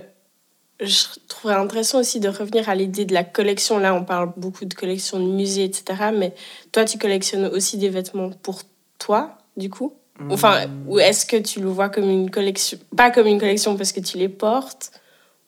je 0.80 1.06
trouverais 1.28 1.60
intéressant 1.60 2.00
aussi 2.00 2.20
de 2.20 2.30
revenir 2.30 2.70
à 2.70 2.76
l'idée 2.76 3.06
de 3.06 3.14
la 3.14 3.24
collection. 3.24 3.78
Là, 3.78 3.94
on 3.94 4.04
parle 4.04 4.34
beaucoup 4.38 4.66
de 4.66 4.74
collection 4.74 5.20
de 5.20 5.32
musées, 5.32 5.66
etc. 5.66 6.12
Mais 6.16 6.34
toi, 6.72 6.86
tu 6.86 6.98
collectionnes 6.98 7.46
aussi 7.46 7.78
des 7.78 7.90
vêtements 7.90 8.32
pour 8.32 8.62
toi, 9.00 9.38
du 9.58 9.70
coup? 9.70 9.94
Enfin, 10.30 10.68
hmm. 10.68 10.88
ou 10.88 11.00
est-ce 11.00 11.26
que 11.26 11.38
tu 11.38 11.60
le 11.60 11.68
vois 11.68 11.90
comme 11.90 12.10
une 12.10 12.30
collection 12.30 12.78
Pas 12.96 13.12
comme 13.12 13.28
une 13.28 13.40
collection 13.40 13.76
parce 13.76 13.92
que 13.92 14.00
tu 14.00 14.18
les 14.18 14.30
portes? 14.30 14.92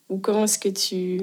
Ou 0.08 0.18
comment 0.18 0.44
est-ce 0.44 0.58
que 0.58 0.68
tu... 0.68 1.22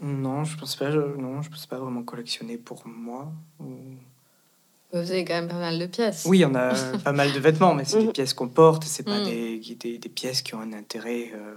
Non, 0.00 0.44
je 0.44 0.56
pense 0.56 0.76
pas. 0.76 0.90
Non, 0.90 1.42
je 1.42 1.50
pense 1.50 1.66
pas 1.66 1.78
vraiment 1.78 2.02
collectionner 2.02 2.58
pour 2.58 2.86
moi. 2.86 3.32
Vous 3.58 5.10
avez 5.10 5.24
quand 5.24 5.34
même 5.34 5.48
pas 5.48 5.58
mal 5.58 5.78
de 5.78 5.86
pièces. 5.86 6.24
Oui, 6.26 6.44
on 6.44 6.54
a 6.54 6.74
pas 7.04 7.12
mal 7.12 7.32
de 7.32 7.38
vêtements, 7.38 7.74
mais 7.74 7.84
c'est 7.84 8.02
des 8.02 8.12
pièces 8.12 8.34
qu'on 8.34 8.48
porte. 8.48 8.84
C'est 8.84 9.02
pas 9.02 9.20
hmm. 9.20 9.24
des, 9.24 9.74
des, 9.74 9.98
des, 9.98 10.08
pièces 10.08 10.42
qui 10.42 10.54
ont 10.54 10.60
un 10.60 10.72
intérêt. 10.72 11.32
Euh, 11.34 11.54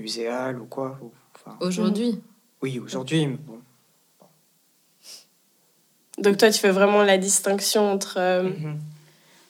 muséal 0.00 0.60
ou 0.60 0.64
quoi. 0.64 0.98
Aujourd'hui 1.60 2.20
Oui, 2.62 2.78
aujourd'hui, 2.78 3.26
bon, 3.26 3.60
Donc 6.18 6.36
toi, 6.36 6.50
tu 6.50 6.58
fais 6.58 6.70
vraiment 6.70 7.02
la 7.02 7.18
distinction 7.18 7.90
entre 7.90 8.16
euh, 8.18 8.42
mhm. 8.42 8.78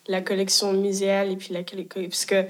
la 0.07 0.20
collection 0.20 0.72
muséale 0.72 1.30
et 1.32 1.36
puis 1.36 1.53
la 1.53 1.62
collection... 1.62 2.03
Parce 2.09 2.24
que 2.24 2.44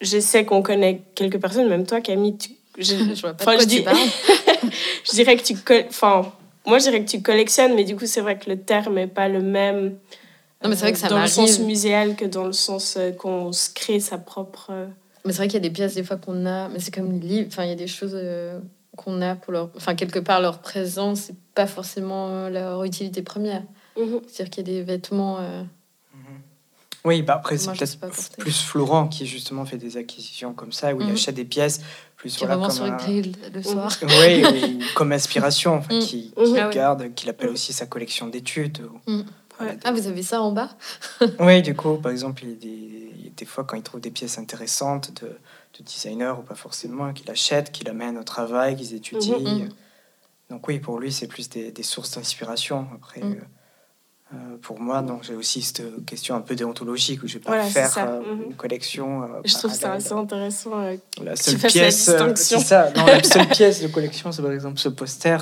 je 0.00 0.18
sais 0.18 0.44
qu'on 0.44 0.62
connaît 0.62 1.02
quelques 1.14 1.40
personnes, 1.40 1.68
même 1.68 1.86
toi, 1.86 2.00
Camille, 2.00 2.36
tu... 2.38 2.50
je, 2.78 2.94
je 3.14 3.20
vois 3.20 3.34
pas 3.34 3.58
je, 3.58 3.64
dis... 3.64 3.84
je 5.04 5.10
dirais 5.12 5.36
que 5.36 5.42
tu... 5.42 5.54
Enfin, 5.88 6.32
moi, 6.66 6.78
je 6.78 6.84
dirais 6.84 7.04
que 7.04 7.10
tu 7.10 7.22
collectionnes, 7.22 7.74
mais 7.74 7.84
du 7.84 7.96
coup, 7.96 8.06
c'est 8.06 8.20
vrai 8.20 8.38
que 8.38 8.48
le 8.48 8.58
terme 8.58 8.94
n'est 8.94 9.06
pas 9.06 9.28
le 9.28 9.42
même 9.42 9.96
non, 10.62 10.68
mais 10.68 10.76
c'est 10.76 10.82
vrai 10.82 10.92
que 10.92 10.98
ça 10.98 11.08
dans 11.08 11.20
le 11.20 11.26
sens 11.26 11.58
muséal 11.58 12.14
que 12.14 12.24
dans 12.24 12.46
le 12.46 12.52
sens 12.52 12.96
euh, 12.96 13.10
qu'on 13.10 13.50
crée 13.74 13.98
sa 13.98 14.16
propre... 14.16 14.70
Euh, 15.24 15.28
mais 15.28 15.32
c'est 15.32 15.38
vrai 15.38 15.48
qu'il 15.48 15.54
y 15.54 15.64
a 15.64 15.68
des 15.68 15.70
pièces 15.70 15.94
des 15.94 16.04
fois 16.04 16.16
qu'on 16.16 16.46
a, 16.46 16.68
mais 16.68 16.80
c'est 16.80 16.92
comme 16.92 17.12
les 17.12 17.18
livres, 17.18 17.48
enfin, 17.48 17.64
il 17.64 17.68
y 17.68 17.72
a 17.72 17.76
des 17.76 17.86
choses 17.86 18.16
qu'on 18.96 19.22
a 19.22 19.34
pour 19.34 19.52
leur. 19.52 19.70
Enfin, 19.76 19.94
quelque 19.94 20.18
part, 20.18 20.40
leur 20.40 20.58
présence, 20.58 21.20
c'est 21.20 21.36
pas 21.54 21.66
forcément 21.66 22.48
leur 22.48 22.84
utilité 22.84 23.22
première. 23.22 23.62
Mhm. 23.96 24.20
C'est-à-dire 24.26 24.50
qu'il 24.50 24.68
y 24.68 24.70
a 24.70 24.74
des 24.74 24.82
vêtements. 24.82 25.38
Euh, 25.40 25.62
mhm. 25.62 26.40
Oui, 27.04 27.22
bah 27.22 27.34
après, 27.34 27.58
c'est 27.58 27.72
peut-être 27.72 28.36
plus 28.38 28.62
Florent 28.62 29.08
qui 29.08 29.26
justement 29.26 29.64
fait 29.64 29.76
des 29.76 29.96
acquisitions 29.96 30.52
comme 30.52 30.72
ça, 30.72 30.94
où 30.94 31.00
il 31.00 31.06
mhm. 31.06 31.14
achète 31.14 31.34
des 31.34 31.44
pièces 31.44 31.80
plus 32.16 32.36
qui 32.36 32.44
voilà, 32.44 32.60
comme 32.60 32.70
sur 32.70 32.86
le 32.86 32.96
grill 32.96 33.34
le 33.52 33.62
soir. 33.62 33.90
Oui, 34.02 34.78
comme 34.94 35.12
inspiration, 35.12 35.74
enfin, 35.74 35.98
qui, 35.98 36.32
qui 36.32 36.58
ah 36.58 36.68
garde, 36.68 37.12
qu'il 37.14 37.28
appelle 37.28 37.50
aussi 37.50 37.72
sa 37.72 37.86
collection 37.86 38.28
d'études. 38.28 38.82
Ah, 39.84 39.92
vous 39.92 40.06
avez 40.06 40.22
ça 40.22 40.42
en 40.42 40.52
bas 40.52 40.70
Oui, 41.40 41.62
du 41.62 41.74
coup, 41.74 41.96
par 41.96 42.12
exemple, 42.12 42.42
il 42.44 42.50
y 42.50 42.52
a 42.52 42.56
des, 42.56 43.32
des 43.36 43.44
fois 43.44 43.64
quand 43.64 43.76
il 43.76 43.82
trouve 43.82 44.00
des 44.00 44.10
pièces 44.10 44.38
intéressantes 44.38 45.22
de, 45.22 45.28
de 45.28 45.84
designers, 45.84 46.34
ou 46.38 46.42
pas 46.42 46.54
forcément, 46.54 47.12
qu'il 47.12 47.30
achète, 47.30 47.72
qu'il 47.72 47.88
amène 47.88 48.18
au 48.18 48.24
travail, 48.24 48.76
qu'ils 48.76 48.94
étudient. 48.94 49.38
Mhm, 49.38 49.64
mhm. 49.64 49.68
Donc 50.50 50.68
oui, 50.68 50.78
pour 50.78 50.98
lui, 50.98 51.12
c'est 51.12 51.26
plus 51.26 51.48
des, 51.48 51.70
des 51.70 51.82
sources 51.82 52.12
d'inspiration. 52.12 52.86
Après, 52.94 53.22
mhm. 53.22 53.32
euh, 53.32 54.34
euh, 54.34 54.56
pour 54.62 54.80
moi, 54.80 55.02
donc 55.02 55.24
j'ai 55.24 55.34
aussi 55.34 55.62
cette 55.62 56.04
question 56.06 56.34
un 56.34 56.40
peu 56.40 56.54
déontologique 56.54 57.22
où 57.22 57.26
je 57.26 57.34
vais 57.34 57.40
pas 57.40 57.62
faire 57.64 57.92
euh, 57.98 58.22
une 58.46 58.54
collection. 58.54 59.28
je 59.44 59.54
trouve 59.54 59.72
ça 59.72 59.94
assez 59.94 60.12
intéressant. 60.12 60.70
la 61.22 61.36
seule 61.36 61.58
pièce, 61.58 62.10
c'est 62.36 62.58
ça. 62.60 62.90
Non, 62.96 63.06
la 63.06 63.22
seule 63.22 63.48
pièce 63.50 63.82
de 63.82 63.88
collection, 63.88 64.32
c'est 64.32 64.42
par 64.42 64.52
exemple 64.52 64.78
ce 64.78 64.88
poster 64.88 65.36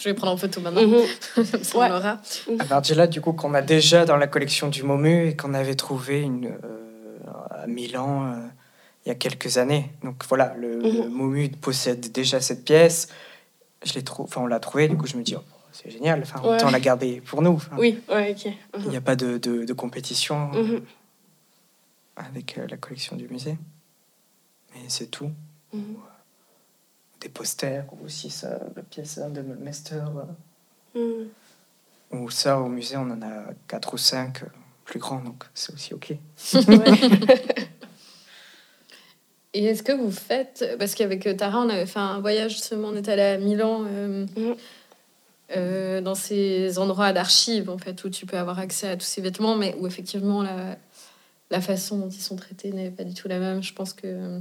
je 0.00 0.08
vais 0.08 0.14
prendre 0.14 0.32
en 0.32 0.36
photo 0.36 0.60
maintenant. 0.60 0.82
Mm 1.36 1.44
ça, 1.62 1.78
ouais. 1.78 1.90
aura. 1.90 2.20
là, 2.96 3.06
du 3.06 3.20
coup, 3.20 3.32
qu'on 3.32 3.54
a 3.54 3.62
déjà 3.62 4.04
dans 4.04 4.16
la 4.16 4.26
collection 4.26 4.68
du 4.68 4.82
Momu 4.82 5.28
et 5.28 5.36
qu'on 5.36 5.54
avait 5.54 5.74
trouvé 5.74 6.22
une, 6.22 6.58
à 7.50 7.66
Milan 7.66 8.34
il 9.04 9.08
y 9.08 9.12
a 9.12 9.14
quelques 9.14 9.58
années. 9.58 9.90
Donc 10.02 10.24
voilà, 10.28 10.54
le, 10.56 10.78
mhm. 10.78 11.08
Momu 11.08 11.48
possède 11.48 12.12
déjà 12.12 12.40
cette 12.40 12.64
pièce. 12.64 13.08
Je 13.82 13.94
l'ai 13.94 14.04
enfin, 14.18 14.42
on 14.42 14.46
l'a 14.46 14.60
trouvé, 14.60 14.88
du 14.88 14.96
coup 14.96 15.06
je 15.06 15.16
me 15.16 15.22
dis, 15.22 15.34
oh, 15.36 15.42
c'est 15.72 15.90
génial, 15.90 16.20
enfin, 16.22 16.40
autant 16.42 16.70
la 16.70 16.80
garder 16.80 17.22
pour 17.22 17.40
nous. 17.40 17.62
oui, 17.78 17.98
ouais, 18.10 18.32
ok. 18.32 18.52
Il 18.80 18.88
n'y 18.88 18.96
a 18.96 19.00
pas 19.00 19.16
de, 19.16 19.38
de, 19.38 19.72
compétition 19.72 20.48
mhm. 20.48 20.82
avec 22.16 22.58
euh, 22.58 22.66
la 22.68 22.76
collection 22.76 23.16
du 23.16 23.28
musée. 23.28 23.56
Mais 24.74 24.82
c'est 24.88 25.06
tout. 25.06 25.30
Mhm. 25.72 25.96
Des 27.20 27.28
posters, 27.28 27.84
ou 27.92 28.06
aussi 28.06 28.30
ça, 28.30 28.58
la 28.74 28.82
pièce 28.82 29.18
de 29.18 29.42
Mester. 29.42 30.02
Euh. 30.96 31.24
Ou 32.12 32.30
ça, 32.30 32.58
au 32.58 32.68
musée, 32.68 32.96
on 32.96 33.10
en 33.10 33.22
a 33.22 33.52
quatre 33.68 33.94
ou 33.94 33.98
cinq 33.98 34.42
euh, 34.42 34.46
plus 34.84 34.98
grands, 34.98 35.20
donc 35.20 35.44
c'est 35.54 35.72
aussi 35.72 35.94
ok. 35.94 36.14
Et 39.52 39.64
est-ce 39.64 39.82
que 39.82 39.92
vous 39.92 40.12
faites, 40.12 40.76
parce 40.78 40.94
qu'avec 40.94 41.26
euh, 41.26 41.34
Tara, 41.34 41.60
on 41.60 41.68
avait 41.68 41.86
fait 41.86 41.98
un 41.98 42.20
voyage 42.20 42.52
justement, 42.52 42.88
on 42.88 42.96
est 42.96 43.08
allé 43.08 43.22
à 43.22 43.38
Milan, 43.38 43.84
euh, 43.84 44.26
mhm. 44.36 44.54
euh, 45.56 46.00
dans 46.00 46.14
ces 46.14 46.78
endroits 46.78 47.12
d'archives, 47.12 47.68
en 47.68 47.78
fait, 47.78 48.04
où 48.04 48.10
tu 48.10 48.26
peux 48.26 48.38
avoir 48.38 48.60
accès 48.60 48.88
à 48.88 48.96
tous 48.96 49.06
ces 49.06 49.20
vêtements, 49.20 49.56
mais 49.56 49.74
où 49.80 49.88
effectivement 49.88 50.42
la, 50.42 50.76
la 51.50 51.60
façon 51.60 51.98
dont 51.98 52.08
ils 52.08 52.20
sont 52.20 52.36
traités 52.36 52.70
n'est 52.72 52.90
pas 52.90 53.02
du 53.02 53.12
tout 53.12 53.26
la 53.26 53.40
même. 53.40 53.60
Je 53.60 53.74
pense 53.74 53.92
que 53.92 54.40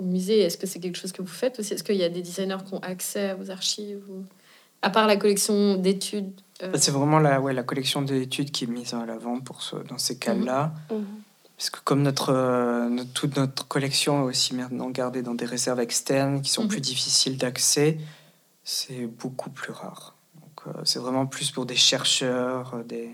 au 0.00 0.02
musée, 0.02 0.40
est-ce 0.40 0.56
que 0.56 0.66
c'est 0.66 0.80
quelque 0.80 0.96
chose 0.96 1.12
que 1.12 1.22
vous 1.22 1.28
faites 1.28 1.60
aussi? 1.60 1.74
Est-ce 1.74 1.84
qu'il 1.84 1.96
y 1.96 2.04
a 2.04 2.08
des 2.08 2.22
designers 2.22 2.64
qui 2.66 2.74
ont 2.74 2.80
accès 2.80 3.30
à 3.30 3.34
vos 3.34 3.50
archives 3.50 4.02
ou... 4.08 4.24
À 4.82 4.88
part 4.88 5.06
la 5.06 5.16
collection 5.16 5.76
d'études 5.76 6.32
C'est 6.74 6.90
vraiment 6.90 7.18
la, 7.18 7.38
ouais, 7.38 7.52
la 7.52 7.62
collection 7.62 8.00
d'études 8.00 8.50
qui 8.50 8.64
est 8.64 8.66
mise 8.66 8.94
en 8.94 9.06
avant 9.06 9.38
pour 9.40 9.60
ce, 9.60 9.76
dans 9.76 9.98
ces 9.98 10.18
cas-là. 10.18 10.72
Mhm. 10.90 10.96
Mhm. 10.96 11.06
Parce 11.58 11.68
que 11.68 11.80
comme 11.84 12.00
notre, 12.00 12.32
euh, 12.32 13.04
toute 13.12 13.36
notre 13.36 13.68
collection 13.68 14.22
est 14.22 14.30
aussi 14.30 14.54
maintenant 14.54 14.88
gardée 14.88 15.20
dans 15.20 15.34
des 15.34 15.44
réserves 15.44 15.80
externes 15.80 16.40
qui 16.40 16.50
sont 16.50 16.62
mhm. 16.62 16.68
plus 16.68 16.80
difficiles 16.80 17.36
d'accès, 17.36 17.98
c'est 18.64 19.06
beaucoup 19.06 19.50
plus 19.50 19.72
rare. 19.72 20.16
Donc 20.40 20.66
euh, 20.66 20.80
c'est 20.84 20.98
vraiment 20.98 21.26
plus 21.26 21.50
pour 21.50 21.66
des 21.66 21.76
chercheurs, 21.76 22.72
euh, 22.76 22.82
des, 22.82 23.10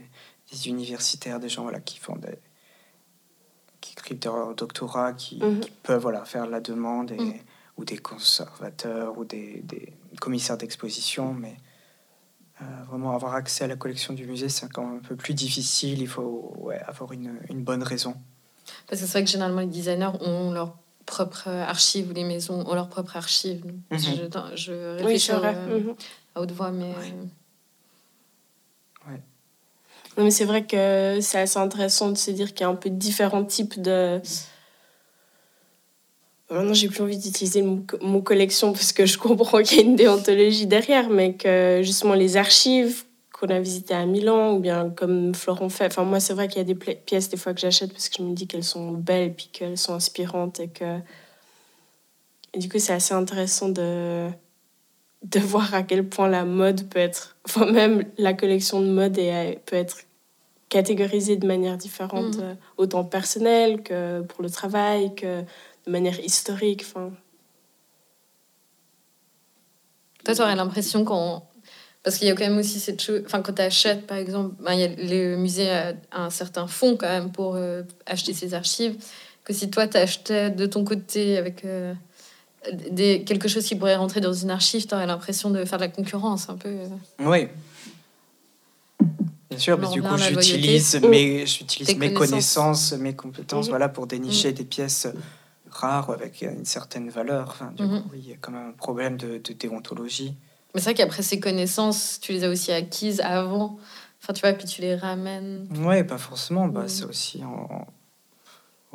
des, 0.52 0.68
universitaires, 0.68 1.40
des 1.40 1.48
gens 1.48 1.64
voilà, 1.64 1.80
qui 1.80 1.98
font 1.98 2.14
des 2.14 2.38
qui 3.86 3.92
écrivent 3.92 4.18
leur 4.24 4.54
doctorat, 4.54 5.12
qui, 5.12 5.38
mhm. 5.42 5.60
qui, 5.60 5.70
peuvent 5.82 6.02
voilà, 6.02 6.24
faire 6.24 6.46
la 6.46 6.60
demande, 6.60 7.12
et, 7.12 7.16
mhm. 7.16 7.34
ou 7.76 7.84
des 7.84 7.98
conservateurs, 7.98 9.16
ou 9.18 9.24
des, 9.24 9.62
des 9.64 9.92
commissaires 10.20 10.56
d'exposition, 10.56 11.32
mais 11.34 11.56
vraiment 12.88 13.14
avoir 13.14 13.34
accès 13.34 13.64
à 13.64 13.66
la 13.66 13.76
collection 13.76 14.14
du 14.14 14.26
musée, 14.26 14.48
c'est 14.48 14.70
quand 14.72 14.84
même 14.84 14.96
un 14.96 15.06
peu 15.06 15.16
plus 15.16 15.34
difficile. 15.34 16.00
Il 16.00 16.08
faut 16.08 16.54
ouais, 16.58 16.80
avoir 16.86 17.12
une, 17.12 17.38
une 17.50 17.62
bonne 17.62 17.82
raison. 17.82 18.14
Parce 18.86 19.00
que 19.00 19.06
c'est 19.06 19.12
vrai 19.12 19.24
que 19.24 19.30
généralement, 19.30 19.60
les 19.60 19.66
designers 19.66 20.12
ont 20.20 20.52
leur 20.52 20.76
propre 21.04 21.48
archive 21.48 22.10
ou 22.10 22.12
les 22.12 22.24
maisons 22.24 22.66
ont 22.66 22.74
leur 22.74 22.88
propre 22.88 23.16
archive. 23.16 23.64
Mhm. 23.64 23.98
Je, 23.98 24.56
je, 24.56 24.96
réfléchis 24.96 25.32
euh, 25.32 25.80
mhm. 25.80 25.94
à 26.34 26.40
haute 26.40 26.52
voix, 26.52 26.70
mais. 26.70 26.90
Ouais. 26.90 27.14
Mais 30.18 30.30
c'est 30.30 30.44
vrai 30.44 30.64
que 30.64 31.18
c'est 31.20 31.38
assez 31.38 31.58
intéressant 31.58 32.10
de 32.10 32.16
se 32.16 32.30
dire 32.30 32.54
qu'il 32.54 32.62
y 32.62 32.64
a 32.64 32.68
un 32.68 32.74
peu 32.74 32.90
différents 32.90 33.44
types 33.44 33.80
de. 33.80 34.20
Maintenant, 36.48 36.74
j'ai 36.74 36.88
plus 36.88 37.02
envie 37.02 37.18
d'utiliser 37.18 37.60
le 37.60 37.82
mot 38.00 38.22
collection 38.22 38.72
parce 38.72 38.92
que 38.92 39.04
je 39.04 39.18
comprends 39.18 39.62
qu'il 39.62 39.78
y 39.78 39.80
a 39.80 39.84
une 39.84 39.96
déontologie 39.96 40.66
derrière, 40.66 41.10
mais 41.10 41.34
que 41.34 41.80
justement 41.82 42.14
les 42.14 42.36
archives 42.36 43.04
qu'on 43.32 43.48
a 43.48 43.60
visité 43.60 43.92
à 43.94 44.06
Milan, 44.06 44.54
ou 44.54 44.60
bien 44.60 44.88
comme 44.90 45.34
Florent 45.34 45.68
fait. 45.68 45.86
Enfin, 45.86 46.04
moi, 46.04 46.20
c'est 46.20 46.32
vrai 46.32 46.48
qu'il 46.48 46.58
y 46.58 46.60
a 46.60 46.64
des 46.64 46.74
pièces 46.74 47.28
des 47.28 47.36
fois 47.36 47.52
que 47.52 47.60
j'achète 47.60 47.92
parce 47.92 48.08
que 48.08 48.16
je 48.18 48.22
me 48.22 48.34
dis 48.34 48.46
qu'elles 48.46 48.64
sont 48.64 48.92
belles, 48.92 49.34
puis 49.34 49.50
qu'elles 49.52 49.76
sont 49.76 49.94
inspirantes, 49.94 50.60
et 50.60 50.68
que. 50.68 50.98
Et 52.54 52.58
du 52.58 52.68
coup, 52.70 52.78
c'est 52.78 52.94
assez 52.94 53.12
intéressant 53.12 53.68
de 53.68 54.28
de 55.30 55.40
voir 55.40 55.74
à 55.74 55.82
quel 55.82 56.08
point 56.08 56.28
la 56.28 56.44
mode 56.44 56.88
peut 56.88 56.98
être, 56.98 57.36
enfin 57.46 57.70
même 57.70 58.04
la 58.18 58.32
collection 58.32 58.80
de 58.80 58.86
mode 58.86 59.18
est, 59.18 59.60
peut 59.66 59.76
être 59.76 59.98
catégorisée 60.68 61.36
de 61.36 61.46
manière 61.46 61.76
différente, 61.76 62.36
mm. 62.36 62.42
euh, 62.42 62.54
autant 62.76 63.04
personnelle 63.04 63.82
que 63.82 64.22
pour 64.22 64.42
le 64.42 64.50
travail, 64.50 65.14
que 65.14 65.40
de 65.40 65.90
manière 65.90 66.18
historique. 66.20 66.84
Enfin. 66.86 67.12
Toi, 70.24 70.34
tu 70.34 70.42
aurais 70.42 70.56
l'impression 70.56 71.04
qu'on 71.04 71.42
parce 72.02 72.18
qu'il 72.18 72.28
y 72.28 72.30
a 72.30 72.34
quand 72.36 72.46
même 72.46 72.58
aussi 72.58 72.78
cette 72.78 73.02
chose. 73.02 73.22
Enfin, 73.26 73.42
quand 73.42 73.54
tu 73.54 73.62
achètes, 73.62 74.06
par 74.06 74.16
exemple, 74.16 74.54
ben, 74.60 74.74
il 74.74 74.80
y 74.80 74.84
a, 74.84 74.88
le 74.88 75.36
musée 75.36 75.68
a 75.70 75.94
un 76.12 76.30
certain 76.30 76.68
fonds 76.68 76.96
quand 76.96 77.08
même 77.08 77.32
pour 77.32 77.56
euh, 77.56 77.82
acheter 78.06 78.32
ses 78.32 78.54
archives. 78.54 78.96
Que 79.42 79.52
si 79.52 79.70
toi, 79.70 79.88
tu 79.88 79.96
achetais 79.96 80.50
de 80.50 80.66
ton 80.66 80.84
côté 80.84 81.36
avec 81.36 81.64
euh, 81.64 81.94
des, 82.72 83.22
quelque 83.24 83.48
chose 83.48 83.64
qui 83.64 83.76
pourrait 83.76 83.96
rentrer 83.96 84.20
dans 84.20 84.32
une 84.32 84.50
archive, 84.50 84.86
tu 84.86 84.94
aurais 84.94 85.06
l'impression 85.06 85.50
de 85.50 85.64
faire 85.64 85.78
de 85.78 85.84
la 85.84 85.90
concurrence 85.90 86.48
un 86.48 86.56
peu. 86.56 86.68
Euh. 86.68 86.88
Oui. 87.20 87.48
Bien 89.50 89.58
sûr, 89.58 89.78
mais 89.78 89.88
du 89.88 90.02
coup, 90.02 90.16
j'utilise 90.16 91.00
mes, 91.02 91.46
j'utilise 91.46 91.96
mes 91.96 92.12
connaissances, 92.12 92.92
mes 92.92 93.14
compétences 93.14 93.68
voilà, 93.68 93.88
pour 93.88 94.06
dénicher 94.06 94.52
des 94.52 94.64
pièces 94.64 95.06
rares 95.70 96.10
avec 96.10 96.42
une 96.42 96.64
certaine 96.64 97.10
valeur. 97.10 97.48
Enfin, 97.50 97.72
du 97.76 97.82
mhm. 97.82 98.02
coup, 98.02 98.10
il 98.14 98.28
y 98.28 98.32
a 98.32 98.36
quand 98.40 98.52
même 98.52 98.68
un 98.70 98.72
problème 98.72 99.16
de, 99.16 99.38
de 99.38 99.52
déontologie. 99.52 100.34
Mais 100.74 100.80
c'est 100.80 100.90
vrai 100.90 100.94
qu'après 100.94 101.22
ces 101.22 101.40
connaissances, 101.40 102.18
tu 102.20 102.32
les 102.32 102.44
as 102.44 102.50
aussi 102.50 102.72
acquises 102.72 103.20
avant. 103.20 103.78
Enfin, 104.22 104.32
tu 104.32 104.40
vois, 104.40 104.52
puis 104.52 104.66
tu 104.66 104.80
les 104.80 104.96
ramènes. 104.96 105.68
Ouais, 105.78 106.02
pas 106.02 106.18
forcément. 106.18 106.66
Bah. 106.66 106.84
C'est 106.86 107.04
aussi 107.04 107.40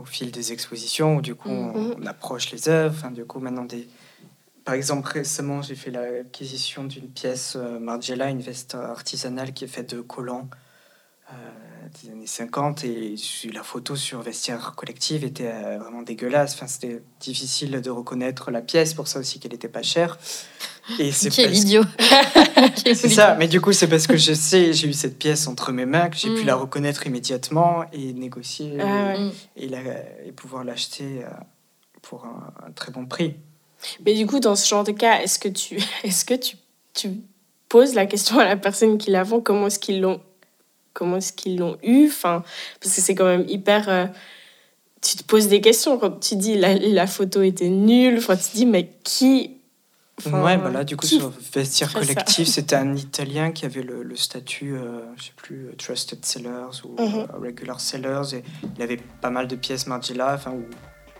au 0.01 0.05
fil 0.05 0.31
des 0.31 0.51
expositions 0.51 1.17
où 1.17 1.21
du 1.21 1.35
coup 1.35 1.49
mm. 1.49 1.95
on, 1.99 2.05
approche 2.05 2.51
les 2.51 2.69
œuvres. 2.69 2.95
Enfin, 2.97 3.11
du 3.11 3.25
coup, 3.25 3.39
maintenant 3.39 3.65
des. 3.65 3.87
Par 4.63 4.75
exemple, 4.75 5.09
récemment, 5.09 5.61
j'ai 5.61 5.75
fait 5.75 5.89
l'acquisition 5.89 6.83
d'une 6.83 7.09
pièce 7.09 7.55
euh, 7.55 7.79
Margiela, 7.79 8.29
une 8.29 8.41
veste 8.41 8.75
artisanale 8.75 9.53
qui 9.53 9.63
est 9.63 9.67
faite 9.67 9.95
de 9.95 10.01
collants 10.01 10.49
euh, 11.31 11.33
des 12.03 12.11
années 12.11 12.27
50 12.27 12.83
et 12.83 13.15
la 13.53 13.63
photo 13.63 13.95
sur 13.95 14.21
vestiaire 14.21 14.73
collective 14.75 15.23
était 15.23 15.51
euh, 15.51 15.79
vraiment 15.79 16.01
dégueulasse. 16.01 16.53
Enfin, 16.53 16.67
c'était 16.67 17.01
difficile 17.19 17.81
de 17.81 17.89
reconnaître 17.89 18.51
la 18.51 18.61
pièce, 18.61 18.93
pour 18.93 19.07
ça 19.07 19.19
aussi 19.19 19.39
qu'elle 19.39 19.51
n'était 19.51 19.67
pas 19.67 19.81
chère. 19.81 20.17
Et 20.99 21.11
c'est 21.11 21.29
Quel 21.29 21.55
idiot 21.55 21.83
C'est 22.75 23.09
ça, 23.09 23.35
mais 23.39 23.47
du 23.47 23.61
coup, 23.61 23.71
c'est 23.71 23.87
parce 23.87 24.07
que 24.07 24.17
je 24.17 24.33
sais, 24.33 24.73
j'ai 24.73 24.87
eu 24.87 24.93
cette 24.93 25.17
pièce 25.17 25.47
entre 25.47 25.71
mes 25.71 25.85
mains 25.85 26.09
que 26.09 26.17
j'ai 26.17 26.33
pu 26.33 26.43
la 26.43 26.55
mm. 26.55 26.61
reconnaître 26.61 27.07
immédiatement 27.07 27.85
et 27.93 28.13
négocier 28.13 28.77
ah 28.79 29.15
et, 29.55 29.65
et, 29.65 30.31
pouvoir 30.31 30.63
l'acheter 30.63 31.23
euh, 31.23 31.29
pour 32.01 32.25
un, 32.25 32.71
très 32.71 32.91
bon 32.91 33.05
prix. 33.05 33.35
Mais 34.05 34.13
du 34.13 34.27
coup, 34.27 34.39
dans 34.39 34.55
ce 34.55 34.67
genre 34.67 34.83
de 34.83 34.91
cas, 34.91 35.21
est-ce 35.21 35.39
que 35.39 35.49
tu, 35.49 35.77
est-ce 36.03 36.25
que 36.25 36.33
tu, 36.33 36.57
tu 36.93 37.09
poses 37.69 37.93
la 37.93 38.05
question 38.05 38.39
à 38.39 38.45
la 38.45 38.57
personne 38.57 38.97
qui 38.97 39.11
la 39.11 39.23
vend, 39.23 39.41
comment 39.41 39.67
est-ce 39.67 39.79
qu'ils 39.79 40.01
l'ont 40.01 40.21
comment 40.93 41.17
est-ce 41.17 41.33
qu'ils 41.33 41.57
l'ont 41.57 41.77
eu? 41.83 42.07
Enfin, 42.07 42.43
parce 42.81 42.95
que 42.95 43.01
c'est 43.01 43.15
quand 43.15 43.25
même 43.25 43.45
hyper. 43.47 43.89
euh, 43.89 44.05
tu 45.01 45.17
te 45.17 45.23
poses 45.23 45.47
des 45.47 45.61
questions 45.61 45.97
quand 45.97 46.19
tu 46.19 46.35
dis 46.35 46.55
la, 46.57 46.75
la 46.75 47.07
photo 47.07 47.41
était 47.41 47.69
nulle. 47.69 48.17
Enfin, 48.17 48.35
tu 48.35 48.43
te 48.43 48.55
dis, 48.55 48.65
mais 48.65 48.91
qui. 49.03 49.57
Enfin, 50.25 50.43
ouais, 50.43 50.57
bah 50.57 50.69
là, 50.69 50.83
du 50.83 50.95
coup, 50.97 51.05
qui 51.07 51.17
sur 51.17 51.31
Vestiaire 51.53 51.91
Collectif, 51.93 52.47
c'était 52.47 52.75
un 52.75 52.95
Italien 52.95 53.51
qui 53.51 53.65
avait 53.65 53.83
le, 53.83 54.03
le 54.03 54.15
statut, 54.15 54.75
euh, 54.75 54.99
je 55.17 55.23
sais 55.25 55.31
plus, 55.35 55.67
euh, 55.67 55.75
Trusted 55.77 56.23
Sellers 56.25 56.81
ou 56.85 57.01
Mhm. 57.01 57.15
euh, 57.19 57.25
Regular 57.41 57.79
Sellers. 57.79 58.35
Et 58.35 58.43
il 58.77 58.81
avait 58.83 58.97
pas 59.21 59.29
mal 59.29 59.47
de 59.47 59.55
pièces 59.55 59.87
Margiela, 59.87 60.33
enfin, 60.35 60.51
ou 60.51 60.63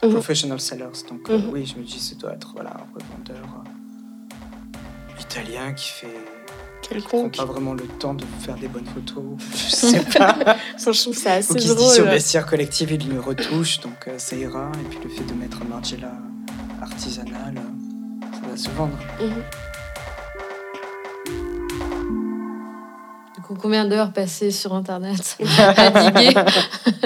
Mhm. 0.05 0.13
Professional 0.13 0.59
Sellers. 0.59 1.03
Donc, 1.09 1.29
euh, 1.29 1.37
Mhm. 1.37 1.49
oui, 1.51 1.65
je 1.65 1.79
me 1.79 1.83
dis, 1.85 1.99
ça 1.99 2.15
doit 2.15 2.33
être 2.33 2.51
voilà, 2.53 2.71
un 2.71 2.87
revendeur 2.93 3.63
italien 5.19 5.73
qui 5.73 5.89
fait. 5.89 6.07
qui 6.81 6.89
prend 6.89 6.99
Quelconque. 6.99 7.37
pas 7.37 7.45
vraiment 7.45 7.73
le 7.73 7.85
temps 7.99 8.15
de 8.15 8.23
faire 8.39 8.55
des 8.55 8.67
bonnes 8.67 8.85
photos. 8.87 9.23
Je 9.53 9.69
sais 9.75 9.99
pas. 10.17 10.35
Enfin, 10.75 10.91
je 10.91 11.01
trouve 11.03 11.15
ça 11.15 11.33
assez 11.33 11.53
Ou 11.53 11.55
qui 11.55 11.67
se 11.67 11.73
dit 11.73 11.75
drôle. 11.75 11.93
sur 11.93 12.05
Vestiaire 12.05 12.45
Collectif, 12.47 12.89
il 12.91 13.07
le 13.07 13.19
retouche, 13.19 13.79
donc 13.81 14.09
ça 14.17 14.35
ira. 14.35 14.71
Et 14.83 14.89
puis 14.89 14.97
le 15.03 15.09
fait 15.09 15.23
de 15.23 15.33
mettre 15.33 15.61
un 15.61 15.65
Margiela 15.65 16.11
artisanal, 16.81 17.53
euh, 18.51 18.55
ça 18.55 18.69
va 18.69 18.73
se 18.73 18.77
vendre. 18.77 18.97
Mhm. 19.19 19.43
Du 23.35 23.41
coup, 23.41 23.55
combien 23.55 23.85
d'heures 23.85 24.13
passées 24.13 24.51
sur 24.51 24.73
Internet 24.73 25.37
à 25.57 26.11
diguer 26.11 26.33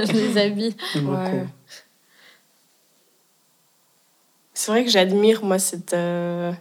des 0.14 0.38
habits? 0.38 0.76
Ouais. 0.96 1.46
C'est 4.54 4.72
vrai 4.72 4.84
que 4.86 4.90
j'admire, 4.92 5.44
moi, 5.44 5.60
cette. 5.60 5.94
euh, 5.94 6.52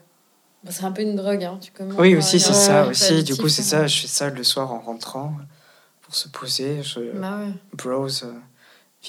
C'est 0.68 0.84
un 0.84 0.92
peu 0.92 1.02
une 1.02 1.16
drogue, 1.16 1.44
hein. 1.44 1.58
tu 1.60 1.70
commences. 1.72 1.98
Oui, 1.98 2.14
à 2.14 2.18
aussi, 2.18 2.40
c'est 2.40 2.52
ça 2.52 2.86
aussi. 2.86 3.22
Du 3.24 3.36
coup, 3.36 3.48
c'est 3.48 3.62
ça. 3.62 3.86
Je 3.86 4.00
fais 4.02 4.06
ça 4.08 4.30
le 4.30 4.42
soir 4.44 4.72
en 4.72 4.80
rentrant 4.80 5.34
pour 6.02 6.14
se 6.14 6.28
poser. 6.28 6.82
Je 6.82 7.00
Bah 7.18 7.38
ouais. 7.38 7.52
browse 7.72 8.24
euh, 8.24 8.32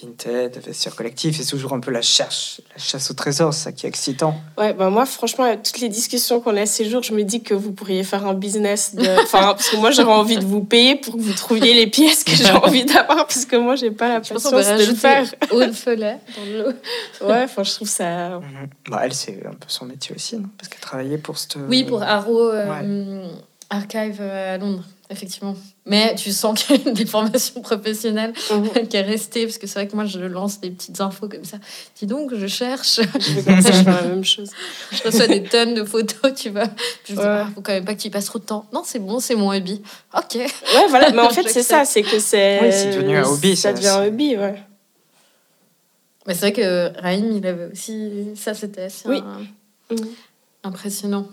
Vinted, 0.02 0.58
Vestiaire 0.66 0.96
Collectif. 0.96 1.38
C'est 1.38 1.46
toujours 1.50 1.74
un 1.74 1.80
peu 1.80 1.92
la 1.92 2.02
chasse, 2.02 2.62
la 2.76 2.82
chasse 2.82 3.10
au 3.12 3.14
trésor. 3.14 3.54
C'est 3.54 3.64
ça 3.66 3.72
qui 3.72 3.86
est 3.86 3.90
excitant. 3.90 4.36
Ouais, 4.58 4.74
bah 4.74 4.90
moi, 4.90 5.06
franchement, 5.06 5.46
avec 5.46 5.64
toutes 5.64 5.80
les 5.80 5.90
discussions 5.90 6.40
qu'on 6.42 6.56
a 6.58 6.66
ces 6.66 6.90
jours, 6.90 7.04
je 7.04 7.14
me 7.14 7.24
dis 7.24 7.42
que 7.44 7.54
vous 7.54 7.72
pourriez 7.72 8.04
faire 8.04 8.26
un 8.28 8.34
business. 8.34 8.96
De... 8.96 9.06
Enfin, 9.24 9.54
parce 9.54 9.70
que 9.70 9.78
moi, 9.78 9.92
j'aurais 9.92 10.14
envie 10.14 10.38
de 10.38 10.46
vous 10.46 10.64
payer 10.64 10.96
pour 10.96 11.16
que 11.16 11.22
vous 11.22 11.34
trouviez 11.34 11.74
les 11.74 11.88
pièces 11.88 12.24
que 12.24 12.32
j'ai 12.36 12.52
envie 12.52 12.86
d'avoir, 12.86 13.26
parce 13.28 13.46
que 13.46 13.56
moi, 13.56 13.76
j'ai 13.76 13.92
pas 13.92 14.10
la 14.10 14.20
patience 14.20 14.44
de 14.44 14.88
le 14.90 14.96
faire. 14.96 15.26
de 15.52 15.72
follet 15.72 16.18
dans 16.38 16.46
l'eau. 16.64 16.72
Ouais, 17.22 17.44
enfin, 17.44 17.64
je 17.64 17.72
trouve 17.72 17.88
ça. 17.90 18.40
Bah, 18.90 19.02
elle, 19.04 19.14
c'est 19.14 19.46
un 19.46 19.52
peu 19.54 19.68
son 19.68 19.86
métier 19.86 20.14
aussi, 20.16 20.38
non? 20.38 20.50
Parce 20.58 20.70
qu'elle 20.70 20.82
travaillait 20.82 21.18
pour 21.18 21.38
cette. 21.38 21.56
Oui, 21.70 21.84
pour 21.84 22.04
Arrow 22.04 22.50
euh, 22.52 22.66
Ouais. 22.70 22.80
hum, 22.82 23.30
Archive 23.70 24.18
euh, 24.20 24.56
à 24.56 24.58
Londres, 24.58 24.84
effectivement. 25.10 25.56
Mais 25.86 26.16
tu 26.16 26.32
sens 26.32 26.64
qu'il 26.64 26.76
y 26.76 26.80
a 26.80 26.88
une 26.90 26.94
déformation 26.96 27.62
professionnelle 27.62 28.34
Mhm. 28.52 28.88
qui 28.90 28.98
est 28.98 29.02
restée, 29.02 29.46
parce 29.46 29.58
que 29.58 29.68
c'est 29.68 29.76
vrai 29.80 29.88
que 29.88 29.96
moi, 29.96 30.06
je 30.06 30.20
lance 30.20 30.60
des 30.60 30.72
petites 30.72 31.00
infos 31.02 31.28
comme 31.30 31.44
ça. 31.46 31.58
Dis 31.96 32.06
donc, 32.08 32.34
je 32.36 32.48
cherche. 32.48 33.00
Je 33.02 33.20
fais 33.20 33.44
comme 33.46 33.62
ça, 33.62 33.72
je 33.72 33.84
fais 33.84 33.92
la 33.92 34.02
même 34.04 34.24
chose. 34.26 34.50
Je 34.92 35.04
reçois 35.04 35.28
des 35.28 35.44
tonnes 35.44 35.74
de 35.76 35.84
photos, 35.84 36.34
tu 36.36 36.50
vois. 36.50 36.66
Je 37.08 37.14
me 37.14 37.18
dis, 37.18 37.24
ah, 37.26 37.48
faut 37.54 37.62
quand 37.62 37.74
même 37.74 37.86
pas 37.86 37.94
que 37.96 38.02
tu 38.02 38.08
y 38.08 38.12
passes 38.12 38.26
trop 38.26 38.40
de 38.40 38.46
temps. 38.46 38.66
Non, 38.74 38.82
c'est 38.86 39.00
bon, 39.00 39.20
c'est 39.20 39.36
mon 39.36 39.52
hobby. 39.52 39.82
Ok. 40.18 40.36
Ouais, 40.36 40.48
voilà. 40.90 41.12
Mais 41.12 41.22
en 41.22 41.30
fait, 41.32 41.48
c'est 41.50 41.64
ça, 41.64 41.86
c'est 41.86 42.02
que 42.04 42.20
c'est. 42.20 42.60
Oui, 42.62 42.72
c'est 42.72 42.92
devenu 42.96 43.18
un 43.18 43.24
hobby, 43.28 43.56
Ça 43.56 43.70
ça, 43.70 43.74
devient 43.74 43.88
un 43.88 44.08
hobby, 44.08 44.36
ouais. 44.38 44.64
Mais 46.28 46.34
c'est 46.34 46.40
vrai 46.40 46.54
que 46.54 47.00
Raïm, 47.00 47.32
il 47.32 47.46
avait 47.46 47.72
aussi. 47.72 48.30
Ça, 48.36 48.56
c'était 48.56 48.82
assez 48.84 49.08
Oui. 49.08 49.22
Mhm. 49.92 50.08
impressionnant. 50.64 51.28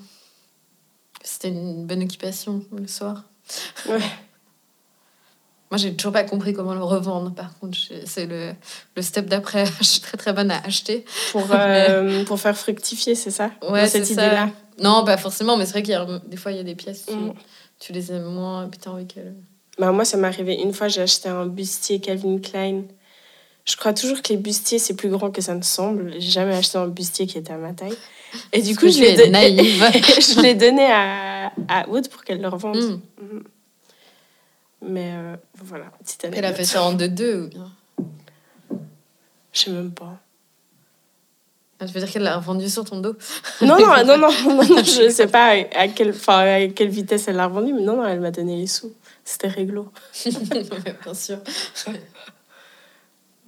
C'était 1.25 1.49
une 1.49 1.87
bonne 1.87 2.03
occupation 2.03 2.63
le 2.77 2.87
soir. 2.87 3.23
Ouais. 3.89 3.99
Moi, 5.71 5.79
j'ai 5.79 5.95
toujours 5.95 6.13
pas 6.13 6.25
compris 6.25 6.53
comment 6.53 6.75
le 6.75 6.83
revendre. 6.83 7.33
Par 7.35 7.59
contre, 7.59 7.79
c'est 8.05 8.27
le, 8.27 8.53
le 8.95 9.03
step 9.03 9.27
d'après. 9.27 9.65
Je 9.81 9.85
suis 9.85 10.01
très 10.01 10.19
très 10.19 10.33
bonne 10.35 10.51
à 10.51 10.61
acheter. 10.65 11.05
Pour, 11.33 11.47
euh, 11.51 12.25
pour 12.25 12.39
faire 12.39 12.57
fructifier, 12.57 13.15
c'est 13.15 13.31
ça? 13.31 13.51
Ouais, 13.69 13.87
cette 13.89 14.05
c'est 14.05 14.15
ça. 14.15 14.27
idée-là. 14.27 14.51
Non, 14.79 15.05
pas 15.05 15.17
forcément, 15.17 15.57
mais 15.57 15.65
c'est 15.65 15.73
vrai 15.73 15.83
qu'il 15.83 15.93
y 15.93 15.97
a 15.97 16.07
des 16.27 16.37
fois, 16.37 16.53
il 16.53 16.59
y 16.59 16.61
a 16.61 16.65
des 16.65 16.75
pièces, 16.75 17.07
tu, 17.07 17.15
Mhm. 17.15 17.33
tu 17.79 17.93
les 17.93 18.13
aimes 18.13 18.25
moins, 18.25 18.69
t'as 18.81 18.91
envie 18.91 19.07
qu'elles. 19.07 19.35
Bah, 19.79 19.93
moi, 19.93 20.05
ça 20.05 20.17
m'est 20.19 20.27
arrivé 20.29 20.55
une 20.55 20.73
fois, 20.75 20.89
j'ai 20.89 21.01
acheté 21.01 21.29
un 21.31 21.47
bustier 21.47 22.01
Calvin 22.01 22.39
Klein. 22.39 22.83
Je 23.65 23.77
crois 23.77 23.95
toujours 23.95 24.21
que 24.23 24.31
les 24.31 24.37
bustiers, 24.39 24.79
c'est 24.79 24.95
plus 24.95 25.09
grand 25.09 25.31
que 25.31 25.41
ça 25.41 25.55
ne 25.55 25.63
semble. 25.63 26.13
J'ai 26.19 26.31
jamais 26.31 26.55
acheté 26.55 26.77
un 26.79 26.89
bustier 26.89 27.27
qui 27.27 27.39
était 27.39 27.53
à 27.53 27.57
ma 27.59 27.73
taille. 27.73 27.97
Et 28.53 28.61
du 28.61 28.77
coup, 28.77 28.89
je 28.91 28.99
l'ai, 28.99 29.15
je 29.17 30.41
l'ai 30.41 30.55
donné 30.55 30.85
à, 30.85 31.32
à 31.69 31.89
Aude 31.89 32.09
pour 32.09 32.25
qu'elle 32.25 32.41
le 32.41 32.49
revende. 32.49 32.77
Mhm. 32.77 33.01
Mhm. 33.21 33.45
Mais 34.85 35.13
euh, 35.15 35.37
voilà, 35.57 35.87
petite 36.03 36.25
Elle 36.25 36.35
a 36.35 36.39
anecdote. 36.39 36.57
fait 36.57 36.65
ça 36.65 36.83
en 36.83 36.95
2-2 36.95 37.45
ou 37.45 37.49
bien? 37.49 37.73
Je 39.53 39.61
sais 39.61 39.71
même 39.71 39.93
pas. 39.93 40.19
Ah, 41.79 41.87
Je 41.87 41.93
veux 41.93 42.01
dire 42.01 42.11
qu'elle 42.11 42.23
l'a 42.23 42.37
revendu 42.37 42.69
sur 42.69 42.85
ton 42.85 43.01
dos? 43.01 43.15
Non, 43.61 43.79
non, 43.79 44.05
non, 44.05 44.19
non, 44.19 44.31
non, 44.65 44.83
je 44.83 45.09
sais 45.15 45.27
pas 45.29 45.55
à 45.77 45.89
quelle, 45.89 46.11
enfin, 46.11 46.39
à 46.39 46.69
quelle 46.69 46.89
vitesse 46.89 47.29
elle 47.29 47.37
l'a 47.37 47.47
revendu, 47.47 47.73
mais 47.73 47.83
non, 47.83 47.97
non, 47.97 48.07
elle 48.07 48.21
m'a 48.21 48.31
donné 48.31 48.57
les 48.57 48.67
sous. 48.67 48.93
C'était 49.25 49.49
réglo. 49.49 49.93
bien 51.05 51.15
sûr. 51.15 51.39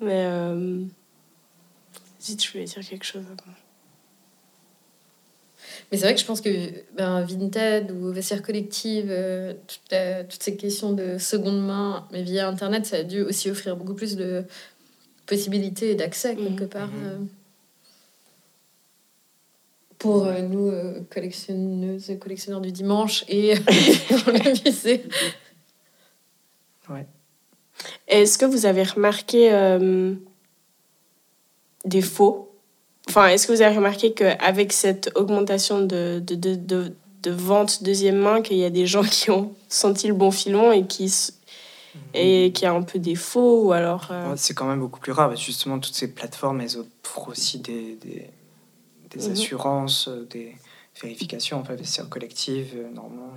Mais. 0.01 0.25
Euh... 0.27 0.85
Zut, 2.23 2.43
je 2.45 2.53
voulais 2.53 2.65
dire 2.65 2.81
quelque 2.89 3.05
chose 3.05 3.25
avant. 3.27 3.53
Mais 5.93 5.99
c'est 5.99 6.05
vrai 6.05 6.15
que 6.15 6.21
je 6.21 6.27
pense 6.27 6.41
que 6.41 6.51
ben, 6.97 7.23
Vinted 7.23 7.91
ou 7.93 8.11
Vestiaire 8.13 8.43
Collective, 8.43 9.07
euh, 9.11 9.53
toute 9.67 9.81
la- 9.93 10.25
toutes 10.25 10.43
ces 10.43 10.57
questions 10.57 10.93
de 10.93 11.19
seconde 11.19 11.65
main, 11.65 12.07
mais 12.13 12.23
via 12.23 12.49
Internet, 12.49 12.87
ça 12.87 12.97
a 12.99 13.03
dû 13.03 13.23
aussi 13.23 13.51
offrir 13.51 13.77
beaucoup 13.77 13.95
plus 13.95 14.17
de 14.17 14.45
possibilités 15.27 15.91
et 15.93 15.95
d'accès, 15.95 16.35
quelque 16.37 16.65
Mhm. 16.65 16.69
part. 16.69 16.89
Mhm. 16.89 17.05
euh, 17.05 17.19
pour 19.99 20.27
euh, 20.27 20.43
nous, 20.43 20.69
euh, 20.69 21.01
collectionneuses 21.11 22.11
et 22.11 22.19
collectionneurs 22.19 22.61
du 22.61 22.73
dimanche, 22.73 23.25
et 23.29 23.55
pour 24.09 24.33
le 24.33 24.65
musée. 24.65 25.05
Est-ce 28.07 28.37
que 28.39 28.45
vous 28.45 28.67
avez 28.67 28.83
remarqué 28.83 29.53
euh, 29.53 30.15
des 31.85 32.03
faux 32.03 32.54
Enfin, 33.09 33.29
est-ce 33.29 33.47
que 33.47 33.53
vous 33.53 33.63
avez 33.63 33.77
remarqué 33.77 34.13
qu'avec 34.13 34.73
cette 34.73 35.11
augmentation 35.15 35.81
de, 35.85 36.21
de, 36.25 36.35
de, 36.35 36.55
de, 36.55 36.93
de 37.23 37.31
vente 37.31 37.83
deuxième 37.83 38.17
main, 38.17 38.43
qu'il 38.43 38.57
y 38.57 38.65
a 38.65 38.71
des 38.71 38.87
gens 38.87 39.03
qui 39.11 39.31
ont 39.31 39.55
senti 39.69 40.07
le 40.09 40.15
bon 40.15 40.31
filon 40.31 40.73
et 40.73 40.87
qui, 40.87 41.13
et 42.15 42.51
qui 42.55 42.67
a 42.67 42.73
un 42.73 42.83
peu 42.83 42.99
des 42.99 43.15
faux 43.15 43.63
ou 43.65 43.73
alors. 43.73 44.09
euh, 44.11 44.31
Ouais, 44.31 44.37
c'est 44.37 44.55
quand 44.55 44.67
même 44.67 44.81
beaucoup 44.81 45.01
plus 45.01 45.13
rare. 45.13 45.29
parce 45.29 45.41
que 45.41 45.47
Justement, 45.47 45.79
toutes 45.79 45.95
ces 45.95 46.13
plateformes, 46.13 46.61
elles 46.61 46.79
offrent 46.79 47.29
aussi 47.29 47.59
des, 47.59 47.97
des, 47.97 48.31
des 49.11 49.25
Mhm. 49.27 49.33
assurances, 49.33 50.09
euh, 50.09 50.27
des 50.31 50.57
vérifications, 51.01 51.61
enfin, 51.61 51.75
vestiaire 51.75 52.09
collective, 52.09 52.73
euh, 52.77 52.91
normalement. 52.91 53.33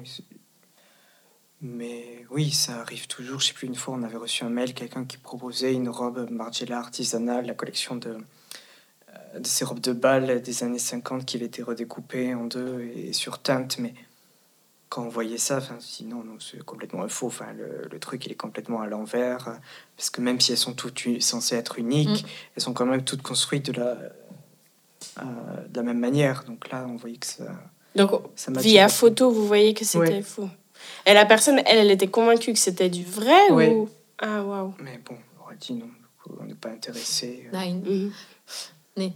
Mais 1.61 2.23
oui, 2.29 2.51
ça 2.51 2.79
arrive 2.81 3.07
toujours. 3.07 3.39
Je 3.39 3.47
sais 3.47 3.53
plus, 3.53 3.67
une 3.67 3.75
fois, 3.75 3.95
on 3.97 4.03
avait 4.03 4.17
reçu 4.17 4.43
un 4.43 4.49
mail, 4.49 4.73
quelqu'un 4.73 5.05
qui 5.05 5.17
proposait 5.17 5.73
une 5.73 5.89
robe 5.89 6.29
Margiela 6.29 6.77
artisanale, 6.79 7.47
la 7.47 7.53
collection 7.55 7.95
de, 7.95 8.17
de 9.39 9.45
ces 9.47 9.65
robes 9.65 9.79
de 9.79 9.93
bal 9.93 10.41
des 10.41 10.63
années 10.63 10.79
50 10.79 11.25
qui 11.25 11.37
avait 11.37 11.45
été 11.47 11.61
redécoupée 11.63 12.33
en 12.33 12.45
deux 12.45 12.81
et 12.95 13.13
sur 13.13 13.39
teinte. 13.39 13.77
Mais 13.79 13.93
quand 14.89 15.03
on 15.03 15.09
voyait 15.09 15.37
ça, 15.37 15.57
enfin, 15.57 15.75
sinon, 15.79 16.23
non, 16.23 16.37
c'est 16.39 16.63
complètement 16.63 17.07
faux. 17.09 17.27
Enfin, 17.27 17.51
le, 17.57 17.87
le 17.91 17.99
truc, 17.99 18.25
il 18.25 18.31
est 18.31 18.35
complètement 18.35 18.81
à 18.81 18.87
l'envers. 18.87 19.59
Parce 19.97 20.09
que 20.09 20.21
même 20.21 20.39
si 20.39 20.51
elles 20.53 20.57
sont 20.57 20.73
toutes 20.73 21.21
censées 21.21 21.55
être 21.55 21.77
uniques, 21.79 22.23
Mm. 22.23 22.27
elles 22.55 22.63
sont 22.63 22.73
quand 22.73 22.85
même 22.85 23.03
toutes 23.03 23.21
construites 23.21 23.65
de 23.71 23.73
la, 23.79 23.97
euh, 25.19 25.23
de 25.69 25.75
la 25.75 25.83
même 25.83 25.99
manière. 25.99 26.43
Donc 26.45 26.69
là, 26.71 26.85
on 26.87 26.95
voyait 26.95 27.17
que 27.17 27.25
ça, 27.27 27.45
Donc, 27.95 28.11
ça 28.35 28.51
via 28.53 28.87
photo, 28.89 29.31
vous 29.31 29.45
voyez 29.47 29.73
que 29.73 29.83
c'était 29.85 29.99
Ouais. 29.99 30.21
faux. 30.21 30.49
Et 31.05 31.13
la 31.13 31.25
personne, 31.25 31.59
elle, 31.65 31.79
elle 31.79 31.91
était 31.91 32.07
convaincue 32.07 32.53
que 32.53 32.59
c'était 32.59 32.89
du 32.89 33.03
vrai 33.03 33.51
Ouais. 33.51 33.73
ou? 33.73 33.89
Ah, 34.19 34.43
waouh. 34.43 34.73
Mais 34.79 34.99
bon, 35.03 35.15
on 35.39 35.43
aurait 35.43 35.55
dit 35.57 35.73
non, 35.73 35.85
du 35.87 35.91
coup, 36.23 36.37
on 36.39 36.45
n'est 36.45 36.53
pas 36.55 36.69
intéressé. 36.69 37.49
euh. 37.53 38.09
Mhm. 38.97 39.11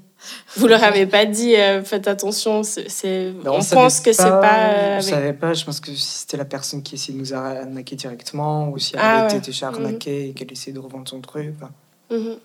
Vous 0.58 0.68
leur 0.68 0.84
avez 0.84 1.08
pas 1.08 1.26
dit, 1.26 1.56
euh, 1.56 1.84
faites 1.84 2.08
attention, 2.08 2.62
c'est, 2.64 3.32
Ben, 3.44 3.50
on, 3.52 3.64
pense 3.64 4.00
que 4.02 4.14
c'est 4.14 4.22
pas. 4.24 4.70
euh, 4.70 4.98
On 5.00 5.02
savait 5.02 5.34
pas, 5.34 5.54
je 5.56 5.66
pense 5.66 5.80
que 5.80 5.92
c'était 5.96 6.38
la 6.38 6.46
personne 6.46 6.84
qui 6.84 6.94
essayait 6.94 7.16
de 7.18 7.22
nous 7.22 7.34
arnaquer 7.34 7.96
directement, 7.96 8.70
ou 8.70 8.78
si 8.78 8.94
elle 8.96 9.02
Ah 9.04 9.22
ouais. 9.28 9.38
été 9.38 9.48
déjà 9.48 9.70
arnaquée 9.70 10.30
et 10.30 10.34
qu'elle 10.34 10.52
essayait 10.52 10.74
de 10.74 10.80
revendre 10.80 11.10
son 11.10 11.22
truc. 11.22 11.56
enfin. 11.58 11.72
Mhm. 12.16 12.36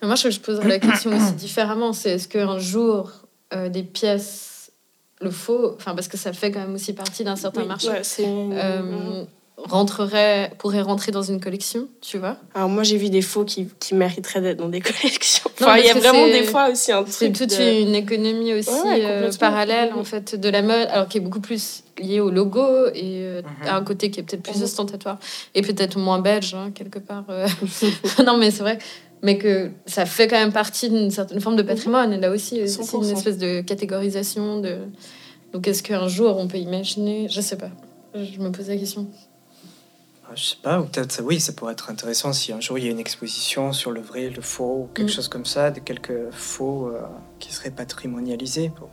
Mais 0.00 0.06
moi, 0.06 0.14
je, 0.16 0.30
je 0.30 0.38
poserais 0.38 0.68
la 0.68 0.78
question 0.78 1.10
aussi 1.16 1.32
différemment. 1.36 1.92
C'est 1.92 2.10
est-ce 2.10 2.28
qu'un 2.28 2.58
jour, 2.58 3.10
euh, 3.52 3.68
des 3.68 3.82
pièces, 3.82 4.70
le 5.20 5.30
faux, 5.30 5.74
enfin, 5.76 5.94
parce 5.96 6.06
que 6.08 6.16
ça 6.16 6.32
fait 6.32 6.52
quand 6.52 6.60
même 6.60 6.74
aussi 6.74 6.92
partie 6.92 7.24
d'un 7.24 7.34
certain 7.36 7.62
Oui, 7.62 7.66
marché, 7.68 7.88
ouais, 7.88 8.04
rentrerait, 9.56 10.50
pourrait 10.58 10.82
rentrer 10.82 11.12
dans 11.12 11.22
une 11.22 11.40
collection, 11.40 11.88
tu 12.00 12.18
vois? 12.18 12.36
Alors 12.54 12.68
moi 12.68 12.82
j'ai 12.82 12.96
vu 12.96 13.08
des 13.08 13.22
faux 13.22 13.44
qui, 13.44 13.68
qui 13.78 13.94
mériteraient 13.94 14.40
d'être 14.40 14.58
dans 14.58 14.68
des 14.68 14.80
collections. 14.80 15.50
Enfin, 15.60 15.76
il 15.78 15.86
y 15.86 15.90
a 15.90 15.94
vraiment 15.94 16.26
des 16.26 16.42
fois 16.42 16.70
aussi 16.70 16.92
un 16.92 17.02
truc. 17.02 17.14
C'est 17.14 17.32
toute 17.32 17.56
une 17.58 17.94
économie 17.94 18.52
aussi 18.52 18.70
euh, 18.84 19.30
parallèle 19.38 19.92
en 19.94 20.04
fait 20.04 20.34
de 20.34 20.48
la 20.48 20.62
mode, 20.62 20.88
alors 20.90 21.08
qui 21.08 21.18
est 21.18 21.20
beaucoup 21.20 21.40
plus 21.40 21.84
liée 21.98 22.20
au 22.20 22.30
logo 22.30 22.88
et 22.92 23.22
euh, 23.22 23.42
mhm. 23.42 23.68
à 23.68 23.76
un 23.76 23.84
côté 23.84 24.10
qui 24.10 24.20
est 24.20 24.22
peut-être 24.24 24.42
plus 24.42 24.58
mhm. 24.58 24.64
ostentatoire 24.64 25.18
et 25.54 25.62
peut-être 25.62 25.98
moins 25.98 26.18
belge 26.18 26.54
hein, 26.54 26.72
quelque 26.74 26.98
part. 26.98 27.24
Euh. 27.28 27.46
non 28.26 28.36
mais 28.36 28.50
c'est 28.50 28.62
vrai. 28.62 28.78
Mais 29.22 29.38
que 29.38 29.70
ça 29.86 30.04
fait 30.04 30.28
quand 30.28 30.36
même 30.36 30.52
partie 30.52 30.90
d'une 30.90 31.10
certaine 31.10 31.40
forme 31.40 31.56
de 31.56 31.62
mhm. 31.62 31.68
patrimoine. 31.68 32.12
Et 32.12 32.18
là 32.18 32.30
aussi, 32.30 32.68
c'est 32.68 32.92
une 32.92 33.08
espèce 33.08 33.38
de 33.38 33.62
catégorisation. 33.62 34.60
De... 34.60 34.80
Donc, 35.54 35.66
est-ce 35.66 35.82
qu'un 35.82 36.08
jour 36.08 36.36
on 36.36 36.46
peut 36.46 36.58
imaginer? 36.58 37.28
Je 37.30 37.40
sais 37.40 37.56
pas. 37.56 37.70
Je 38.14 38.38
me 38.38 38.50
pose 38.50 38.68
la 38.68 38.76
question. 38.76 39.08
Je 40.34 40.44
sais 40.44 40.56
pas, 40.62 40.80
ou 40.80 40.84
peut-être 40.84 41.22
oui, 41.22 41.40
ça 41.40 41.52
pourrait 41.52 41.72
être 41.72 41.90
intéressant 41.90 42.32
si 42.32 42.52
un 42.52 42.60
jour 42.60 42.78
il 42.78 42.84
y 42.84 42.88
a 42.88 42.90
une 42.90 42.98
exposition 42.98 43.72
sur 43.72 43.90
le 43.90 44.00
vrai, 44.00 44.30
le 44.30 44.42
faux, 44.42 44.82
ou 44.82 44.88
quelque 44.94 45.08
mm. 45.08 45.14
chose 45.14 45.28
comme 45.28 45.44
ça, 45.44 45.70
de 45.70 45.80
quelques 45.80 46.30
faux 46.32 46.88
euh, 46.88 47.00
qui 47.38 47.52
seraient 47.52 47.70
patrimonialisés. 47.70 48.70
Pour... 48.74 48.88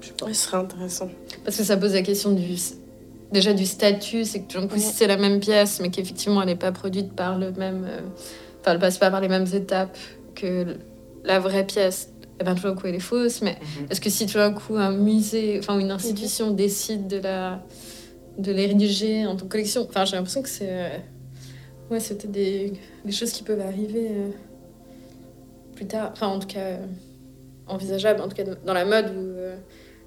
Je 0.00 0.08
sais 0.08 0.12
pas. 0.12 0.26
ce 0.28 0.34
serait 0.34 0.56
intéressant. 0.58 1.10
Parce 1.44 1.56
que 1.56 1.64
ça 1.64 1.76
pose 1.76 1.94
la 1.94 2.02
question 2.02 2.32
du 2.32 2.56
déjà 3.32 3.52
du 3.52 3.66
statut, 3.66 4.24
c'est 4.24 4.42
que 4.42 4.66
coup, 4.66 4.78
si 4.78 4.92
c'est 4.92 5.08
la 5.08 5.16
même 5.16 5.40
pièce, 5.40 5.80
mais 5.80 5.90
qu'effectivement 5.90 6.42
elle 6.42 6.48
n'est 6.48 6.56
pas 6.56 6.72
produite 6.72 7.12
par 7.14 7.36
le 7.36 7.50
même, 7.52 7.84
euh, 7.88 8.00
enfin 8.60 8.72
elle 8.72 8.78
passe 8.78 8.98
pas 8.98 9.10
par 9.10 9.20
les 9.20 9.28
mêmes 9.28 9.46
étapes 9.52 9.96
que 10.34 10.76
la 11.24 11.40
vraie 11.40 11.66
pièce. 11.66 12.10
Eh 12.40 12.44
ben, 12.44 12.56
tout 12.56 12.62
d'un 12.62 12.74
coup, 12.74 12.88
elle 12.88 12.96
est 12.96 13.00
fausse, 13.00 13.42
mais 13.42 13.52
mm-hmm. 13.52 13.90
est-ce 13.92 14.00
que 14.00 14.10
si 14.10 14.26
tout 14.26 14.38
d'un 14.38 14.52
coup 14.52 14.76
un 14.76 14.90
musée, 14.90 15.56
enfin 15.60 15.78
une 15.78 15.92
institution 15.92 16.50
décide 16.50 17.06
de 17.06 17.18
la, 17.18 17.62
de 18.38 18.52
les 18.52 18.66
rédiger 18.66 19.26
en 19.26 19.36
collection. 19.36 19.86
Enfin, 19.88 20.04
j'ai 20.04 20.16
l'impression 20.16 20.42
que 20.42 20.48
c'est. 20.48 20.68
Euh, 20.70 20.98
ouais, 21.90 22.00
c'était 22.00 22.28
des, 22.28 22.72
des, 23.04 23.12
choses 23.12 23.32
qui 23.32 23.42
peuvent 23.42 23.60
arriver 23.60 24.08
euh, 24.10 24.28
plus 25.74 25.86
tard. 25.86 26.10
Enfin, 26.12 26.28
en 26.28 26.38
tout 26.38 26.48
cas, 26.48 26.60
euh, 26.60 26.86
envisageable, 27.66 28.20
en 28.20 28.28
tout 28.28 28.36
cas 28.36 28.44
dans 28.44 28.74
la 28.74 28.84
mode 28.84 29.14
où 29.16 29.34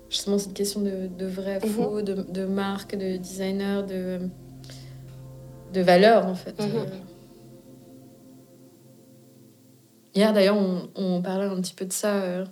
justement 0.09 0.37
cette 0.37 0.53
question 0.53 0.81
de, 0.81 1.07
de 1.07 1.25
vrai, 1.25 1.59
mhm. 1.63 1.69
faux, 1.69 2.01
de, 2.01 2.13
de, 2.13 2.45
marque, 2.45 2.95
de 2.95 3.17
designer, 3.17 3.85
de, 3.85 4.19
de 5.73 5.81
valeur 5.81 6.25
en 6.25 6.35
fait. 6.35 6.57
Mhm. 6.59 6.85
Hier 10.15 10.33
d'ailleurs, 10.33 10.57
on, 10.57 10.89
on, 10.95 11.21
parlait 11.21 11.45
un 11.45 11.61
petit 11.61 11.73
peu 11.73 11.85
de 11.85 11.93
ça 11.93 12.43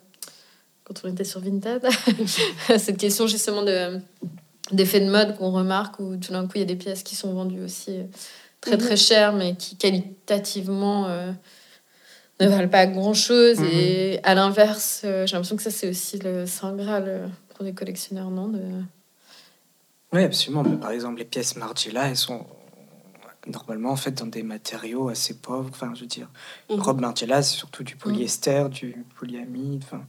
quand 0.83 1.01
on 1.03 1.11
était 1.11 1.23
sur 1.23 1.39
Vinted. 1.39 1.83
cette 2.77 2.97
question 2.97 3.25
justement 3.25 3.63
de 3.63 3.99
d'effets 4.71 4.99
de 4.99 5.09
mode 5.09 5.37
qu'on 5.37 5.51
remarque 5.51 5.99
où 5.99 6.17
tout 6.17 6.31
d'un 6.31 6.45
coup 6.45 6.53
il 6.55 6.59
y 6.59 6.63
a 6.63 6.65
des 6.65 6.75
pièces 6.75 7.03
qui 7.03 7.15
sont 7.15 7.33
vendues 7.33 7.61
aussi 7.61 7.99
euh, 7.99 8.03
très 8.61 8.77
très 8.77 8.91
mhm. 8.91 8.97
chères 8.97 9.33
mais 9.33 9.55
qui 9.55 9.77
qualitativement 9.77 11.07
euh, 11.07 11.31
ne 12.39 12.47
valent 12.47 12.69
pas 12.69 12.87
grand 12.87 13.13
chose 13.13 13.59
mhm. 13.59 13.69
et 13.71 14.19
à 14.23 14.33
l'inverse 14.33 15.01
euh, 15.05 15.27
j'ai 15.27 15.33
l'impression 15.33 15.55
que 15.55 15.63
ça 15.63 15.71
c'est 15.71 15.89
aussi 15.89 16.19
le 16.19 16.45
saint 16.45 16.75
graal 16.75 17.29
pour 17.49 17.63
les 17.63 17.73
collectionneurs 17.73 18.31
non 18.31 18.47
de... 18.47 18.61
oui 20.13 20.23
absolument 20.23 20.63
par 20.63 20.91
exemple 20.91 21.19
les 21.19 21.25
pièces 21.25 21.55
Margiela 21.55 22.09
elles 22.09 22.17
sont 22.17 22.45
normalement 23.45 23.95
faites 23.95 24.15
dans 24.15 24.25
des 24.25 24.41
matériaux 24.41 25.09
assez 25.09 25.35
pauvres 25.35 25.69
enfin 25.69 25.91
je 25.93 26.01
veux 26.01 26.07
dire 26.07 26.27
une 26.71 26.77
mhm. 26.77 26.81
robe 26.81 27.01
Margiela 27.01 27.43
c'est 27.43 27.55
surtout 27.55 27.83
du 27.83 27.95
polyester 27.95 28.65
du 28.71 29.05
polyamide 29.19 29.83
enfin 29.85 30.03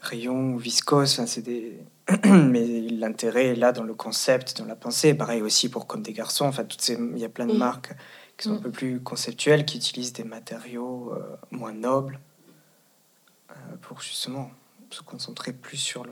rayon 0.00 0.56
viscose 0.56 1.12
enfin 1.12 1.26
c'est 1.26 1.42
des 1.42 1.78
mais 2.24 2.66
l'intérêt 2.80 3.48
est 3.48 3.54
là 3.54 3.72
dans 3.72 3.82
le 3.82 3.94
concept, 3.94 4.58
dans 4.58 4.64
la 4.64 4.76
pensée. 4.76 5.14
Pareil 5.14 5.42
aussi 5.42 5.68
pour 5.68 5.86
Comme 5.86 6.02
des 6.02 6.12
garçons. 6.12 6.46
Enfin, 6.46 6.64
toutes 6.64 6.80
ces, 6.80 6.94
il 6.94 7.18
y 7.18 7.24
a 7.24 7.28
plein 7.28 7.46
de 7.46 7.52
mm. 7.52 7.58
marques 7.58 7.94
qui 8.36 8.48
sont 8.48 8.54
un 8.54 8.58
mm. 8.58 8.62
peu 8.62 8.70
plus 8.70 9.00
conceptuelles, 9.00 9.64
qui 9.64 9.76
utilisent 9.76 10.12
des 10.12 10.24
matériaux 10.24 11.12
euh, 11.12 11.36
moins 11.50 11.72
nobles 11.72 12.18
euh, 13.50 13.54
pour 13.82 14.00
justement 14.00 14.50
se 14.90 15.02
concentrer 15.02 15.52
plus 15.52 15.76
sur 15.76 16.06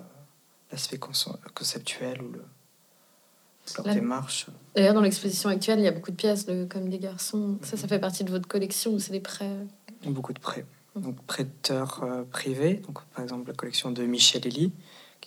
l'aspect 0.70 0.99
conceptuel 0.99 2.20
ou 2.20 2.32
le, 2.32 2.44
leur 3.78 3.94
démarche. 3.94 4.47
D'ailleurs, 4.74 4.94
dans 4.94 5.01
l'exposition 5.01 5.49
actuelle, 5.49 5.78
il 5.78 5.84
y 5.84 5.88
a 5.88 5.92
beaucoup 5.92 6.11
de 6.11 6.16
pièces 6.16 6.44
de 6.44 6.66
Comme 6.66 6.90
des 6.90 6.99
garçons. 6.99 7.59
Ça, 7.62 7.78
ça 7.78 7.88
fait 7.88 7.99
partie 7.99 8.24
de 8.24 8.30
votre 8.30 8.47
collection 8.47 8.92
ou 8.92 8.99
c'est 8.99 9.12
des 9.12 9.20
prêts 9.20 9.57
Beaucoup 10.05 10.34
de 10.34 10.38
prêts. 10.38 10.66
Mm. 10.94 11.01
Donc, 11.01 11.22
prêteurs 11.22 12.03
euh, 12.03 12.22
privés. 12.24 12.74
Donc, 12.74 13.03
par 13.07 13.22
exemple, 13.22 13.49
la 13.49 13.55
collection 13.55 13.90
de 13.92 14.03
Michel 14.03 14.47
Elie 14.47 14.72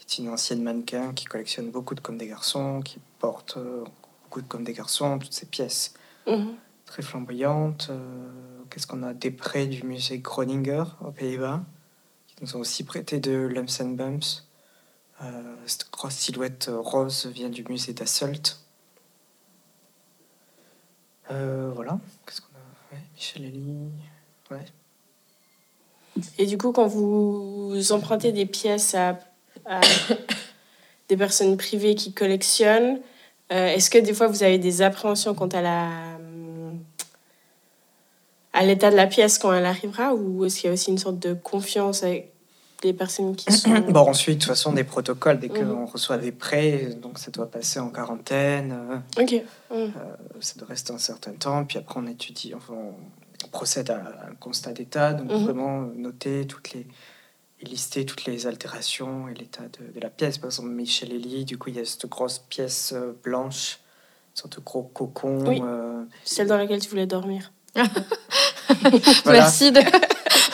c'est 0.07 0.19
une 0.19 0.29
ancienne 0.29 0.63
mannequin 0.63 1.13
qui 1.13 1.25
collectionne 1.25 1.71
beaucoup 1.71 1.93
de 1.93 1.99
comme 1.99 2.17
des 2.17 2.27
garçons, 2.27 2.81
qui 2.81 2.99
porte 3.19 3.57
euh, 3.57 3.83
beaucoup 4.23 4.41
de 4.41 4.47
comme 4.47 4.63
des 4.63 4.73
garçons, 4.73 5.19
toutes 5.19 5.33
ces 5.33 5.45
pièces 5.45 5.93
mhm. 6.27 6.55
très 6.85 7.01
flamboyantes. 7.03 7.87
Euh, 7.91 8.29
qu'est-ce 8.69 8.87
qu'on 8.87 9.03
a 9.03 9.13
Des 9.13 9.31
prêts 9.31 9.67
du 9.67 9.83
musée 9.83 10.19
Groninger 10.19 10.83
aux 11.01 11.11
Pays-Bas, 11.11 11.63
qui 12.27 12.35
nous 12.41 12.55
ont 12.55 12.59
aussi 12.59 12.83
prêté 12.83 13.19
de 13.19 13.31
Lumps 13.31 13.81
and 13.81 13.89
Bumps. 13.89 14.47
Euh, 15.21 15.55
cette 15.65 15.91
grosse 15.91 16.15
silhouette 16.15 16.71
rose 16.73 17.25
vient 17.27 17.49
du 17.49 17.63
musée 17.65 17.93
d'Assault. 17.93 18.57
voilà, 21.29 21.99
qu'est-ce 22.25 22.41
qu'on 22.41 22.47
a? 22.47 22.97
Michel 23.15 23.45
Elie. 23.45 23.91
Ouais. 24.49 24.65
Et 26.37 26.45
du 26.45 26.57
coup, 26.57 26.71
quand 26.71 26.87
vous 26.87 27.91
empruntez 27.91 28.31
des 28.31 28.45
pièces 28.45 28.95
à 28.95 29.19
des 31.09 31.17
personnes 31.17 31.57
privées 31.57 31.95
qui 31.95 32.13
collectionnent. 32.13 32.99
Euh, 33.51 33.67
est-ce 33.67 33.89
que 33.89 33.97
des 33.97 34.13
fois 34.13 34.28
vous 34.28 34.43
avez 34.43 34.59
des 34.59 34.82
appréhensions 34.82 35.34
quant 35.34 35.47
à 35.47 35.61
la 35.61 35.89
à 38.53 38.63
l'état 38.63 38.91
de 38.91 38.95
la 38.95 39.07
pièce 39.07 39.38
quand 39.38 39.53
elle 39.53 39.65
arrivera 39.65 40.13
ou 40.13 40.45
est-ce 40.45 40.59
qu'il 40.59 40.67
y 40.67 40.70
a 40.70 40.74
aussi 40.74 40.89
une 40.89 40.97
sorte 40.97 41.20
de 41.20 41.34
confiance 41.34 42.03
avec 42.03 42.32
les 42.84 42.93
personnes 42.93 43.36
qui 43.36 43.51
sont... 43.51 43.70
Bon, 43.89 44.01
ensuite, 44.01 44.36
de 44.36 44.41
toute 44.41 44.49
façon, 44.49 44.74
des 44.74 44.84
protocoles, 44.84 45.39
dès 45.39 45.49
qu'on 45.49 45.63
mhm. 45.63 45.86
reçoit 45.86 46.17
des 46.17 46.32
prêts, 46.32 46.89
donc 47.01 47.20
ça 47.20 47.30
doit 47.32 47.49
passer 47.49 47.80
en 47.80 47.89
quarantaine. 47.89 48.72
Euh, 49.17 49.22
ok. 49.22 49.43
Euh, 49.72 49.89
ça 50.39 50.55
doit 50.57 50.67
rester 50.67 50.93
un 50.93 50.97
certain 50.97 51.34
temps, 51.34 51.65
puis 51.65 51.78
après 51.78 51.99
on 51.99 52.07
étudie, 52.07 52.53
enfin, 52.55 52.74
on 52.74 53.47
procède 53.49 53.89
à 53.89 54.28
un 54.30 54.36
constat 54.39 54.74
d'état, 54.74 55.13
donc 55.13 55.30
mhm. 55.30 55.43
vraiment 55.43 55.82
noter 55.95 56.47
toutes 56.47 56.74
les, 56.74 56.88
et 57.62 57.66
lister 57.66 58.05
toutes 58.05 58.26
les 58.26 58.47
altérations 58.47 59.28
et 59.28 59.34
l'état 59.34 59.64
de, 59.64 59.99
la 59.99 60.10
pièce. 60.10 60.38
Par 60.38 60.49
exemple, 60.49 60.70
Michel 60.70 61.12
Elie, 61.12 61.45
du 61.45 61.57
coup, 61.57 61.70
il 61.70 61.76
y 61.76 61.80
a 61.80 61.86
cette 61.86 62.07
grosse 62.07 62.39
pièce 62.39 62.93
euh, 62.93 63.14
blanche, 63.24 63.80
une 64.32 64.41
sorte 64.41 64.57
de 64.57 64.64
gros 64.64 64.84
cocon. 64.84 65.45
Oui. 65.47 65.62
Euh, 65.64 66.03
Celle 66.24 66.47
dans 66.47 66.57
laquelle 66.57 66.80
tu 66.80 66.89
voulais 66.89 67.07
dormir. 67.07 67.51
Merci 69.26 69.72
de... 69.72 69.82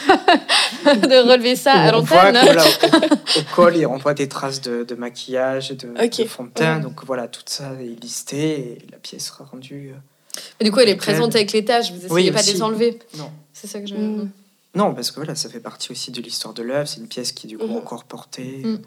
de 0.85 1.31
relever 1.31 1.55
ça 1.55 1.73
à 1.73 1.91
l'antenne. 1.91 2.37
au, 2.37 3.55
col, 3.55 3.75
il 3.75 3.85
renvoie 3.85 4.13
des 4.13 4.27
traces 4.27 4.61
de, 4.61 4.95
maquillage 4.95 5.71
et 5.71 5.75
de, 5.75 6.27
fond 6.27 6.43
de 6.45 6.49
teint. 6.49 6.79
Donc 6.79 7.03
voilà, 7.05 7.27
tout 7.27 7.41
ça 7.45 7.73
est 7.81 8.01
listé 8.01 8.49
et 8.49 8.87
la 8.91 8.97
pièce 8.97 9.27
sera 9.27 9.45
rendue. 9.45 9.93
Euh, 9.93 10.39
Mais 10.59 10.65
du 10.65 10.71
coup, 10.71 10.79
elle 10.79 10.89
est 10.89 10.95
présente 10.95 11.35
avec 11.35 11.51
les 11.51 11.65
tâches, 11.65 11.91
vous 11.91 12.01
n'essayez 12.01 12.31
pas 12.31 12.43
de 12.43 12.47
les 12.47 12.61
enlever. 12.61 12.99
Non. 13.17 13.31
C'est 13.53 13.67
ça 13.67 13.79
que 13.79 13.87
je. 13.87 13.95
Mm. 13.95 14.29
Non, 14.75 14.93
parce 14.93 15.11
que 15.11 15.15
voilà, 15.15 15.35
ça 15.35 15.49
fait 15.49 15.61
partie 15.61 15.91
aussi 15.91 16.11
de 16.11 16.21
l'histoire 16.21 16.53
de 16.53 16.61
l'œuvre. 16.61 16.87
C'est 16.87 16.99
une 16.99 17.07
pièce 17.07 17.31
qui 17.31 17.47
est 17.47 17.49
du 17.49 17.57
coup 17.57 17.67
mhm. 17.67 17.77
encore 17.77 18.03
portée 18.03 18.61
mhm. 18.63 18.81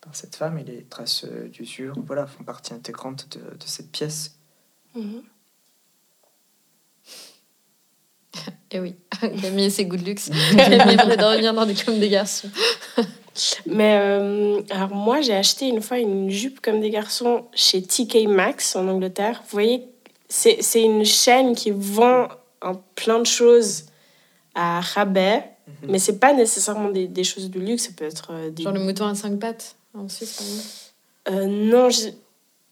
par 0.00 0.16
cette 0.16 0.36
femme 0.36 0.58
et 0.58 0.64
les 0.64 0.84
traces 0.84 1.24
euh, 1.24 1.48
d'usure 1.48 1.94
voilà, 2.06 2.26
font 2.26 2.44
partie 2.44 2.72
intégrante 2.72 3.28
de, 3.36 3.40
de 3.40 3.64
cette 3.66 3.90
pièce. 3.90 4.36
Mhm. 4.94 5.22
Et 8.36 8.40
eh 8.72 8.80
oui, 8.80 8.96
Camille 9.40 9.66
et 9.66 9.70
ses 9.70 9.84
goûts 9.84 9.98
de 9.98 10.04
luxe. 10.04 10.30
Camille 10.56 10.96
de 10.96 11.24
revenir 11.24 11.52
dans 11.52 11.66
des 11.66 11.74
comme 11.74 12.00
des 12.00 12.08
garçons. 12.08 12.48
Mais 13.66 13.98
euh, 14.00 14.62
alors 14.70 14.94
moi, 14.94 15.20
j'ai 15.20 15.34
acheté 15.34 15.66
une 15.66 15.82
fois 15.82 15.98
une 15.98 16.30
jupe 16.30 16.60
comme 16.60 16.80
des 16.80 16.90
garçons 16.90 17.46
chez 17.52 17.82
TK 17.82 18.28
Maxx 18.28 18.76
en 18.76 18.88
Angleterre. 18.88 19.42
Vous 19.44 19.52
voyez, 19.52 19.88
c'est 20.28 20.82
une 20.82 21.04
chaîne 21.04 21.54
qui 21.54 21.70
vend 21.70 22.28
un 22.62 22.80
plein 22.94 23.18
de 23.18 23.26
choses 23.26 23.86
à 24.54 24.80
rabais, 24.80 25.44
mhm. 25.66 25.90
mais 25.90 25.98
c'est 25.98 26.18
pas 26.18 26.32
nécessairement 26.32 26.90
des, 26.90 27.06
des, 27.08 27.24
choses 27.24 27.50
de 27.50 27.60
luxe, 27.60 27.84
ça 27.84 27.90
peut 27.96 28.04
être 28.04 28.28
euh, 28.30 28.50
des... 28.50 28.62
Genre 28.62 28.72
le 28.72 28.80
mouton 28.80 29.06
à 29.06 29.14
cinq 29.14 29.38
pattes 29.38 29.76
en 29.94 30.08
Suisse, 30.08 30.32
par 30.36 30.46
exemple 30.46 30.70
euh, 31.30 31.46
Non, 31.46 31.88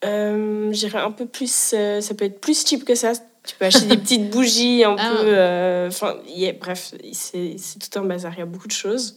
euh, 0.05 0.73
j'irais 0.73 1.01
un 1.01 1.11
peu 1.11 1.27
plus... 1.27 1.51
ça 1.51 2.15
peut 2.17 2.25
être 2.25 2.41
plus 2.41 2.67
cheap 2.67 2.85
que 2.85 2.95
ça. 2.95 3.13
Tu 3.45 3.57
peux 3.57 3.65
acheter 3.65 3.87
des 3.87 3.97
petites 3.99 4.31
bougies 4.31 4.85
un 4.85 4.97
ah. 4.99 5.11
peu... 5.17 5.87
Enfin, 5.89 6.17
bref, 6.61 6.95
c'est 7.13 7.57
tout 7.79 7.99
un 7.99 8.05
bazar, 8.05 8.33
il 8.35 8.39
y 8.39 8.43
a 8.43 8.47
beaucoup 8.47 8.69
de 8.69 8.73
choses. 8.73 9.17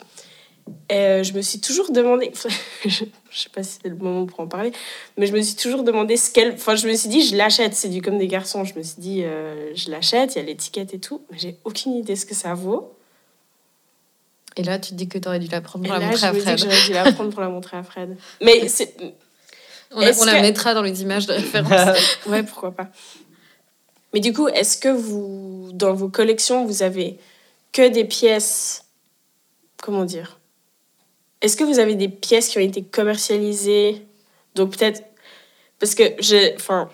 Et 0.89 1.23
je 1.23 1.33
me 1.33 1.41
suis 1.41 1.59
toujours 1.59 1.91
demandé, 1.91 2.31
je 2.85 2.89
sais 2.89 3.49
pas 3.53 3.63
si 3.63 3.79
c'est 3.81 3.89
le 3.89 3.95
moment 3.95 4.25
pour 4.25 4.39
en 4.39 4.47
parler, 4.47 4.71
mais 5.17 5.27
je 5.27 5.33
me 5.33 5.41
suis 5.41 5.55
toujours 5.55 5.83
demandé 5.83 6.17
ce 6.17 6.31
qu'elle. 6.31 6.53
Enfin, 6.53 6.75
je 6.75 6.87
me 6.87 6.93
suis 6.93 7.09
dit, 7.09 7.21
je 7.21 7.35
l'achète, 7.35 7.73
c'est 7.75 7.89
du 7.89 8.01
comme 8.01 8.17
des 8.17 8.27
garçons. 8.27 8.63
Je 8.63 8.75
me 8.75 8.83
suis 8.83 8.99
dit, 8.99 9.21
je 9.21 9.91
l'achète, 9.91 10.35
il 10.35 10.39
y 10.39 10.41
a 10.41 10.43
l'étiquette 10.45 10.93
et 10.93 10.99
tout, 10.99 11.21
mais 11.31 11.37
j'ai 11.37 11.57
aucune 11.63 11.93
idée 11.93 12.15
ce 12.15 12.25
que 12.25 12.35
ça 12.35 12.53
vaut. 12.53 12.95
Et 14.57 14.63
là, 14.63 14.79
tu 14.79 14.91
te 14.91 14.95
dis 14.95 15.07
que 15.07 15.17
tu 15.17 15.27
aurais 15.27 15.39
dû 15.39 15.47
la 15.47 15.61
prendre 15.61 15.85
pour 15.85 15.93
la 15.93 16.05
montrer 16.05 16.27
à 16.27 16.33
Fred. 16.33 16.57
J'aurais 16.57 16.81
dû 16.85 16.93
la 16.93 17.11
prendre 17.11 17.29
pour 17.29 17.41
la 17.41 17.49
montrer 17.49 17.77
à 17.77 17.83
Fred. 17.83 18.17
Mais 18.41 18.67
c'est. 18.67 18.95
On, 19.91 19.99
la, 19.99 20.11
on 20.19 20.25
la 20.25 20.41
mettra 20.41 20.73
dans 20.73 20.81
les 20.81 21.01
images 21.01 21.27
de 21.27 21.33
référence. 21.33 21.97
ouais, 22.27 22.43
pourquoi 22.43 22.71
pas. 22.71 22.89
Mais 24.13 24.19
du 24.19 24.33
coup, 24.33 24.47
est-ce 24.47 24.77
que 24.77 24.89
vous, 24.89 25.69
dans 25.73 25.93
vos 25.93 26.09
collections, 26.09 26.65
vous 26.65 26.83
avez 26.83 27.17
que 27.71 27.87
des 27.89 28.05
pièces. 28.05 28.85
Comment 29.81 30.05
dire 30.05 30.39
Est-ce 31.45 31.57
que 31.57 31.63
vous 31.63 31.77
avez 31.77 31.93
des 31.93 32.09
pièces 32.09 32.49
qui 32.49 32.57
ont 32.57 32.61
été 32.61 32.81
commercialisées? 32.81 34.01
Donc 34.55 34.75
peut-être. 34.75 35.03
Parce 35.77 35.93
que 35.93 36.15
j'ai. 36.17 36.55
Enfin, 36.55 36.89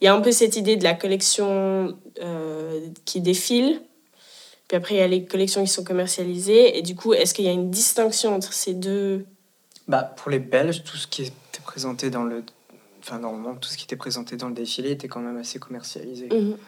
il 0.00 0.04
y 0.04 0.08
a 0.08 0.14
un 0.14 0.20
peu 0.20 0.32
cette 0.32 0.56
idée 0.56 0.76
de 0.76 0.84
la 0.84 0.92
collection 0.92 1.96
euh, 2.20 2.88
qui 3.06 3.22
défile. 3.22 3.80
Puis 4.68 4.76
après, 4.76 4.96
il 4.96 4.98
y 4.98 5.02
a 5.02 5.08
les 5.08 5.24
collections 5.24 5.64
qui 5.64 5.70
sont 5.70 5.82
commercialisées. 5.82 6.76
Et 6.76 6.82
du 6.82 6.94
coup, 6.94 7.14
est-ce 7.14 7.32
qu'il 7.32 7.46
y 7.46 7.48
a 7.48 7.52
une 7.52 7.70
distinction 7.70 8.34
entre 8.34 8.52
ces 8.52 8.74
deux? 8.74 9.24
Bah, 9.88 10.02
Pour 10.02 10.30
les 10.30 10.40
Belges, 10.40 10.84
tout 10.84 10.98
ce 10.98 11.06
qui 11.06 11.22
était 11.22 11.62
présenté 11.64 12.10
dans 12.10 12.24
le. 12.24 12.44
Enfin, 13.02 13.18
normalement, 13.18 13.54
tout 13.54 13.70
ce 13.70 13.78
qui 13.78 13.84
était 13.84 13.96
présenté 13.96 14.36
dans 14.36 14.48
le 14.48 14.54
défilé 14.54 14.90
était 14.90 15.08
quand 15.08 15.20
même 15.20 15.38
assez 15.38 15.58
commercialisé. 15.58 16.28
Mhm. 16.30 16.58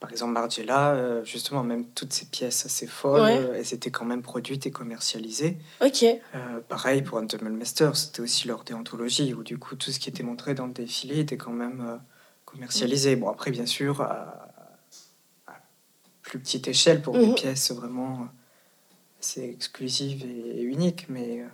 Par 0.00 0.12
exemple, 0.12 0.32
Margiela, 0.32 0.92
euh, 0.92 1.24
justement, 1.24 1.64
même 1.64 1.84
toutes 1.86 2.12
ces 2.12 2.26
pièces 2.26 2.64
assez 2.66 2.86
folles, 2.86 3.20
euh, 3.20 3.54
elles 3.56 3.74
étaient 3.74 3.90
quand 3.90 4.04
même 4.04 4.22
produites 4.22 4.64
et 4.66 4.70
commercialisées. 4.70 5.58
Ok. 5.80 6.04
Euh, 6.04 6.60
pareil 6.68 7.02
pour 7.02 7.18
Antemelmester, 7.18 7.90
c'était 7.94 8.20
aussi 8.20 8.46
leur 8.46 8.62
déontologie, 8.62 9.34
où 9.34 9.42
du 9.42 9.58
coup, 9.58 9.74
tout 9.74 9.90
ce 9.90 9.98
qui 9.98 10.08
était 10.08 10.22
montré 10.22 10.54
dans 10.54 10.66
le 10.66 10.72
défilé 10.72 11.18
était 11.18 11.36
quand 11.36 11.52
même 11.52 12.00
commercialisé. 12.44 13.16
Bon, 13.16 13.28
après, 13.28 13.50
bien 13.50 13.66
sûr, 13.66 14.00
à, 14.00 14.44
plus 16.22 16.38
petite 16.38 16.68
échelle 16.68 17.02
pour 17.02 17.14
des 17.14 17.26
mhm. 17.26 17.34
pièces 17.34 17.72
vraiment 17.72 18.28
assez 19.18 19.42
exclusives 19.48 20.24
et, 20.24 20.60
uniques, 20.62 21.06
mais 21.08 21.44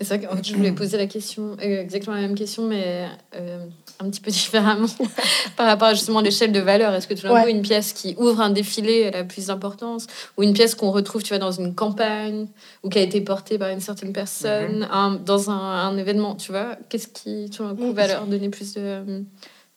c'est 0.00 0.16
vrai 0.16 0.20
que 0.20 0.46
je 0.46 0.54
voulais 0.54 0.72
poser 0.72 0.96
la 0.96 1.06
question, 1.06 1.56
euh, 1.62 1.82
exactement 1.82 2.16
la 2.16 2.22
même 2.22 2.34
question, 2.34 2.66
mais 2.66 3.06
euh, 3.36 3.66
un 3.98 4.08
petit 4.08 4.20
peu 4.20 4.30
différemment 4.30 4.88
par 5.56 5.66
rapport 5.66 5.88
à 5.88 5.94
justement 5.94 6.20
l'échelle 6.20 6.52
de 6.52 6.60
valeur. 6.60 6.94
Est-ce 6.94 7.06
que 7.06 7.14
tout 7.14 7.22
d'un 7.28 7.42
coup, 7.42 7.48
une 7.48 7.62
pièce 7.62 7.92
qui 7.92 8.14
ouvre 8.18 8.40
un 8.40 8.50
défilé, 8.50 9.10
elle 9.12 9.16
a 9.16 9.24
plus 9.24 9.46
d'importance 9.46 10.06
Ou 10.36 10.42
une 10.42 10.54
pièce 10.54 10.74
qu'on 10.74 10.90
retrouve, 10.90 11.22
tu 11.22 11.30
vois, 11.30 11.38
dans 11.38 11.52
une 11.52 11.74
campagne 11.74 12.46
ou 12.82 12.88
qui 12.88 12.98
a 12.98 13.02
été 13.02 13.20
portée 13.20 13.58
par 13.58 13.68
une 13.68 13.80
certaine 13.80 14.12
personne 14.12 14.88
mhm. 14.90 15.24
dans 15.24 15.50
un, 15.50 15.88
un, 15.88 15.96
événement, 15.98 16.34
tu 16.34 16.50
vois 16.50 16.76
Qu'est-ce 16.88 17.08
qui, 17.08 17.50
tout 17.50 17.62
d'un 17.62 17.76
coup, 17.76 17.92
va 17.92 18.06
leur 18.06 18.26
donner 18.26 18.48
plus 18.48 18.74
de 18.74 19.22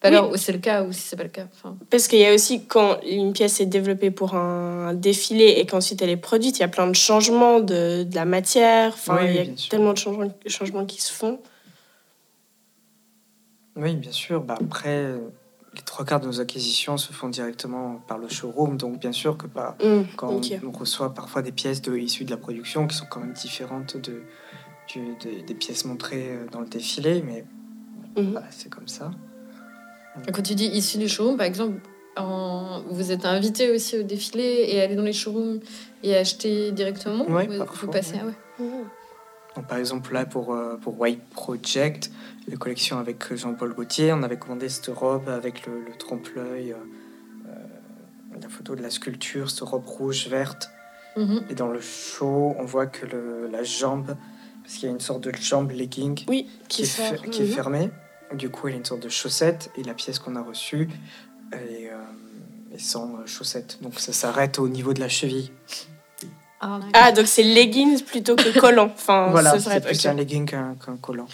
alors, 0.03 0.37
c'est 0.37 0.51
le 0.51 0.59
cas 0.59 0.83
ou 0.83 0.91
si 0.91 1.01
c'est 1.01 1.15
pas 1.15 1.23
le 1.23 1.29
cas. 1.29 1.47
Enfin... 1.53 1.77
Parce 1.89 2.07
qu'il 2.07 2.19
y 2.19 2.25
a 2.25 2.33
aussi 2.33 2.65
quand 2.65 2.99
une 3.09 3.33
pièce 3.33 3.61
est 3.61 3.65
développée 3.65 4.11
pour 4.11 4.35
un 4.35 4.93
défilé 4.93 5.55
et 5.57 5.65
qu'ensuite 5.65 6.01
elle 6.01 6.09
est 6.09 6.17
produite, 6.17 6.57
il 6.57 6.61
y 6.61 6.65
a 6.65 6.67
plein 6.67 6.87
de 6.87 6.95
changements 6.95 7.59
de, 7.59 8.03
de 8.03 8.15
la 8.15 8.25
matière. 8.25 8.93
Enfin, 8.93 9.19
il 9.23 9.35
y 9.35 9.39
a 9.39 9.45
tellement 9.69 9.93
de 9.93 9.97
changements, 9.97 10.31
changements 10.47 10.85
qui 10.85 11.01
se 11.01 11.11
font. 11.11 11.39
Oui, 13.75 13.95
bien 13.95 14.11
sûr. 14.11 14.41
Bah, 14.41 14.57
après, 14.59 15.15
les 15.75 15.81
trois 15.81 16.05
quarts 16.05 16.19
de 16.19 16.27
nos 16.27 16.39
acquisitions 16.39 16.97
se 16.97 17.11
font 17.11 17.29
directement 17.29 18.01
par 18.07 18.17
le 18.17 18.27
showroom. 18.27 18.77
Donc, 18.77 18.99
bien 18.99 19.11
sûr 19.11 19.37
que 19.37 19.47
bah, 19.47 19.75
mmh, 19.83 20.01
quand 20.15 20.41
on, 20.63 20.71
reçoit 20.71 21.13
parfois 21.13 21.41
des 21.41 21.51
pièces 21.51 21.81
de, 21.81 21.97
issues 21.97 22.25
de 22.25 22.31
la 22.31 22.37
production 22.37 22.87
qui 22.87 22.95
sont 22.95 23.05
quand 23.09 23.19
même 23.19 23.33
différentes 23.33 23.97
de, 23.97 24.21
des 25.47 25.53
pièces 25.53 25.85
montrées 25.85 26.29
euh, 26.29 26.45
dans 26.51 26.59
le 26.59 26.67
défilé, 26.67 27.23
mais 27.25 27.45
mmh. 28.21 28.37
c'est 28.51 28.69
comme 28.69 28.87
ça. 28.87 29.11
Quand 30.31 30.41
tu 30.41 30.55
dis 30.55 30.67
issu 30.67 30.97
du 30.97 31.07
showroom, 31.07 31.37
par 31.37 31.45
exemple, 31.45 31.79
vous 32.89 33.11
êtes 33.11 33.25
invité 33.25 33.71
aussi 33.71 33.97
au 33.97 34.03
défilé 34.03 34.65
et 34.69 34.81
aller 34.81 34.95
dans 34.95 35.03
les 35.03 35.13
showrooms 35.13 35.59
et 36.03 36.15
acheter 36.15 36.71
directement 36.71 37.25
Oui, 37.27 37.47
vous, 37.47 37.87
passez, 37.87 38.19
ah 38.21 38.61
ouais. 38.61 39.63
par 39.67 39.77
exemple, 39.77 40.13
là, 40.13 40.25
pour, 40.25 40.53
euh, 40.53 40.77
pour 40.77 40.99
White 40.99 41.23
Project, 41.31 42.11
la 42.47 42.57
collection 42.57 42.99
avec 42.99 43.33
Jean-Paul 43.35 43.73
Gaultier, 43.73 44.13
on 44.13 44.23
avait 44.23 44.37
commandé 44.37 44.69
cette 44.69 44.87
robe 44.87 45.29
avec 45.29 45.65
le, 45.65 45.85
trompe-l'œil, 45.97 46.73
euh, 46.73 46.75
euh, 47.47 48.39
la 48.41 48.49
photo 48.49 48.75
de 48.75 48.81
la 48.81 48.89
sculpture, 48.89 49.49
cette 49.49 49.61
robe 49.61 49.85
rouge, 49.85 50.27
verte. 50.27 50.69
Mhm. 51.15 51.43
Et 51.49 51.55
dans 51.55 51.69
le 51.69 51.79
show, 51.79 52.55
on 52.57 52.65
voit 52.65 52.87
que 52.87 53.05
le, 53.05 53.47
la 53.47 53.63
jambe, 53.63 54.15
parce 54.63 54.75
qu'il 54.75 54.89
y 54.89 54.91
a 54.91 54.93
une 54.93 54.99
sorte 54.99 55.23
de 55.23 55.31
jambe 55.35 55.71
legging 55.71 56.25
oui, 56.27 56.49
qui, 56.67 56.83
est, 56.83 57.29
qui 57.29 57.41
est 57.41 57.45
mhm. 57.45 57.51
fermée. 57.51 57.89
Du 58.33 58.49
coup, 58.49 58.67
elle 58.67 58.75
a 58.75 58.77
une 58.77 58.85
sorte 58.85 59.03
de 59.03 59.09
chaussette 59.09 59.71
et 59.77 59.83
la 59.83 59.93
pièce 59.93 60.19
qu'on 60.19 60.35
a 60.35 60.41
reçue 60.41 60.89
est, 61.51 61.89
euh, 61.89 62.77
sans 62.77 63.25
chaussette. 63.25 63.79
Donc 63.81 63.99
ça 63.99 64.13
s'arrête 64.13 64.59
au 64.59 64.67
niveau 64.67 64.93
de 64.93 64.99
la 64.99 65.09
cheville. 65.09 65.51
Ah, 66.61 66.79
ah 66.93 67.11
donc 67.11 67.27
c'est 67.27 67.43
leggings 67.43 68.03
plutôt 68.03 68.35
que 68.35 68.57
collant. 68.57 68.89
Enfin, 68.93 69.27
voilà, 69.31 69.59
c'est 69.59 69.83
plus 69.83 70.05
un 70.05 70.13
legging 70.13 70.45
qu'un 70.45 70.75
collant. 71.01 71.27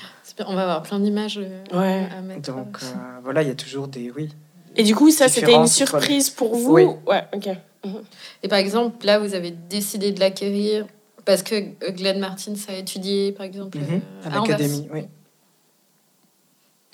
On 0.47 0.56
va 0.56 0.64
avoir 0.64 0.84
plein 0.84 1.00
d'images 1.00 1.38
euh, 1.38 1.64
ouais. 1.78 2.08
à 2.18 2.22
mettre. 2.22 2.54
Donc 2.54 2.78
euh, 2.82 2.86
voilà, 3.24 3.41
il 3.41 3.50
y 3.50 3.52
a 3.52 3.56
toujours 3.56 3.88
des... 3.89 4.10
Oui. 4.12 4.30
Et 4.76 4.84
du 4.84 4.95
coup, 4.95 5.12
ça, 5.12 5.28
c'était 5.28 5.54
une 5.54 5.68
surprise 5.68 6.30
pour 6.30 6.56
vous 6.56 6.74
Oui. 6.74 6.86
Ouais, 7.06 7.24
ok. 7.34 7.50
Mhm. 7.86 8.02
Et 8.43 8.47
par 8.47 8.60
exemple, 8.60 9.06
là, 9.06 9.20
vous 9.20 9.34
avez 9.36 9.52
décidé 9.52 10.12
de 10.12 10.20
l'acquérir 10.20 10.86
parce 11.26 11.43
que 11.43 11.56
Glenn 11.91 12.20
Martin 12.20 12.54
a 12.70 12.74
étudié, 12.74 13.32
par 13.32 13.45
exemple, 13.45 13.78
mhm. 13.78 14.02
à 14.26 14.30
l'académie, 14.30 14.88
oui. 14.93 15.02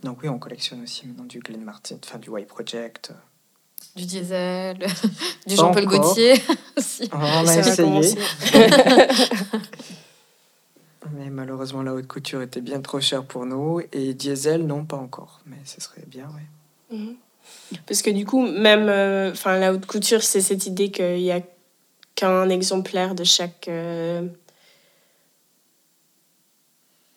Donc 0.06 0.20
oui, 0.22 0.30
on 0.30 0.38
collectionne 0.38 0.84
aussi 0.84 1.08
maintenant 1.08 1.26
du 1.26 1.40
Glen 1.40 1.64
Martin, 1.64 1.98
enfin 2.06 2.20
du 2.20 2.30
Y 2.30 2.46
Project. 2.46 3.12
Du 3.96 4.06
Diesel, 4.06 4.78
du 5.48 5.56
Jean-Paul 5.56 5.86
Gaultier 5.88 6.36
aussi. 6.78 7.10
On 7.12 7.18
a 7.20 7.58
essayé. 7.58 8.16
mais 11.12 11.32
malheureusement, 11.32 11.82
la 11.82 11.96
haute 11.96 12.06
couture 12.06 12.44
était 12.44 12.62
bien 12.62 12.82
trop 12.82 13.00
chère 13.00 13.26
pour 13.26 13.48
nous. 13.48 13.82
Et 13.94 14.14
Diesel, 14.14 14.68
non, 14.68 14.86
pas 14.86 14.98
encore. 14.98 15.42
Mais 15.48 15.58
ce 15.66 15.82
serait 15.82 16.06
bien, 16.06 16.30
oui. 16.36 16.98
Mhm. 17.00 17.16
Parce 17.88 18.04
que 18.04 18.12
du 18.12 18.28
coup, 18.28 18.46
même 18.46 18.88
euh, 18.88 19.32
enfin 19.32 19.58
la 19.58 19.74
haute 19.74 19.88
couture, 19.88 20.22
c'est 20.22 20.42
cette 20.42 20.68
idée 20.68 20.92
qu'il 20.92 21.16
n'y 21.16 21.32
a 21.32 21.42
qu'un 22.14 22.48
exemplaire 22.50 23.16
de 23.16 23.24
chaque 23.24 23.68
euh, 23.70 24.28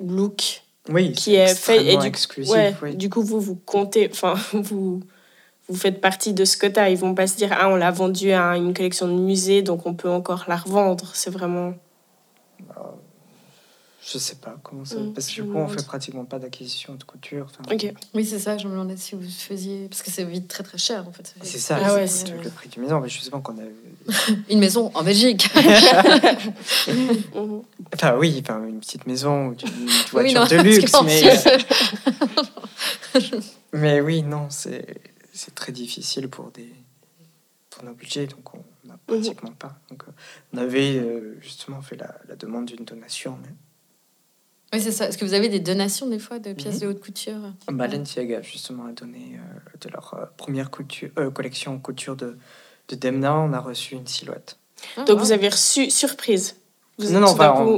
look 0.00 0.62
oui, 0.88 1.12
qui 1.12 1.34
est, 1.34 1.54
fait 1.54 1.84
et 1.92 1.96
du, 1.96 2.96
du 2.96 3.10
coup 3.10 3.22
vous 3.22 3.40
vous 3.40 3.56
comptez 3.56 4.08
enfin 4.10 4.34
vous 4.52 5.02
vous 5.68 5.76
faites 5.76 6.00
partie 6.00 6.32
de 6.32 6.44
ce 6.44 6.56
quota. 6.56 6.88
Ils 6.88 6.96
vont 6.96 7.14
pas 7.14 7.26
se 7.26 7.36
dire 7.36 7.50
ah 7.52 7.68
on 7.68 7.76
l'a 7.76 7.90
vendu 7.90 8.32
à 8.32 8.56
une 8.56 8.74
collection 8.74 9.06
de 9.06 9.20
musée 9.20 9.62
donc 9.62 9.86
on 9.86 9.94
peut 9.94 10.08
encore 10.08 10.44
la 10.48 10.56
revendre. 10.56 11.10
C'est 11.14 11.30
vraiment 11.30 11.74
bah, 12.68 12.96
je 14.00 14.16
sais 14.16 14.36
pas 14.36 14.56
comment 14.62 14.84
ça. 14.84 14.96
Mm, 14.96 15.12
parce 15.12 15.26
que 15.26 15.34
du 15.34 15.42
coup, 15.42 15.56
on 15.56 15.66
fait 15.66 15.84
pratiquement 15.84 16.24
pas 16.24 16.38
d'acquisition 16.38 16.94
de 16.94 17.02
couture. 17.02 17.50
ok. 17.70 17.92
Oui, 18.14 18.24
c'est 18.24 18.38
ça. 18.38 18.56
Je 18.56 18.66
me 18.68 18.72
demandais 18.72 18.96
si 18.96 19.16
vous 19.16 19.28
faisiez. 19.28 19.88
Parce 19.88 20.02
que 20.02 20.10
c'est 20.10 20.24
vite 20.24 20.46
très 20.46 20.62
très 20.62 20.78
cher 20.78 21.06
en 21.06 21.12
fait. 21.12 21.34
C'est 21.42 21.58
ça, 21.58 21.78
ah 21.82 22.06
c'est 22.06 22.30
le 22.30 22.48
prix 22.50 22.68
d'une 22.68 22.82
maison. 22.82 23.00
Mais 23.00 23.08
pas 23.30 23.40
qu'on 23.40 23.58
a. 23.58 23.64
une 24.48 24.60
maison 24.60 24.90
en 24.94 25.02
Belgique 25.02 25.50
Enfin, 27.94 28.16
oui, 28.16 28.40
enfin, 28.42 28.64
une 28.66 28.80
petite 28.80 29.06
maison, 29.06 29.52
une 29.52 29.88
voiture 30.10 30.48
de 30.48 30.56
luxe. 30.62 30.92
Mais... 31.04 31.42
mais 33.72 34.00
oui, 34.00 34.22
non, 34.22 34.48
c'est 34.48 34.86
très 35.54 35.72
difficile 35.72 36.28
pour, 36.28 36.50
des... 36.52 36.72
pour 37.68 37.84
nos 37.84 37.92
budgets. 37.92 38.26
Donc 38.26 38.54
on 38.54 38.64
n'a 38.84 38.94
mhm. 38.94 39.00
pratiquement 39.06 39.52
pas. 39.52 39.78
Donc, 39.90 40.04
euh, 40.08 40.12
on 40.54 40.58
avait 40.58 40.96
euh, 40.96 41.36
justement 41.42 41.82
fait 41.82 41.96
la, 41.96 42.14
la 42.28 42.36
demande 42.36 42.66
d'une 42.66 42.84
donation. 42.84 43.36
Mais... 43.42 43.50
Oui, 44.72 44.80
c'est 44.80 44.92
ça. 44.92 45.08
Est-ce 45.08 45.16
que 45.16 45.24
vous 45.24 45.34
avez 45.34 45.48
des 45.48 45.60
donations 45.60 46.06
des 46.06 46.18
fois 46.18 46.38
de 46.38 46.52
pièces 46.52 46.76
mhm. 46.76 46.80
de 46.80 46.86
haute 46.88 47.00
couture? 47.00 47.38
Balenciaga, 47.70 48.42
justement, 48.42 48.84
a 48.86 48.92
donné 48.92 49.36
euh, 49.38 49.78
de 49.80 49.88
leur 49.90 50.14
euh, 50.14 50.26
première 50.36 50.70
couture, 50.70 51.08
euh, 51.18 51.30
collection 51.30 51.78
couture 51.78 52.16
de, 52.16 52.36
de 52.88 52.96
Demna. 52.96 53.34
On 53.34 53.52
a 53.52 53.60
reçu 53.60 53.94
une 53.94 54.06
silhouette. 54.06 54.58
Ah, 54.96 55.04
Donc 55.04 55.18
vous 55.18 55.32
avez 55.32 55.48
reçu 55.48 55.90
surprise 55.90 56.56
non, 57.00 57.20
non, 57.20 57.36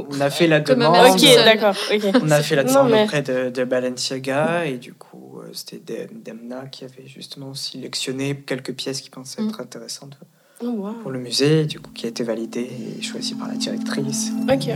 on, 0.09 0.19
a 0.19 0.31
fait 0.31 0.47
la 0.47 0.61
demande. 0.61 1.11
Ok, 1.11 1.21
d'accord. 1.21 1.75
On 2.23 2.31
a 2.31 2.41
fait 2.41 2.55
la 2.55 2.63
demande 2.63 2.91
auprès 2.91 3.21
de, 3.21 3.51
de, 3.51 3.63
Balenciaga 3.63 4.65
et 4.65 4.79
du 4.79 4.95
coup, 4.95 5.39
c'était 5.53 6.09
Demna 6.11 6.65
qui 6.65 6.85
avait 6.85 7.05
justement 7.05 7.53
sélectionné 7.53 8.35
quelques 8.35 8.73
pièces 8.73 8.99
qui 8.99 9.11
pensaient 9.11 9.43
être 9.43 9.59
mm. 9.59 9.61
intéressantes 9.61 10.17
oh, 10.63 10.89
pour 11.03 11.11
le 11.11 11.19
musée, 11.19 11.65
du 11.65 11.79
coup, 11.79 11.91
qui 11.91 12.07
a 12.07 12.09
été 12.09 12.23
validée 12.23 12.71
et 12.97 13.01
choisie 13.03 13.35
par 13.35 13.47
la 13.47 13.53
directrice. 13.53 14.31
Ok. 14.51 14.75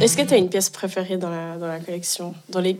Est-ce 0.00 0.16
que 0.16 0.22
tu 0.22 0.34
as 0.34 0.36
une 0.36 0.48
pièce 0.48 0.70
préférée 0.70 1.16
dans 1.16 1.30
la, 1.30 1.56
dans 1.56 1.66
la 1.66 1.80
collection? 1.80 2.34
Dans 2.50 2.60
les 2.60 2.78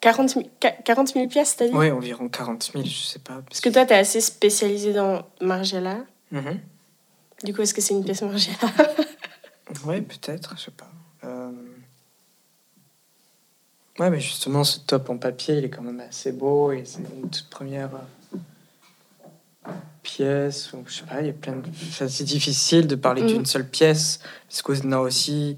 40 0.00 0.30
000, 0.30 0.46
40 0.84 1.08
000 1.08 1.28
pièces, 1.28 1.56
t'as 1.56 1.66
dit? 1.66 1.74
Oui, 1.74 1.90
environ 1.90 2.28
40 2.28 2.70
000, 2.72 2.84
je 2.84 2.90
sais 2.90 3.18
pas. 3.18 3.42
Parce 3.48 3.60
que 3.60 3.68
toi, 3.68 3.84
tu 3.84 3.92
es 3.92 3.96
assez 3.96 4.20
spécialisé 4.20 4.92
dans 4.92 5.22
Margiela. 5.40 5.98
Mm-hmm. 6.32 6.56
Du 7.44 7.54
coup, 7.54 7.62
est-ce 7.62 7.74
que 7.74 7.80
c'est 7.80 7.94
une 7.94 8.04
pièce 8.04 8.22
Margiela? 8.22 8.58
Oui, 9.86 10.00
peut-être, 10.00 10.54
je 10.58 10.64
sais 10.64 10.70
pas. 10.72 10.90
Euh... 11.22 11.52
Ouais, 14.00 14.10
mais 14.10 14.18
justement, 14.18 14.64
ce 14.64 14.80
top 14.80 15.08
en 15.10 15.16
papier, 15.16 15.58
il 15.58 15.64
est 15.64 15.70
quand 15.70 15.82
même 15.82 16.00
assez 16.00 16.32
beau 16.32 16.72
et 16.72 16.82
c'est 16.84 16.98
une 16.98 17.30
toute 17.30 17.48
première 17.48 17.90
euh, 19.66 19.70
pièce. 20.02 20.72
je 20.86 20.92
sais 20.92 21.04
pas, 21.04 21.20
il 21.20 21.28
y 21.28 21.30
a 21.30 21.32
plein 21.32 21.54
de... 21.54 21.68
C'est 22.08 22.24
difficile 22.24 22.88
de 22.88 22.96
parler 22.96 23.22
mm. 23.22 23.26
d'une 23.26 23.46
seule 23.46 23.68
pièce 23.68 24.18
parce 24.48 24.62
qu'on 24.62 24.90
a 24.90 24.98
aussi 24.98 25.56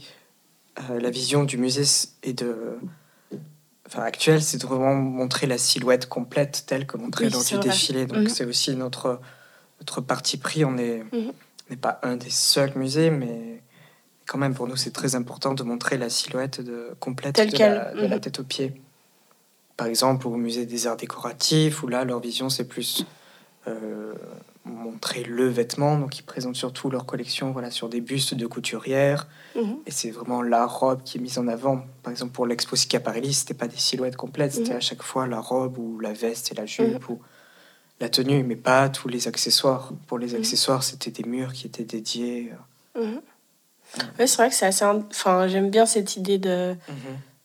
euh, 0.90 1.00
la 1.00 1.10
vision 1.10 1.44
du 1.44 1.58
musée 1.58 1.84
et 2.22 2.32
de, 2.32 2.78
enfin, 3.86 4.02
actuelle, 4.02 4.42
c'est 4.42 4.58
de 4.58 4.66
vraiment 4.66 4.94
montrer 4.94 5.46
la 5.46 5.58
silhouette 5.58 6.08
complète 6.08 6.64
telle 6.66 6.86
que 6.86 6.96
montrée 6.96 7.26
Oui, 7.26 7.32
c'est 7.42 7.54
du 7.54 7.60
vrai. 7.60 7.68
défilé. 7.70 8.06
Donc 8.06 8.18
Mhm. 8.18 8.28
c'est 8.28 8.44
aussi 8.44 8.74
notre, 8.76 9.20
notre 9.80 10.00
parti 10.00 10.36
pris. 10.38 10.64
On 10.64 10.76
est- 10.78 11.02
Mhm. 11.12 11.32
on 11.32 11.70
n'est 11.70 11.76
pas 11.76 12.00
un 12.02 12.16
des 12.16 12.30
seuls 12.30 12.72
musées, 12.76 13.10
mais 13.10 13.62
quand 14.26 14.38
même 14.38 14.54
pour 14.54 14.66
nous 14.68 14.76
c'est 14.76 14.92
très 14.92 15.14
important 15.14 15.52
de 15.54 15.62
montrer 15.62 15.98
la 15.98 16.08
silhouette 16.08 16.60
de, 16.60 16.94
complète 17.00 17.34
Telle 17.34 17.50
de, 17.50 17.56
quelle. 17.56 17.74
la, 17.74 17.94
de 17.94 18.06
la 18.06 18.16
Mhm. 18.16 18.20
tête 18.20 18.40
aux 18.40 18.44
pieds. 18.44 18.80
Par 19.76 19.86
exemple, 19.86 20.26
au 20.28 20.36
musée 20.36 20.64
des 20.66 20.86
arts 20.86 20.96
décoratifs, 20.96 21.82
où 21.82 21.88
là 21.88 22.04
leur 22.04 22.20
vision 22.20 22.48
c'est 22.48 22.64
plus 22.68 23.04
euh, 23.68 24.14
montrer 24.64 25.24
le 25.24 25.48
vêtement. 25.48 25.98
Donc 25.98 26.18
ils 26.18 26.22
présentent 26.22 26.56
surtout 26.56 26.90
leur 26.90 27.04
collection 27.06 27.50
voilà, 27.52 27.70
sur 27.70 27.88
des 27.88 28.00
bustes 28.00 28.34
de 28.34 28.46
couturières. 28.46 29.26
Mhm. 29.56 29.78
Et 29.86 29.90
c'est 29.90 30.10
vraiment 30.10 30.42
la 30.42 30.66
robe 30.66 31.02
qui 31.02 31.18
est 31.18 31.20
mise 31.20 31.38
en 31.38 31.48
avant. 31.48 31.84
Par 32.02 32.10
exemple, 32.10 32.32
pour 32.32 32.46
l'expo 32.46 32.76
Schiaparelli, 32.76 33.32
c'était 33.32 33.54
pas 33.54 33.68
des 33.68 33.76
silhouettes 33.76 34.16
complètes, 34.16 34.52
c'était 34.52 34.70
Mhm. 34.70 34.76
à 34.76 34.80
chaque 34.80 35.02
fois 35.02 35.26
la 35.26 35.40
robe 35.40 35.78
ou 35.78 35.98
la 36.00 36.12
veste 36.12 36.52
et 36.52 36.54
la 36.54 36.66
jupe 36.66 37.08
ou 37.08 37.20
la 38.00 38.08
tenue, 38.08 38.42
mais 38.44 38.56
pas 38.56 38.88
tous 38.88 39.08
les 39.08 39.28
accessoires. 39.28 39.92
Pour 40.06 40.18
les 40.18 40.32
Mhm. 40.32 40.40
accessoires, 40.40 40.82
c'était 40.82 41.10
des 41.10 41.24
murs 41.28 41.52
qui 41.52 41.66
étaient 41.66 41.84
dédiés. 41.84 42.52
euh, 42.96 43.04
Mhm. 43.04 43.20
Ouais, 44.18 44.26
c'est 44.26 44.36
vrai 44.36 44.48
que 44.48 44.54
c'est 44.54 44.66
assez. 44.66 44.84
in- 44.84 45.04
Enfin, 45.10 45.48
j'aime 45.48 45.68
bien 45.70 45.86
cette 45.86 46.16
idée 46.16 46.38
de. 46.38 46.74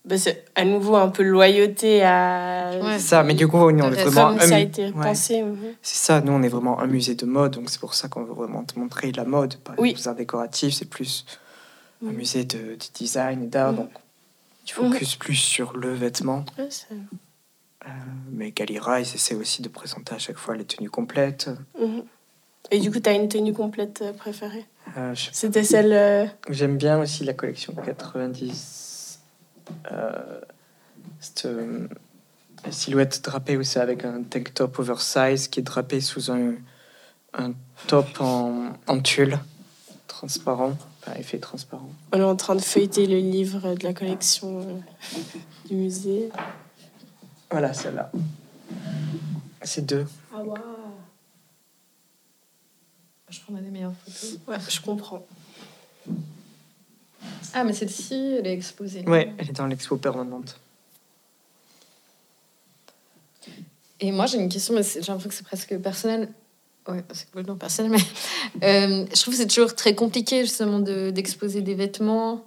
Bah, 0.07 0.17
c'est 0.17 0.45
à 0.55 0.63
nouveau 0.65 0.95
un 0.95 1.09
peu 1.09 1.23
loyauté 1.23 2.03
à. 2.03 2.71
Ouais. 2.81 2.93
C'est 2.93 2.99
ça, 3.07 3.23
mais 3.23 3.33
du 3.33 3.47
coup, 3.47 3.57
on 3.57 3.69
est 3.69 3.81
vraiment 3.81 4.27
Comme 4.29 4.37
un 4.37 4.39
ça 4.47 4.55
a 4.55 4.57
mu- 4.59 4.63
été 4.63 4.85
ouais. 4.85 4.91
pensé. 5.03 5.43
mhm. 5.43 5.57
C'est 5.81 5.97
ça, 6.05 6.21
nous 6.21 6.31
on 6.33 6.41
est 6.41 6.47
vraiment 6.49 6.79
un 6.79 6.87
musée 6.87 7.15
de 7.15 7.25
mode, 7.25 7.53
donc 7.53 7.69
c'est 7.69 7.79
pour 7.79 7.93
ça 7.93 8.07
qu'on 8.07 8.23
veut 8.23 8.33
vraiment 8.33 8.63
te 8.63 8.79
montrer 8.79 9.11
la 9.11 9.25
mode. 9.25 9.55
Par 9.57 9.75
Oui. 9.79 9.93
les 9.97 10.07
arts 10.07 10.15
décoratifs, 10.15 10.73
c'est 10.75 10.89
plus 10.89 11.25
un 12.03 12.07
Mhm. 12.09 12.13
musée 12.15 12.43
de, 12.45 12.57
de 12.57 12.77
design 12.95 13.43
et 13.43 13.47
d'art, 13.47 13.71
Mhm. 13.73 13.77
donc 13.77 13.89
tu 14.65 14.75
focuses 14.75 15.15
plus 15.15 15.35
sur 15.35 15.75
le 15.77 15.93
vêtement. 15.93 16.45
Ouais, 16.57 16.67
c'est- 16.69 16.87
Euh, 17.85 17.89
mais 18.31 18.51
Galira, 18.51 18.99
ils 18.99 19.03
essaient 19.03 19.35
aussi 19.35 19.61
de 19.61 19.69
présenter 19.69 20.13
à 20.15 20.17
chaque 20.17 20.37
fois 20.37 20.55
les 20.57 20.65
tenues 20.65 20.89
complètes. 20.89 21.49
Mhm. 21.79 22.03
Et 22.71 22.79
du 22.79 22.91
coup, 22.91 22.99
tu 22.99 23.09
as 23.09 23.13
une 23.13 23.29
tenue 23.29 23.53
complète 23.53 24.03
préférée? 24.17 24.65
Euh, 24.97 25.13
C'était 25.31 25.63
celle. 25.63 25.93
euh, 25.93 26.25
J'aime 26.49 26.75
bien 26.77 26.99
aussi 26.99 27.23
la 27.23 27.33
collection 27.33 27.73
90. 27.73 28.86
Euh, 29.91 30.41
cette 31.19 31.45
euh, 31.45 31.87
silhouette 32.69 33.21
drapée 33.23 33.57
aussi 33.57 33.79
avec 33.79 34.05
un 34.05 34.23
tank 34.23 34.53
top 34.53 34.79
oversize 34.79 35.47
qui 35.47 35.59
est 35.59 35.63
drapé 35.63 36.01
sous 36.01 36.31
un, 36.31 36.53
un 37.33 37.53
top 37.87 38.07
en, 38.19 38.73
en 38.87 38.99
tulle 38.99 39.39
transparent, 40.07 40.75
enfin 41.01 41.13
effet 41.19 41.37
transparent. 41.37 41.89
On 42.11 42.19
est 42.19 42.23
en 42.23 42.35
train 42.35 42.55
de 42.55 42.61
feuilleter 42.61 43.05
le 43.05 43.17
livre 43.17 43.75
de 43.75 43.83
la 43.83 43.93
collection 43.93 44.61
euh, 44.61 44.79
du 45.67 45.75
musée. 45.75 46.29
Voilà, 47.51 47.73
celle-là. 47.73 48.11
C'est 49.61 49.85
deux. 49.85 50.05
Ah, 50.33 50.43
waouh 50.43 50.57
Je 53.29 53.39
prendrai 53.41 53.61
des 53.63 53.69
meilleures 53.71 53.93
photos. 54.05 54.39
Ouais, 54.47 54.57
je 54.69 54.81
comprends. 54.81 55.25
Ah, 57.53 57.63
mais 57.63 57.73
celle-ci, 57.73 58.37
elle 58.39 58.47
est 58.47 58.53
exposée. 58.53 59.03
Ouais, 59.07 59.33
elle 59.37 59.49
est 59.49 59.53
dans 59.53 59.67
l'expo 59.67 59.97
permanente. 59.97 60.59
Et 63.99 64.11
moi, 64.11 64.25
j'ai 64.27 64.37
une 64.37 64.49
question, 64.49 64.73
mais 64.75 64.83
j'ai 64.83 64.99
l'impression 64.99 65.29
que 65.29 65.33
c'est 65.35 65.45
presque 65.45 65.77
personnel. 65.79 66.29
Ouais, 66.87 67.03
c'est 67.13 67.25
complètement 67.25 67.55
personnel, 67.55 67.91
mais 67.91 67.99
euh, 68.63 69.05
je 69.13 69.21
trouve 69.21 69.33
que 69.33 69.39
c'est 69.39 69.47
toujours 69.47 69.75
très 69.75 69.93
compliqué, 69.95 70.41
justement, 70.41 70.79
de- 70.79 71.09
d'exposer 71.09 71.61
des 71.61 71.75
vêtements. 71.75 72.45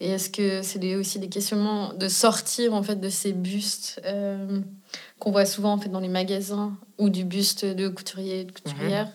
Et 0.00 0.10
est-ce 0.10 0.28
que 0.28 0.62
c'est 0.62 0.94
aussi 0.96 1.18
des 1.18 1.28
questionnements 1.28 1.92
de 1.94 2.08
sortir, 2.08 2.74
en 2.74 2.82
fait, 2.82 2.96
de 2.96 3.08
ces 3.08 3.32
bustes 3.32 4.00
euh, 4.04 4.60
qu'on 5.18 5.30
voit 5.30 5.46
souvent, 5.46 5.72
en 5.72 5.78
fait, 5.78 5.88
dans 5.88 6.00
les 6.00 6.08
magasins, 6.08 6.76
ou 6.98 7.10
du 7.10 7.24
buste 7.24 7.64
de 7.64 7.88
couturier 7.88 8.40
et 8.40 8.44
de 8.44 8.52
couturière? 8.52 9.08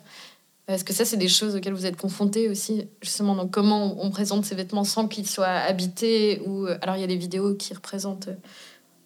Est-ce 0.74 0.84
que 0.84 0.94
ça, 0.94 1.06
c'est 1.06 1.18
des 1.18 1.28
choses 1.28 1.56
auxquelles 1.56 1.74
vous 1.74 1.86
êtes 1.86 1.98
confrontés 1.98 2.50
aussi, 2.50 2.88
justement, 3.02 3.36
donc 3.36 3.52
comment 3.52 3.96
on, 4.04 4.10
présente 4.12 4.46
ces 4.46 4.56
vêtements 4.56 4.84
sans 4.84 5.08
qu'ils 5.08 5.28
soient 5.28 5.48
habités 5.48 6.42
ou 6.46 6.66
euh, 6.66 6.78
alors 6.82 6.96
il 6.96 7.02
y 7.02 7.04
a 7.04 7.08
des 7.08 7.16
vidéos 7.18 7.56
qui 7.56 7.74
représentent 7.74 8.28
euh, 8.30 8.36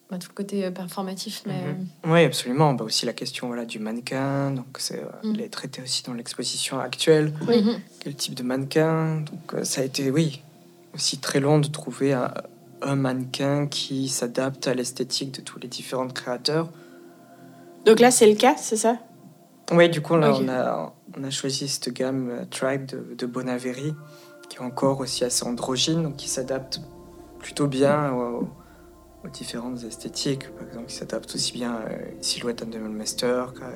bah, 0.10 0.18
tout 0.20 0.28
le 0.30 0.36
côté 0.36 0.66
euh, 0.66 0.72
performatif, 0.72 1.44
mais 1.46 1.62
Mhm. 1.62 1.88
Oui, 2.12 2.24
absolument. 2.24 2.74
Bah, 2.74 2.86
aussi 2.86 3.06
la 3.06 3.14
question 3.14 3.48
voilà, 3.48 3.66
du 3.66 3.80
mannequin, 3.80 4.52
donc 4.52 4.78
c'est, 4.78 5.00
euh, 5.00 5.08
Mhm. 5.24 5.34
elle 5.36 5.42
est 5.42 5.50
traitée 5.50 5.82
aussi 5.82 6.04
dans 6.04 6.14
l'exposition 6.14 6.80
actuelle. 6.80 7.34
mhm. 7.48 7.80
Quel 8.00 8.16
type 8.16 8.34
de 8.36 8.44
mannequin? 8.44 9.22
Donc 9.22 9.54
euh, 9.54 9.64
ça 9.64 9.82
a 9.82 9.84
été, 9.84 10.12
oui, 10.12 10.42
aussi 10.94 11.18
très 11.18 11.40
long 11.40 11.60
de 11.60 11.68
trouver 11.68 12.14
un, 12.14 12.34
un 12.82 12.96
mannequin 12.96 13.68
qui 13.68 14.08
s'adapte 14.08 14.68
à 14.68 14.74
l'esthétique 14.74 15.32
de 15.32 15.42
tous 15.42 15.60
les 15.60 15.68
différents 15.68 16.08
créateurs. 16.08 16.70
Donc 17.86 18.00
là, 18.00 18.12
c'est 18.12 18.28
le 18.28 18.36
cas, 18.36 18.56
c'est 18.58 18.78
ça? 18.78 18.98
Oui, 19.72 19.90
du 19.90 20.02
coup, 20.02 20.16
là, 20.16 20.34
on, 20.36 20.48
a, 20.48 20.94
on 21.18 21.24
a 21.24 21.30
choisi 21.30 21.68
cette 21.68 21.90
gamme 21.94 22.30
euh, 22.30 22.46
Tribe 22.50 22.86
de, 22.86 23.14
de 23.16 23.26
qui 24.50 24.58
est 24.58 24.62
encore 24.62 25.00
aussi 25.00 25.24
assez 25.24 25.46
androgyne, 25.46 26.04
donc 26.04 26.16
qui 26.18 26.30
s'adapte 26.30 26.80
plutôt 27.40 27.68
bien 27.68 28.12
aux, 28.14 28.48
aux 29.24 29.30
différentes 29.30 29.84
esthétiques. 29.84 30.50
Par 30.56 30.68
exemple, 30.68 30.88
qui 30.88 30.96
s'adapte 30.96 31.34
aussi 31.36 31.54
bien 31.54 31.74
à 31.76 31.92
une 32.16 32.24
silhouette 32.24 32.62
Master 32.94 33.54
qu'à 33.54 33.70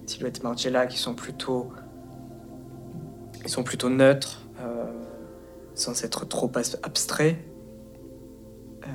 une 0.00 0.08
silhouette 0.08 0.42
Margiela, 0.42 0.86
qui 0.86 0.98
sont 0.98 1.14
plutôt, 1.14 1.72
ils 3.44 3.50
sont 3.50 3.64
plutôt 3.64 3.90
neutres, 3.90 4.42
euh, 4.60 4.84
sans 5.74 6.04
être 6.04 6.26
trop 6.26 6.50
abstraits. 6.82 7.36
Euh, 8.84 8.88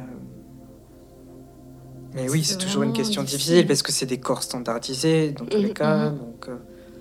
mais 2.14 2.30
oui, 2.30 2.44
C'est 2.44 2.58
toujours 2.58 2.84
une 2.84 2.94
question 2.94 3.24
difficile. 3.24 3.68
parce 3.68 3.84
que 3.84 3.92
c'est 3.92 4.06
des 4.08 4.20
corps 4.20 4.42
standardisés 4.44 5.32
dans 5.32 5.46
tous 5.46 5.58
les 5.58 5.68
Mhm, 5.68 5.74
cas. 5.74 6.10
mhm. 6.10 6.18
Donc, 6.18 6.50
euh, 6.50 6.58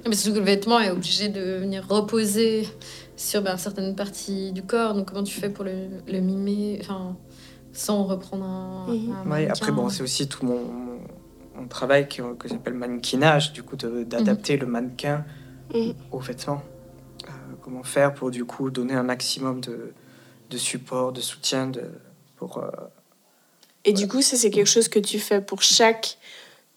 Mais 0.09 0.15
surtout 0.17 0.35
que 0.35 0.39
le 0.41 0.45
vêtement 0.47 0.81
est 0.81 0.91
obligé 0.91 1.29
de 1.29 1.41
venir 1.59 1.87
reposer 1.89 2.69
sur 3.17 3.43
ben, 3.43 3.57
certaines 3.57 3.95
parties 3.95 4.53
du 4.53 4.63
corps. 4.63 4.95
Donc 4.95 5.09
comment 5.11 5.23
tu 5.25 5.39
fais 5.39 5.51
pour 5.51 5.65
le, 5.65 5.89
le 6.07 6.21
mimer 6.21 6.79
enfin, 6.81 7.17
sans 7.73 8.05
reprendre 8.05 8.45
un, 8.45 8.87
Mhm. 8.89 9.11
un 9.13 9.23
Ouais, 9.25 9.25
mannequin 9.25 9.53
après, 9.53 9.73
bon, 9.73 9.89
c'est 9.89 10.03
aussi 10.03 10.29
tout 10.29 10.45
mon, 10.47 10.65
mon, 10.65 10.99
mon 11.57 11.69
travail 11.69 12.09
que, 12.09 12.35
que 12.35 12.49
j'appelle 12.49 12.75
mannequinage, 12.75 13.53
du 13.53 13.63
coup, 13.63 13.77
d'adapter 13.77 14.57
le 14.57 14.67
mannequin 14.67 15.25
Mhm. 15.75 15.95
aux 16.13 16.19
vêtements. 16.21 16.63
Euh, 17.25 17.31
comment 17.63 17.83
faire 17.83 18.15
pour, 18.15 18.31
du 18.31 18.45
coup, 18.47 18.71
donner 18.71 18.95
un 18.95 19.03
maximum 19.03 19.61
de, 19.61 19.93
de 20.51 20.57
support, 20.57 21.13
de 21.13 21.21
soutien 21.21 21.67
de, 21.67 21.83
pour... 22.37 22.59
euh, 22.59 22.71
Et 23.85 23.93
du 23.93 24.09
coup, 24.09 24.23
ça, 24.23 24.37
c'est 24.37 24.51
quelque 24.51 24.67
chose 24.71 24.89
que 24.89 24.99
tu 24.99 25.19
fais 25.19 25.41
pour 25.43 25.61
chaque 25.63 26.17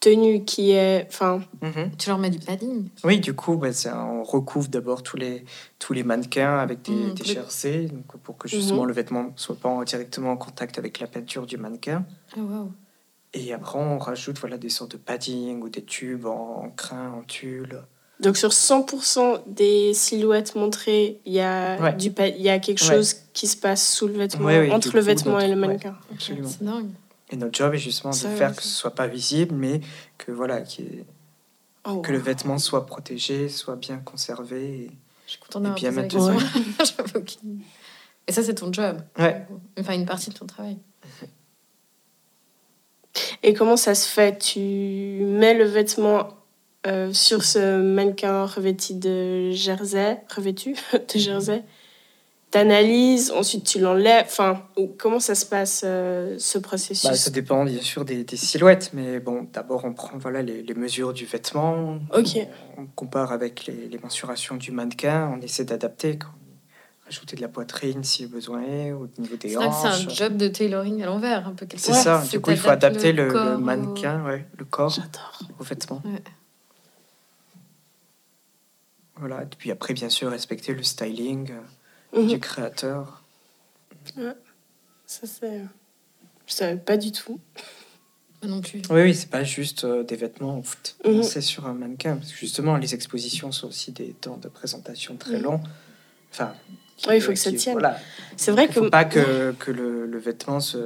tenue 0.01 0.43
qui 0.43 0.71
est. 0.71 1.05
Enfin, 1.07 1.41
mhm. 1.61 1.91
Tu 1.97 2.09
leur 2.09 2.17
mets 2.17 2.29
du 2.29 2.39
padding. 2.39 2.89
Oui, 3.05 3.21
du 3.21 3.33
coup, 3.33 3.55
bah, 3.55 3.69
on 3.95 4.23
recouvre 4.23 4.67
d'abord 4.67 5.03
tous 5.03 5.15
les, 5.15 5.45
tous 5.79 5.93
les 5.93 6.03
mannequins 6.03 6.57
avec 6.57 6.81
des, 6.81 6.91
Mhm, 6.91 7.13
des 7.13 7.23
jersey, 7.23 7.85
donc, 7.85 8.05
pour 8.21 8.37
que 8.37 8.49
justement 8.49 8.81
Mhm. 8.81 8.87
le 8.89 8.93
vêtement 8.93 9.23
ne 9.23 9.29
soit 9.37 9.55
pas 9.55 9.69
en- 9.69 9.83
directement 9.83 10.31
en 10.31 10.37
contact 10.37 10.77
avec 10.77 10.99
la 10.99 11.07
peinture 11.07 11.45
du 11.45 11.55
mannequin. 11.55 12.03
Ah. 12.35 12.39
Et 13.33 13.53
après, 13.53 13.79
on 13.79 13.97
rajoute 13.97 14.37
voilà, 14.39 14.57
des 14.57 14.67
sortes 14.67 14.91
de 14.91 14.97
padding 14.97 15.61
ou 15.61 15.69
des 15.69 15.83
tubes 15.85 16.25
en, 16.25 16.65
en 16.65 16.69
crin, 16.69 17.13
en 17.17 17.23
tulle. 17.23 17.81
donc 18.19 18.37
sur 18.37 18.49
100% 18.51 19.39
des 19.47 19.93
silhouettes 19.95 20.53
montrées, 20.55 21.19
il 21.25 21.33
y, 21.33 21.39
a 21.39 21.79
Ouais. 21.81 21.93
du 21.93 22.11
il 22.37 22.41
y 22.41 22.49
a 22.49 22.59
quelque 22.59 22.81
Ouais. 22.83 22.95
chose 22.95 23.15
qui 23.33 23.47
se 23.47 23.55
passe 23.57 23.87
sous 23.95 24.07
le 24.07 24.13
vêtement, 24.13 24.45
Ouais, 24.45 24.59
ouais, 24.59 24.71
entre 24.71 24.89
le 24.93 24.99
coup, 24.99 25.05
vêtement 25.07 25.39
et 25.39 25.47
le 25.47 25.55
mannequin. 25.55 25.95
Absolument. 26.11 26.47
C'est 26.49 26.63
dingue. 26.63 26.89
Et 27.31 27.37
notre 27.37 27.57
job 27.57 27.73
est 27.73 27.77
justement 27.77 28.11
Ça, 28.13 28.29
de 28.29 28.35
faire 28.35 28.55
que 28.55 28.61
ce 28.61 28.67
soit 28.69 28.93
pas 28.95 29.07
visible, 29.07 29.55
mais 29.55 29.81
que 30.17 30.31
voilà, 30.31 30.65
ait- 30.83 31.05
Oh, 31.85 32.01
que 32.01 32.11
le 32.11 32.19
vêtement 32.19 32.59
soit 32.59 32.85
protégé, 32.85 33.49
soit 33.49 33.75
bien 33.75 33.97
conservé. 33.97 34.83
et- 34.85 34.91
Je 35.25 35.31
suis 35.31 35.39
contente 35.39 35.63
d'avoir 35.63 35.79
bien 35.79 35.91
mettre 35.91 36.15
Et 38.27 38.31
ça, 38.33 38.43
c'est 38.43 38.53
ton 38.55 38.71
job. 38.71 39.01
Ouais. 39.17 39.45
Enfin, 39.79 39.93
une 39.95 40.05
partie 40.05 40.29
de 40.29 40.35
ton 40.35 40.45
travail. 40.45 40.77
Et 43.43 43.53
comment 43.53 43.77
ça 43.77 43.95
se 43.95 44.07
fait? 44.07 44.37
Tu 44.37 44.59
mets 44.59 45.53
le 45.55 45.63
vêtement 45.65 46.29
euh, 46.87 47.11
sur 47.13 47.43
ce 47.43 47.79
mannequin 47.81 48.45
revêtu 48.45 48.93
de 48.95 49.51
jersey, 49.51 50.21
revêtu 50.35 50.75
de 50.93 51.19
jersey, 51.19 51.63
t'analyses, 52.51 53.31
ensuite 53.31 53.65
tu 53.65 53.79
l'enlèves. 53.79 54.25
Enfin, 54.25 54.61
comment 54.99 55.19
ça 55.19 55.33
se 55.35 55.45
passe 55.45 55.81
euh, 55.85 56.35
ce 56.37 56.57
processus? 56.59 57.09
Bah, 57.09 57.15
ça 57.15 57.29
dépend 57.31 57.63
bien 57.65 57.81
sûr 57.81 58.05
des, 58.05 58.23
des 58.23 58.37
silhouettes, 58.37 58.91
mais 58.93 59.19
bon, 59.19 59.47
d'abord 59.51 59.85
on 59.85 59.93
prend 59.93 60.17
voilà 60.17 60.41
les, 60.41 60.61
les 60.61 60.73
mesures 60.73 61.13
du 61.13 61.25
vêtement, 61.25 61.99
Ok. 62.13 62.37
on 62.77 62.85
compare 62.87 63.31
avec 63.31 63.65
les, 63.65 63.87
les 63.87 63.97
mensurations 63.97 64.57
du 64.57 64.71
mannequin, 64.71 65.31
on 65.35 65.41
essaie 65.41 65.63
d'adapter, 65.65 66.19
rajouter 67.05 67.35
de 67.37 67.41
la 67.41 67.47
poitrine 67.47 68.03
si 68.03 68.27
besoin 68.27 68.61
est, 68.63 68.91
au 68.91 69.07
niveau 69.17 69.35
des 69.37 69.53
que 69.55 69.59
c'est 69.59 69.87
un 69.87 69.91
hanches. 70.07 70.15
job 70.17 70.37
de 70.37 70.47
tailoring 70.47 71.01
à 71.01 71.05
l'envers, 71.07 71.47
un 71.47 71.53
peu 71.53 71.65
C'est 71.77 71.93
ça, 71.93 72.23
du 72.29 72.39
coup 72.41 72.51
il 72.51 72.57
faut 72.57 72.69
adapter 72.69 73.13
le, 73.13 73.27
le 73.27 73.33
corps 73.33 73.55
au- 73.55 73.57
mannequin, 73.59 74.23
ouais, 74.25 74.45
le 74.57 74.65
corps 74.65 74.89
J'adore. 74.89 75.39
au 75.59 75.63
vêtement. 75.63 76.01
Ouais. 76.05 76.21
Voilà, 79.17 79.43
et 79.43 79.45
puis 79.45 79.71
après 79.71 79.93
bien 79.93 80.09
sûr 80.09 80.31
respecter 80.31 80.73
le 80.73 80.83
styling 80.83 81.51
euh, 82.13 82.21
Mhm. 82.21 82.27
du 82.27 82.39
créateur. 82.39 83.23
Ça, 85.05 85.27
c'est. 85.27 85.61
Je 86.47 86.53
savais 86.53 86.77
pas 86.77 86.97
du 86.97 87.11
tout. 87.11 87.39
non 88.43 88.59
plus. 88.61 88.81
Oui, 88.89 89.01
oui, 89.03 89.13
c'est 89.13 89.29
pas 89.29 89.43
juste 89.43 89.83
euh, 89.83 90.01
des 90.03 90.15
vêtements 90.15 90.63
Mhm. 91.05 91.21
c'est 91.21 91.41
sur 91.41 91.67
un 91.67 91.73
mannequin. 91.75 92.15
Parce 92.17 92.31
que 92.31 92.37
justement, 92.39 92.75
les 92.77 92.95
expositions 92.95 93.51
sont 93.51 93.67
aussi 93.67 93.91
des 93.91 94.13
temps 94.13 94.37
de 94.37 94.47
présentation 94.47 95.15
très 95.15 95.37
Mhm. 95.37 95.43
longs. 95.43 95.61
Enfin, 96.31 96.53
Ouais, 97.07 97.17
il 97.17 97.21
faut 97.21 97.31
que 97.33 97.37
ça 97.37 97.51
tienne. 97.51 97.73
Voilà. 97.73 97.99
C'est 98.37 98.51
vrai 98.51 98.65
Il 98.65 98.73
faut 98.73 98.81
que. 98.81 98.89
pas 98.89 99.05
que, 99.05 99.51
que 99.59 99.69
le, 99.71 100.05
le 100.07 100.17
vêtement 100.19 100.59
se, 100.59 100.77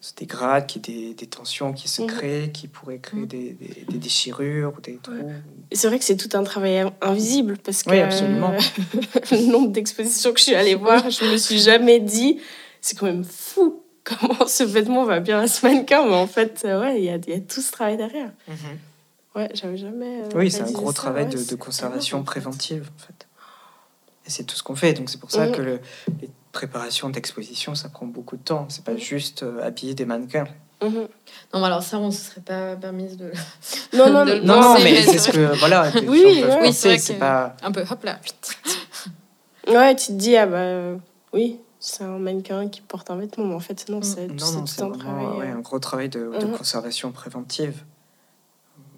qu'il 0.00 0.22
y 0.22 0.96
ait 1.00 1.08
des, 1.08 1.14
des 1.14 1.26
tensions 1.26 1.72
qui 1.72 1.88
se 1.88 2.02
Mhm. 2.02 2.08
créent, 2.08 2.50
qui 2.52 2.68
pourraient 2.68 2.98
créer 2.98 3.20
Mhm. 3.20 3.26
des, 3.26 3.52
des, 3.52 3.84
des 3.88 3.98
déchirures 3.98 4.72
ou 4.76 4.80
des 4.80 4.96
trous. 5.02 5.12
C'est 5.72 5.88
vrai 5.88 5.98
que 5.98 6.04
c'est 6.04 6.16
tout 6.16 6.28
un 6.36 6.44
travail 6.44 6.78
in- 6.78 6.92
invisible 7.00 7.56
parce 7.58 7.82
que 7.82 7.90
Oui, 7.90 8.00
absolument. 8.00 8.52
le 9.30 9.50
nombre 9.50 9.68
d'expositions 9.72 10.32
que 10.32 10.38
je 10.38 10.44
suis 10.44 10.54
allée 10.54 10.74
voir, 10.76 11.10
je 11.10 11.24
me 11.24 11.36
suis 11.36 11.58
jamais 11.58 11.98
dit, 12.00 12.40
c'est 12.80 12.96
quand 12.98 13.06
même 13.06 13.24
fou 13.24 13.82
comment 14.04 14.46
ce 14.46 14.62
vêtement 14.62 15.04
va 15.04 15.18
bien 15.20 15.40
à 15.40 15.48
ce 15.48 15.66
mannequin, 15.66 16.06
mais 16.06 16.14
en 16.14 16.28
fait, 16.28 16.62
euh, 16.64 16.80
ouais, 16.80 16.98
il 17.00 17.04
y 17.04 17.10
a, 17.10 17.16
il 17.16 17.28
y 17.30 17.32
a 17.32 17.40
tout 17.40 17.60
ce 17.60 17.72
travail 17.72 17.96
derrière. 17.96 18.30
Ouais, 19.34 19.50
j'avais 19.54 19.76
jamais. 19.76 20.22
euh, 20.22 20.28
Oui, 20.34 20.50
c'est 20.50 20.62
un 20.62 20.70
gros 20.70 20.92
ça, 20.92 20.94
travail 20.94 21.24
ouais, 21.26 21.30
de, 21.44 21.54
conservation 21.56 22.22
préventive, 22.22 22.88
en 22.96 23.00
fait. 23.06 23.26
Et 24.26 24.30
c'est 24.30 24.44
tout 24.44 24.56
ce 24.56 24.62
qu'on 24.62 24.76
fait. 24.76 24.92
Donc 24.94 25.10
c'est 25.10 25.20
pour 25.20 25.30
ça 25.30 25.46
Mhm. 25.46 25.52
que 25.52 25.62
le- 25.62 25.80
les 26.22 26.30
préparations 26.56 27.10
d'exposition, 27.10 27.74
ça 27.74 27.88
prend 27.90 28.06
beaucoup 28.06 28.36
de 28.36 28.42
temps. 28.42 28.66
C'est 28.70 28.82
pas 28.84 28.92
Mhm. 28.92 28.98
juste 28.98 29.42
euh, 29.42 29.62
habiller 29.62 29.94
des 29.94 30.06
mannequins. 30.06 30.46
Mhm. 30.82 31.08
Non, 31.52 31.60
mais 31.60 31.66
alors 31.66 31.82
ça, 31.82 31.98
on 31.98 32.06
ne 32.06 32.10
se 32.10 32.24
serait 32.30 32.40
pas 32.40 32.76
permise 32.76 33.16
de. 33.18 33.30
Non, 33.94 34.10
non, 34.10 34.24
De 34.30 34.40
non, 34.40 34.74
mais 34.82 35.02
c'est 35.02 35.18
ce 35.18 35.30
que 35.30 35.54
voilà, 35.58 35.90
Oui, 36.06 36.24
oui, 36.62 36.72
c'est 36.72 36.96
vrai 36.96 36.98
que- 36.98 37.18
pas. 37.20 37.56
Un 37.62 37.72
peu, 37.72 37.82
hop 37.90 38.02
là. 38.04 38.18
Ouais, 39.68 39.94
tu 39.96 40.06
te 40.08 40.12
dis, 40.12 40.36
ah 40.36 40.46
bah 40.46 40.98
oui, 41.34 41.58
c'est 41.80 42.04
un 42.04 42.18
mannequin 42.18 42.68
qui 42.68 42.80
porte 42.80 43.10
un 43.10 43.16
vêtement, 43.16 43.44
mais 43.44 43.54
en 43.54 43.60
fait, 43.60 43.88
non, 43.90 44.00
c'est 44.00 44.28
Non, 44.28 44.34
non, 44.52 44.60
tout 44.60 44.66
c'est 44.66 44.82
un 44.82 44.88
vraiment 44.88 44.98
travail. 44.98 45.26
ouais, 45.38 45.46
euh, 45.50 45.56
un 45.56 45.60
gros 45.60 45.78
travail 45.78 46.08
de, 46.08 46.20
de 46.40 46.46
Mhm. 46.46 46.56
conservation 46.56 47.10
préventive. 47.12 47.82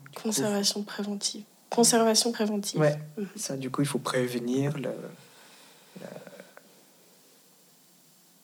Du 0.04 0.10
coup, 0.14 0.22
Conservation 0.24 0.82
préventive. 0.82 1.42
Conservation 1.70 2.30
préventive. 2.32 2.80
Ouais, 2.80 2.98
Mhm. 3.16 3.26
ça, 3.36 3.56
du 3.56 3.70
coup, 3.70 3.82
il 3.82 3.88
faut 3.88 3.98
prévenir 3.98 4.76
le- 4.76 4.90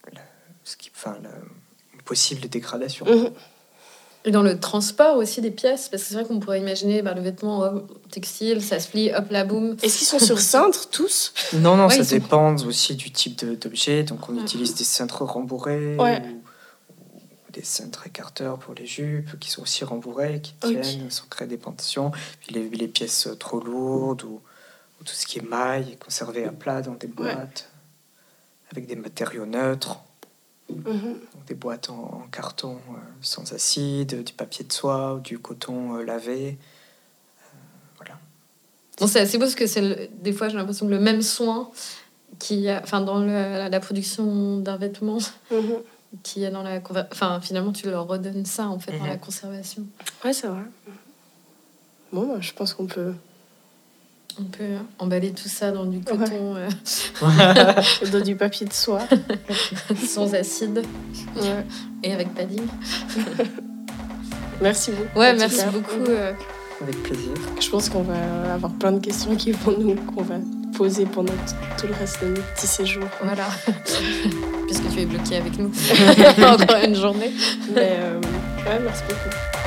le- 0.09 0.21
ce 0.65 0.77
qui, 0.77 0.91
enfin, 0.95 1.17
la 1.23 1.31
une 1.95 2.03
possible 2.03 2.49
dégradation. 2.49 3.07
Mhm. 3.07 3.31
Et 4.27 4.31
dans 4.31 4.43
le 4.43 4.59
transport 4.59 5.19
aussi 5.19 5.43
des 5.43 5.51
pièces, 5.51 5.89
parce 5.91 6.03
que 6.03 6.09
c'est 6.09 6.15
vrai 6.15 6.25
qu'on 6.25 6.41
pourrait 6.41 6.59
imaginer 6.59 7.03
bah, 7.03 7.13
le 7.13 7.21
vêtement 7.21 7.59
hop, 7.61 8.09
textile, 8.11 8.63
ça 8.63 8.81
se 8.81 8.89
plie, 8.89 9.13
hop 9.15 9.31
là, 9.31 9.45
boum. 9.45 9.77
Est-ce 9.83 9.99
qu'ils 9.99 10.07
sont 10.07 10.19
sur 10.19 10.39
cintre 10.55 10.89
tous? 10.89 11.35
Non, 11.53 11.77
non, 11.77 11.89
Ouais, 11.89 11.97
ça 11.97 12.05
sont- 12.05 12.15
dépend 12.15 12.55
aussi 12.57 12.95
du 12.97 13.11
type 13.11 13.45
d'objet. 13.59 14.03
Donc, 14.03 14.27
on 14.31 14.35
Ouais. 14.37 14.41
utilise 14.43 14.75
des 14.75 14.85
cintres 14.85 15.25
rembourrés 15.25 15.97
Ouais. 15.97 16.23
ou, 16.25 16.43
ou 17.03 17.53
des 17.53 17.63
cintres 17.65 18.07
écarteurs 18.07 18.59
pour 18.59 18.73
les 18.75 18.87
jupes 18.87 19.39
qui 19.39 19.51
sont 19.51 19.61
aussi 19.61 19.85
rembourrés, 19.85 20.41
qui 20.41 20.55
tiennent 20.55 21.11
sans 21.11 21.27
créer 21.27 21.47
des. 21.47 21.59
Puis 21.59 22.55
les, 22.55 22.69
les 22.71 22.89
pièces 22.89 23.29
trop 23.39 23.61
lourdes 23.61 24.23
ou, 24.23 24.41
ou 25.01 25.05
tout 25.05 25.13
ce 25.13 25.27
qui 25.27 25.39
est 25.41 25.43
maille 25.47 25.93
est 25.93 26.03
conservé 26.03 26.47
à 26.47 26.51
plat 26.53 26.81
dans 26.81 26.95
des 26.95 27.09
boîtes 27.09 27.69
avec 28.73 28.87
des 28.87 28.97
matériaux 28.97 29.45
neutres. 29.45 29.99
Mhm. 30.71 30.87
Donc, 30.87 31.45
des 31.47 31.55
boîtes 31.55 31.91
en, 31.91 31.95
en 32.23 32.27
carton 32.31 32.77
euh, 32.91 32.97
sans 33.21 33.53
acide, 33.53 34.25
du 34.25 34.33
papier 34.33 34.65
de 34.65 34.73
soie 34.73 35.15
ou 35.15 35.21
du 35.21 35.39
coton 35.39 35.97
euh, 35.97 36.03
lavé. 36.05 36.59
Bon, 39.01 39.09
c'est 39.09 39.19
assez 39.21 39.39
beau 39.39 39.45
parce 39.45 39.57
que 39.57 39.67
c'est 39.67 40.09
des 40.23 40.33
fois 40.33 40.49
j'ai 40.49 40.57
l'impression 40.57 40.87
que 40.87 40.93
le 40.93 41.01
même 41.01 41.21
soin 41.21 41.69
qui 42.39 42.69
a, 42.69 42.81
enfin 42.81 43.01
dans 43.01 43.19
le- 43.19 43.27
la, 43.27 43.69
la 43.69 43.81
production 43.81 44.59
d'un 44.59 44.77
vêtement 44.77 45.19
Mhm. 45.51 45.79
qui 46.23 46.45
est 46.45 46.51
dans 46.53 46.63
la 46.63 46.81
enfin 47.11 47.41
finalement 47.41 47.73
tu 47.73 47.91
leur 47.91 48.07
redonnes 48.07 48.45
ça 48.47 48.69
en 48.69 48.79
fait 48.79 48.93
dans 48.93 49.05
Mhm. 49.05 49.11
la 49.11 49.17
conservation. 49.17 49.85
Ouais, 50.25 50.33
c'est 50.33 50.47
vrai. 50.47 50.63
Bon, 52.13 52.29
bah, 52.29 52.41
je 52.41 52.53
pense 52.53 52.73
qu'on 52.73 52.87
peut. 52.87 53.15
On 54.41 54.45
peut 54.45 54.65
emballer 54.99 55.31
tout 55.33 55.49
ça 55.49 55.71
dans 55.71 55.85
du 55.85 56.01
coton 56.01 56.57
euh, 56.57 56.69
Dans 58.13 58.21
du 58.21 58.35
papier 58.35 58.67
de 58.67 58.73
soie. 58.73 59.03
sans 60.07 60.35
acide 60.35 60.83
Ouais. 61.37 61.65
et 62.03 62.13
avec 62.13 62.35
padding. 62.35 62.63
Merci 64.61 64.91
beaucoup. 64.93 65.19
Ouais, 65.19 65.35
merci 65.35 65.59
cas. 65.59 65.71
beaucoup. 65.71 66.11
euh, 66.11 66.33
Avec 66.83 67.03
plaisir. 67.03 67.31
Je 67.61 67.69
pense 67.71 67.89
qu'on 67.89 68.03
va 68.03 68.55
avoir 68.55 68.73
plein 68.73 68.93
de 68.93 69.01
questions 69.01 69.35
qui 69.37 69.53
vont 69.53 69.77
nous, 69.79 69.95
qu'on 69.95 70.23
va 70.23 70.37
poser 70.77 71.07
pendant 71.07 71.33
tout 71.79 71.87
le 71.87 71.95
reste 71.95 72.23
de 72.23 72.29
notre 72.31 72.55
petit 72.55 72.67
séjour. 72.67 73.05
voilà. 73.23 73.47
Puisque 74.67 74.89
tu 74.93 75.01
es 75.01 75.07
bloqué 75.07 75.37
avec 75.37 75.57
nous 75.59 75.71
encore 76.45 76.77
une 76.85 76.97
journée. 76.97 77.31
Mais 77.75 77.97
euh, 78.01 78.19
ouais, 78.67 78.81
merci 78.83 79.03
beaucoup. 79.09 79.64